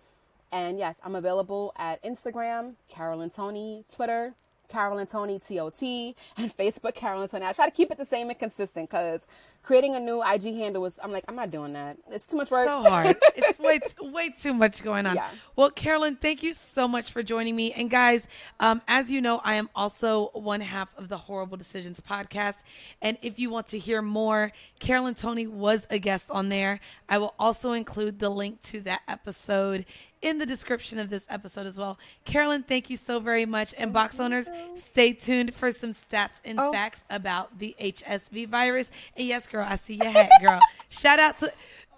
And 0.52 0.80
yes, 0.80 1.00
I'm 1.04 1.16
available 1.16 1.74
at 1.78 2.04
Instagram, 2.04 2.74
Carolyn 2.90 3.30
Tony, 3.30 3.86
Twitter, 3.94 4.34
Carolyn 4.74 5.06
Tony 5.06 5.40
TOT, 5.40 5.82
and 5.82 6.58
Facebook, 6.58 6.96
Carolyn 6.96 7.30
Tony. 7.30 7.46
I 7.46 7.54
try 7.54 7.66
to 7.66 7.72
keep 7.72 7.92
it 7.92 7.98
the 7.98 8.06
same 8.06 8.30
and 8.30 8.40
consistent 8.40 8.90
because 8.90 9.28
creating 9.62 9.96
a 9.96 10.00
new 10.00 10.24
IG 10.24 10.56
handle 10.56 10.82
was, 10.82 11.00
I'm 11.02 11.12
like, 11.12 11.24
I'm 11.28 11.36
not 11.36 11.52
doing 11.52 11.74
that. 11.74 11.98
It's 12.10 12.26
too 12.26 12.38
much 12.38 12.50
work. 12.50 12.68
so 12.68 12.82
hard. 12.84 13.16
It's 13.36 13.60
way 13.60 13.80
way 14.02 14.30
too 14.30 14.54
much 14.54 14.84
going 14.84 15.06
on. 15.06 15.16
Yeah. 15.16 15.30
Well, 15.56 15.70
Carolyn, 15.70 16.16
thank 16.16 16.44
you 16.44 16.54
so 16.54 16.88
much 16.88 17.12
for 17.12 17.22
joining 17.22 17.56
me. 17.56 17.72
And 17.74 17.90
guys, 17.90 18.24
um, 18.60 18.82
as 18.88 19.12
you 19.12 19.22
know, 19.22 19.42
I 19.44 19.56
am 19.56 19.70
also 19.76 20.30
one 20.34 20.62
half 20.62 20.90
of 20.98 21.10
the 21.10 21.18
Horrible 21.18 21.58
Decisions 21.58 22.00
podcast. 22.00 22.56
And 23.02 23.18
if 23.22 23.38
you 23.40 23.50
want 23.50 23.68
to 23.68 23.80
hear 23.80 24.02
more, 24.02 24.52
Carolyn 24.80 25.16
Tony 25.16 25.48
was 25.48 25.86
a 25.90 26.00
guest 26.00 26.26
on 26.30 26.50
there. 26.50 26.80
I 27.10 27.18
will 27.20 27.36
also 27.38 27.72
include 27.74 28.20
the 28.20 28.30
link 28.30 28.62
to 28.64 28.82
that 28.82 29.02
episode 29.08 29.86
in 30.24 30.40
the 30.40 30.46
description 30.46 30.98
of 30.98 31.10
this 31.12 31.26
episode 31.30 31.68
as 31.68 31.78
well. 31.78 32.00
Carolyn, 32.26 32.64
thank 32.64 32.90
you 32.90 32.98
so 32.98 33.20
very 33.20 33.46
much. 33.46 33.74
And 33.78 33.94
box 33.94 34.20
owners, 34.20 34.48
stay 34.78 35.14
tuned 35.14 35.54
for 35.54 35.72
some 35.72 35.94
stats 35.94 36.40
and 36.44 36.60
Oh. 36.60 36.72
facts 36.72 37.02
about 37.10 37.60
the 37.60 37.76
HSV 37.80 38.48
virus. 38.48 38.88
And 39.16 39.28
yes, 39.28 39.46
girl, 39.48 39.66
I 39.68 39.76
see 39.76 39.96
your 39.96 40.08
hat, 40.10 40.32
girl. 40.42 40.60
Shout 40.90 41.20
out 41.20 41.38
to 41.40 41.52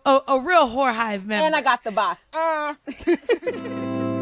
a, 0.05 0.21
a 0.27 0.39
real 0.39 0.67
whore 0.67 0.93
hive 0.93 1.25
member. 1.25 1.45
and 1.45 1.55
I 1.55 1.61
got 1.61 1.83
the 1.83 1.91
box. 1.91 2.21
Uh. 2.33 2.73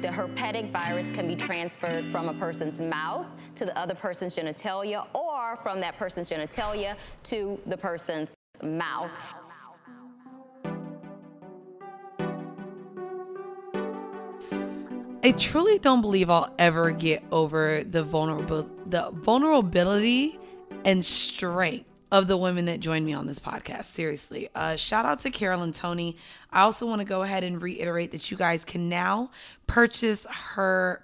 The 0.00 0.10
herpetic 0.10 0.70
virus 0.70 1.10
can 1.12 1.26
be 1.26 1.34
transferred 1.34 2.10
from 2.12 2.28
a 2.28 2.34
person's 2.34 2.78
mouth 2.80 3.26
to 3.54 3.64
the 3.64 3.76
other 3.78 3.94
person's 3.94 4.36
genitalia 4.36 5.06
or 5.14 5.56
from 5.62 5.80
that 5.80 5.96
person's 5.96 6.28
genitalia 6.28 6.96
to 7.24 7.58
the 7.66 7.76
person's 7.76 8.34
mouth. 8.64 9.10
I 15.22 15.32
truly 15.32 15.78
don't 15.78 16.02
believe 16.02 16.28
I'll 16.28 16.54
ever 16.58 16.90
get 16.90 17.24
over 17.32 17.82
the 17.82 18.02
vulnerable 18.02 18.68
the 18.84 19.10
vulnerability 19.10 20.38
and 20.84 21.02
strength 21.02 21.90
of 22.12 22.28
the 22.28 22.36
women 22.36 22.66
that 22.66 22.80
joined 22.80 23.06
me 23.06 23.14
on 23.14 23.26
this 23.26 23.38
podcast. 23.38 23.86
Seriously. 23.86 24.48
Uh, 24.54 24.76
shout 24.76 25.06
out 25.06 25.20
to 25.20 25.30
Carolyn 25.30 25.72
Tony. 25.72 26.16
I 26.52 26.60
also 26.60 26.86
want 26.86 27.00
to 27.00 27.06
go 27.06 27.22
ahead 27.22 27.42
and 27.42 27.60
reiterate 27.60 28.12
that 28.12 28.30
you 28.30 28.36
guys 28.36 28.64
can 28.64 28.88
now 28.90 29.30
purchase 29.66 30.26
her 30.30 31.02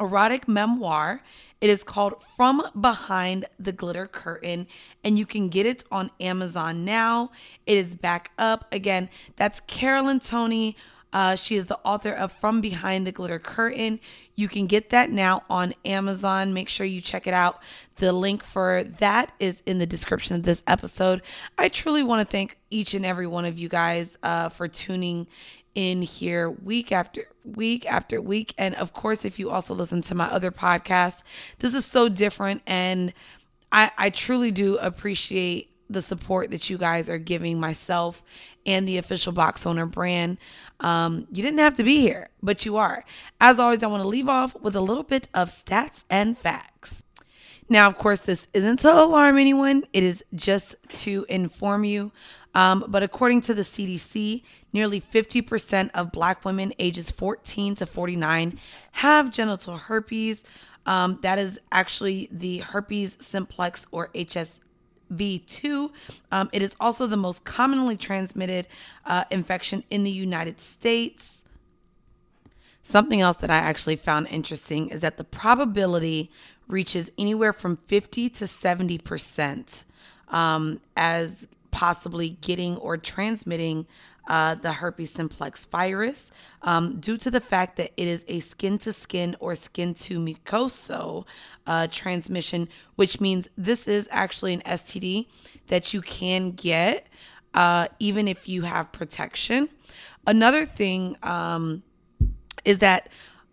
erotic 0.00 0.48
memoir. 0.48 1.22
It 1.60 1.70
is 1.70 1.82
called 1.82 2.22
From 2.36 2.62
Behind 2.80 3.46
the 3.58 3.72
Glitter 3.72 4.06
Curtain, 4.06 4.68
and 5.02 5.18
you 5.18 5.26
can 5.26 5.48
get 5.48 5.66
it 5.66 5.84
on 5.90 6.10
Amazon 6.20 6.84
now. 6.84 7.32
It 7.66 7.78
is 7.78 7.94
back 7.94 8.30
up. 8.38 8.72
Again, 8.72 9.08
that's 9.36 9.60
Carolyn 9.66 10.20
Tony. 10.20 10.76
Uh, 11.12 11.34
she 11.34 11.56
is 11.56 11.66
the 11.66 11.78
author 11.84 12.12
of 12.12 12.30
From 12.32 12.60
Behind 12.60 13.06
the 13.06 13.12
Glitter 13.12 13.38
Curtain. 13.38 13.98
You 14.34 14.46
can 14.46 14.66
get 14.66 14.90
that 14.90 15.10
now 15.10 15.42
on 15.50 15.74
Amazon. 15.84 16.54
Make 16.54 16.68
sure 16.68 16.86
you 16.86 17.00
check 17.00 17.26
it 17.26 17.34
out. 17.34 17.60
The 17.96 18.12
link 18.12 18.44
for 18.44 18.84
that 18.84 19.32
is 19.40 19.62
in 19.66 19.78
the 19.78 19.86
description 19.86 20.36
of 20.36 20.44
this 20.44 20.62
episode. 20.66 21.22
I 21.56 21.70
truly 21.70 22.04
want 22.04 22.20
to 22.20 22.30
thank 22.30 22.56
each 22.70 22.94
and 22.94 23.04
every 23.04 23.26
one 23.26 23.44
of 23.44 23.58
you 23.58 23.68
guys 23.68 24.16
uh, 24.22 24.50
for 24.50 24.68
tuning 24.68 25.26
in 25.74 26.02
here 26.02 26.50
week 26.50 26.92
after 26.92 27.28
week 27.44 27.86
after 27.86 28.20
week. 28.20 28.54
And 28.58 28.74
of 28.76 28.92
course, 28.92 29.24
if 29.24 29.38
you 29.38 29.50
also 29.50 29.74
listen 29.74 30.02
to 30.02 30.14
my 30.14 30.26
other 30.26 30.50
podcast, 30.50 31.22
this 31.58 31.74
is 31.74 31.84
so 31.84 32.08
different. 32.08 32.62
And 32.66 33.12
I, 33.72 33.90
I 33.96 34.10
truly 34.10 34.50
do 34.50 34.76
appreciate 34.78 35.70
the 35.90 36.02
support 36.02 36.50
that 36.50 36.68
you 36.68 36.76
guys 36.76 37.08
are 37.08 37.18
giving 37.18 37.58
myself 37.58 38.22
and 38.66 38.86
the 38.86 38.98
official 38.98 39.32
box 39.32 39.66
owner 39.66 39.86
brand. 39.86 40.38
Um, 40.80 41.26
you 41.32 41.42
didn't 41.42 41.58
have 41.58 41.76
to 41.76 41.84
be 41.84 42.00
here, 42.00 42.28
but 42.42 42.66
you 42.66 42.76
are. 42.76 43.04
As 43.40 43.58
always, 43.58 43.82
I 43.82 43.86
want 43.86 44.02
to 44.02 44.08
leave 44.08 44.28
off 44.28 44.54
with 44.60 44.76
a 44.76 44.80
little 44.80 45.02
bit 45.02 45.28
of 45.32 45.48
stats 45.48 46.04
and 46.10 46.36
facts. 46.36 47.02
Now, 47.70 47.88
of 47.88 47.98
course, 47.98 48.20
this 48.20 48.46
isn't 48.54 48.80
to 48.80 48.92
alarm 48.92 49.38
anyone, 49.38 49.84
it 49.92 50.02
is 50.02 50.24
just 50.34 50.76
to 51.00 51.26
inform 51.28 51.84
you. 51.84 52.12
Um, 52.54 52.84
but 52.88 53.02
according 53.02 53.42
to 53.42 53.54
the 53.54 53.62
CDC, 53.62 54.42
nearly 54.72 55.00
50% 55.00 55.90
of 55.94 56.12
black 56.12 56.44
women 56.44 56.72
ages 56.78 57.10
14 57.10 57.76
to 57.76 57.86
49 57.86 58.58
have 58.92 59.30
genital 59.30 59.76
herpes. 59.76 60.42
Um, 60.86 61.18
that 61.22 61.38
is 61.38 61.60
actually 61.72 62.28
the 62.30 62.58
herpes 62.58 63.16
simplex 63.20 63.86
or 63.90 64.08
HSV2. 64.08 65.90
Um, 66.32 66.50
it 66.52 66.62
is 66.62 66.74
also 66.80 67.06
the 67.06 67.16
most 67.16 67.44
commonly 67.44 67.96
transmitted 67.96 68.68
uh, 69.04 69.24
infection 69.30 69.84
in 69.90 70.04
the 70.04 70.10
United 70.10 70.60
States. 70.60 71.42
Something 72.82 73.20
else 73.20 73.36
that 73.38 73.50
I 73.50 73.58
actually 73.58 73.96
found 73.96 74.28
interesting 74.28 74.88
is 74.88 75.02
that 75.02 75.18
the 75.18 75.24
probability 75.24 76.30
reaches 76.68 77.10
anywhere 77.18 77.52
from 77.52 77.76
50 77.86 78.30
to 78.30 78.44
70% 78.44 79.84
um, 80.28 80.80
as 80.96 81.48
possibly 81.70 82.30
getting 82.40 82.76
or 82.78 82.96
transmitting 82.96 83.86
uh, 84.28 84.54
the 84.54 84.72
herpes 84.72 85.10
simplex 85.10 85.66
virus 85.66 86.30
um, 86.62 87.00
due 87.00 87.16
to 87.16 87.30
the 87.30 87.40
fact 87.40 87.76
that 87.76 87.90
it 87.96 88.06
is 88.06 88.24
a 88.28 88.40
skin 88.40 88.78
to 88.78 88.92
skin 88.92 89.34
or 89.40 89.54
skin 89.54 89.94
to 89.94 90.20
mucosal 90.20 91.24
uh, 91.66 91.88
transmission, 91.90 92.68
which 92.96 93.20
means 93.20 93.48
this 93.56 93.88
is 93.88 94.06
actually 94.10 94.54
an 94.54 94.60
STD 94.60 95.26
that 95.68 95.92
you 95.92 96.02
can 96.02 96.52
get 96.52 97.06
uh, 97.54 97.88
even 97.98 98.28
if 98.28 98.48
you 98.48 98.62
have 98.62 98.92
protection. 98.92 99.68
Another 100.26 100.66
thing 100.66 101.16
um, 101.22 101.82
is 102.64 102.78
that 102.78 103.08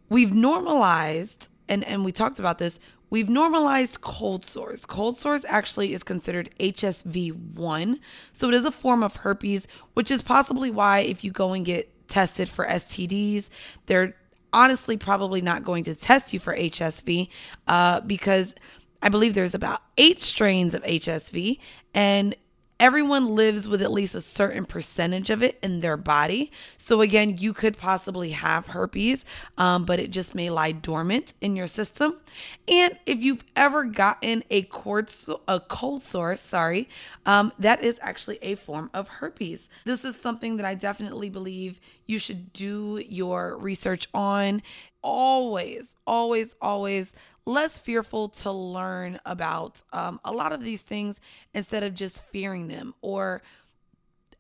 we've 0.10 0.34
normalized, 0.34 1.48
and, 1.70 1.84
and 1.86 2.04
we 2.04 2.12
talked 2.12 2.38
about 2.38 2.60
this, 2.60 2.80
We've 3.10 3.30
normalized 3.30 4.02
cold 4.02 4.46
sores. 4.46 4.86
Cold 4.86 5.18
sores 5.18 5.46
actually 5.46 5.94
is 5.94 6.04
considered 6.04 6.50
HSV1. 6.60 8.00
So 8.34 8.48
it 8.48 8.54
is 8.54 8.66
a 8.66 8.72
form 8.72 9.04
of 9.04 9.18
herpes, 9.18 9.68
which 9.94 10.12
is 10.12 10.22
possibly 10.22 10.72
why 10.72 11.00
if 11.00 11.24
you 11.24 11.32
go 11.32 11.54
and 11.54 11.66
get 11.66 11.92
tested 12.08 12.50
for 12.50 12.66
STDs, 12.66 13.50
they're 13.86 14.16
honestly 14.54 14.98
probably 14.98 15.42
not 15.42 15.64
going 15.64 15.84
to 15.84 15.96
test 15.96 16.34
you 16.34 16.40
for 16.40 16.56
HSV 16.56 17.30
uh, 17.68 18.02
because 18.02 18.56
I 19.02 19.10
believe 19.10 19.36
there's 19.36 19.54
about 19.54 19.82
eight 19.98 20.20
strains 20.20 20.74
of 20.74 20.82
HSV 20.84 21.60
and 21.94 22.36
everyone 22.80 23.36
lives 23.36 23.68
with 23.68 23.82
at 23.82 23.92
least 23.92 24.16
a 24.16 24.22
certain 24.22 24.66
percentage 24.66 25.30
of 25.30 25.42
it 25.42 25.58
in 25.64 25.80
their 25.80 25.98
body. 25.98 26.52
So, 26.78 27.02
again, 27.02 27.38
you 27.38 27.54
could 27.54 27.78
possibly 27.78 28.32
have 28.32 28.68
herpes, 28.68 29.26
um, 29.58 29.86
but 29.86 30.00
it 30.00 30.12
just 30.12 30.36
may 30.36 30.50
lie 30.50 30.72
dormant 30.72 31.34
in 31.42 31.56
your 31.56 31.68
system. 31.68 32.20
And 32.68 33.00
if 33.06 33.20
you've 33.20 33.44
ever 33.56 33.86
gotten 33.86 34.44
a 34.50 34.64
cold, 34.64 35.12
a 35.48 35.60
cold 35.60 36.04
sore, 36.04 36.36
sorry, 36.36 36.90
um, 37.26 37.52
that 37.60 37.84
is 37.84 37.98
actually 38.02 38.40
a 38.42 38.56
form 38.56 38.90
of 38.94 39.08
herpes. 39.08 39.70
This 39.86 40.04
is 40.04 40.16
something 40.16 40.58
that 40.58 40.66
I 40.66 40.76
definitely 40.76 41.30
believe 41.30 41.80
you 42.06 42.20
should 42.20 42.52
do 42.54 43.02
your 43.08 43.58
research 43.58 44.08
on. 44.14 44.62
Always, 45.02 45.96
always, 46.06 46.56
always 46.62 47.14
less 47.46 47.80
fearful 47.80 48.30
to 48.30 48.52
learn 48.52 49.20
about 49.26 49.82
um, 49.94 50.20
a 50.26 50.32
lot 50.32 50.52
of 50.52 50.64
these 50.64 50.82
things 50.82 51.20
instead 51.54 51.84
of 51.84 51.94
just 51.94 52.24
fearing 52.32 52.68
them. 52.68 52.94
Or, 53.02 53.42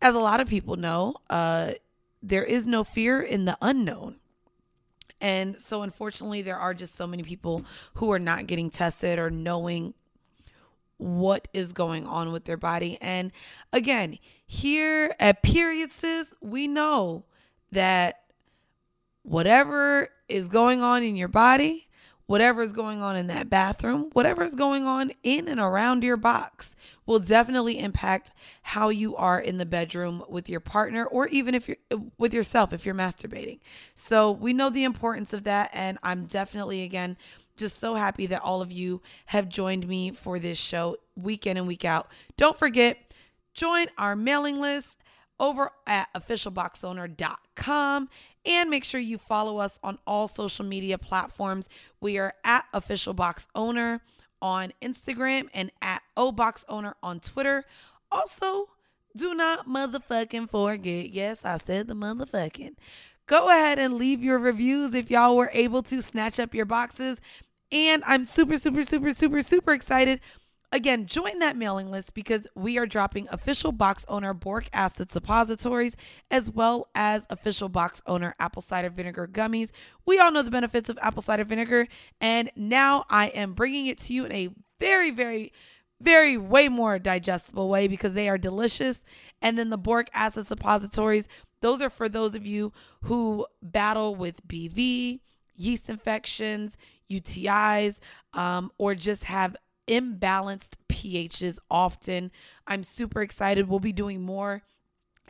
as 0.02 0.16
a 0.16 0.20
lot 0.20 0.42
of 0.42 0.48
people 0.48 0.76
know, 0.76 1.16
uh, 1.30 1.74
there 2.22 2.44
is 2.44 2.66
no 2.66 2.84
fear 2.84 3.22
in 3.22 3.46
the 3.46 3.58
unknown. 3.62 4.18
And 5.22 5.60
so, 5.60 5.82
unfortunately, 5.82 6.42
there 6.42 6.58
are 6.58 6.74
just 6.74 6.96
so 6.96 7.08
many 7.08 7.24
people 7.24 7.64
who 7.96 8.12
are 8.12 8.20
not 8.20 8.48
getting 8.48 8.70
tested 8.70 9.18
or 9.18 9.30
knowing 9.30 9.94
what 10.98 11.48
is 11.54 11.74
going 11.74 12.06
on 12.06 12.32
with 12.32 12.46
their 12.46 12.58
body. 12.58 12.98
And 13.02 13.32
again, 13.72 14.18
here 14.46 15.16
at 15.20 15.44
Period 15.44 15.92
we 16.42 16.68
know 16.68 17.26
that 17.72 18.22
whatever 19.24 20.10
is 20.30 20.48
going 20.48 20.82
on 20.82 21.04
in 21.04 21.16
your 21.16 21.28
body, 21.28 21.88
whatever 22.28 22.62
is 22.62 22.72
going 22.72 23.02
on 23.02 23.16
in 23.16 23.28
that 23.28 23.50
bathroom, 23.50 24.10
whatever 24.14 24.44
is 24.44 24.56
going 24.56 24.86
on 24.86 25.12
in 25.24 25.48
and 25.48 25.60
around 25.60 26.04
your 26.04 26.18
box 26.18 26.76
will 27.06 27.20
definitely 27.20 27.80
impact 27.80 28.32
how 28.64 28.90
you 28.90 29.16
are 29.16 29.40
in 29.40 29.58
the 29.58 29.66
bedroom 29.66 30.24
with 30.28 30.50
your 30.50 30.60
partner 30.60 31.06
or 31.06 31.28
even 31.28 31.54
if 31.54 31.68
you're 31.68 31.78
with 32.18 32.34
yourself 32.34 32.74
if 32.74 32.86
you're 32.86 32.96
masturbating. 32.96 33.60
So, 33.94 34.32
we 34.32 34.54
know 34.54 34.70
the 34.70 34.84
importance 34.84 35.34
of 35.34 35.44
that 35.44 35.70
and 35.74 35.98
I'm 36.02 36.26
definitely 36.26 36.84
again 36.84 37.18
just 37.58 37.80
so 37.80 37.96
happy 37.96 38.26
that 38.28 38.42
all 38.42 38.62
of 38.62 38.72
you 38.72 39.02
have 39.28 39.48
joined 39.48 39.88
me 39.88 40.12
for 40.12 40.40
this 40.40 40.58
show 40.58 40.98
week 41.16 41.48
in 41.48 41.58
and 41.58 41.68
week 41.68 41.86
out. 41.86 42.08
Don't 42.38 42.58
forget 42.58 42.98
join 43.54 43.88
our 43.98 44.16
mailing 44.16 44.60
list 44.60 44.98
over 45.40 45.72
at 45.88 46.08
officialboxowner.com 46.14 48.10
and 48.46 48.70
make 48.70 48.84
sure 48.84 49.00
you 49.00 49.18
follow 49.18 49.58
us 49.58 49.80
on 49.84 49.98
all 50.06 50.28
social 50.28 50.66
media 50.66 50.98
platforms. 50.98 51.68
We 52.00 52.18
are 52.18 52.34
at 52.44 52.66
Official 52.74 53.14
Box 53.14 53.48
Owner 53.56 54.02
on 54.42 54.74
Instagram 54.82 55.48
and 55.54 55.72
at 55.82 56.02
oboxowner 56.18 56.94
on 57.02 57.20
Twitter. 57.20 57.66
Also, 58.12 58.70
do 59.16 59.34
not 59.34 59.68
motherfucking 59.68 60.50
forget. 60.50 61.10
Yes, 61.10 61.40
I 61.44 61.58
said 61.58 61.88
the 61.88 61.96
motherfucking. 61.96 62.76
Go 63.28 63.50
ahead 63.50 63.80
and 63.80 63.96
leave 63.96 64.24
your 64.24 64.38
reviews 64.38 64.94
if 64.94 65.10
y'all 65.10 65.36
were 65.36 65.50
able 65.54 65.82
to 65.84 66.02
snatch 66.02 66.40
up 66.40 66.54
your 66.54 66.66
boxes. 66.66 67.20
And 67.72 68.04
I'm 68.06 68.26
super, 68.26 68.58
super, 68.58 68.84
super, 68.86 69.12
super, 69.12 69.42
super 69.42 69.74
excited 69.74 70.22
Again, 70.76 71.06
join 71.06 71.40
that 71.40 71.56
mailing 71.56 71.90
list 71.90 72.14
because 72.14 72.50
we 72.54 72.78
are 72.78 72.86
dropping 72.86 73.30
official 73.32 73.72
box 73.72 74.04
owner 74.10 74.34
boric 74.34 74.70
acid 74.74 75.10
suppositories 75.10 75.96
as 76.30 76.52
well 76.52 76.90
as 76.94 77.26
official 77.30 77.70
box 77.70 78.02
owner 78.06 78.36
apple 78.42 78.62
cider 78.62 78.90
vinegar 78.90 79.26
gummies. 79.26 79.70
We 80.06 80.20
all 80.20 80.34
know 80.34 80.42
the 80.42 80.52
benefits 80.52 80.90
of 80.90 81.00
apple 81.02 81.22
cider 81.22 81.46
vinegar, 81.46 81.88
and 82.20 82.52
now 82.58 83.06
I 83.10 83.28
am 83.28 83.54
bringing 83.54 83.88
it 83.88 84.00
to 84.02 84.14
you 84.14 84.26
in 84.26 84.34
a 84.34 84.50
very, 84.78 85.12
very, 85.12 85.54
very, 86.02 86.36
way 86.36 86.68
more 86.68 87.00
digestible 87.00 87.70
way 87.70 87.88
because 87.88 88.12
they 88.12 88.28
are 88.28 88.38
delicious. 88.38 89.06
And 89.42 89.58
then 89.58 89.70
the 89.70 89.78
boric 89.78 90.10
acid 90.14 90.46
suppositories, 90.46 91.30
those 91.62 91.82
are 91.82 91.90
for 91.90 92.10
those 92.10 92.36
of 92.36 92.46
you 92.46 92.74
who 93.04 93.48
battle 93.62 94.14
with 94.14 94.46
BV, 94.46 95.22
yeast 95.56 95.88
infections, 95.88 96.76
UTIs, 97.10 98.00
um, 98.34 98.72
or 98.78 98.94
just 98.94 99.24
have 99.24 99.56
imbalanced 99.88 100.74
pHs 100.90 101.58
often. 101.70 102.32
I'm 102.68 102.84
super 102.84 103.22
excited. 103.22 103.70
We'll 103.70 103.80
be 103.80 103.94
doing 103.94 104.22
more 104.22 104.62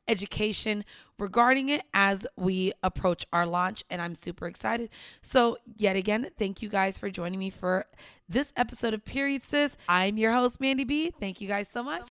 education 0.07 0.85
regarding 1.17 1.69
it 1.69 1.81
as 1.93 2.27
we 2.35 2.71
approach 2.83 3.25
our 3.33 3.45
launch 3.45 3.83
and 3.89 4.01
I'm 4.01 4.15
super 4.15 4.47
excited. 4.47 4.89
So, 5.21 5.57
yet 5.75 5.95
again, 5.95 6.29
thank 6.37 6.61
you 6.61 6.69
guys 6.69 6.97
for 6.97 7.09
joining 7.09 7.39
me 7.39 7.49
for 7.49 7.85
this 8.29 8.51
episode 8.55 8.93
of 8.93 9.03
Period 9.05 9.43
Sis. 9.43 9.77
I'm 9.87 10.17
your 10.17 10.33
host 10.33 10.59
Mandy 10.59 10.83
B. 10.83 11.11
Thank 11.19 11.41
you 11.41 11.47
guys 11.47 11.67
so 11.71 11.83
much. 11.83 12.03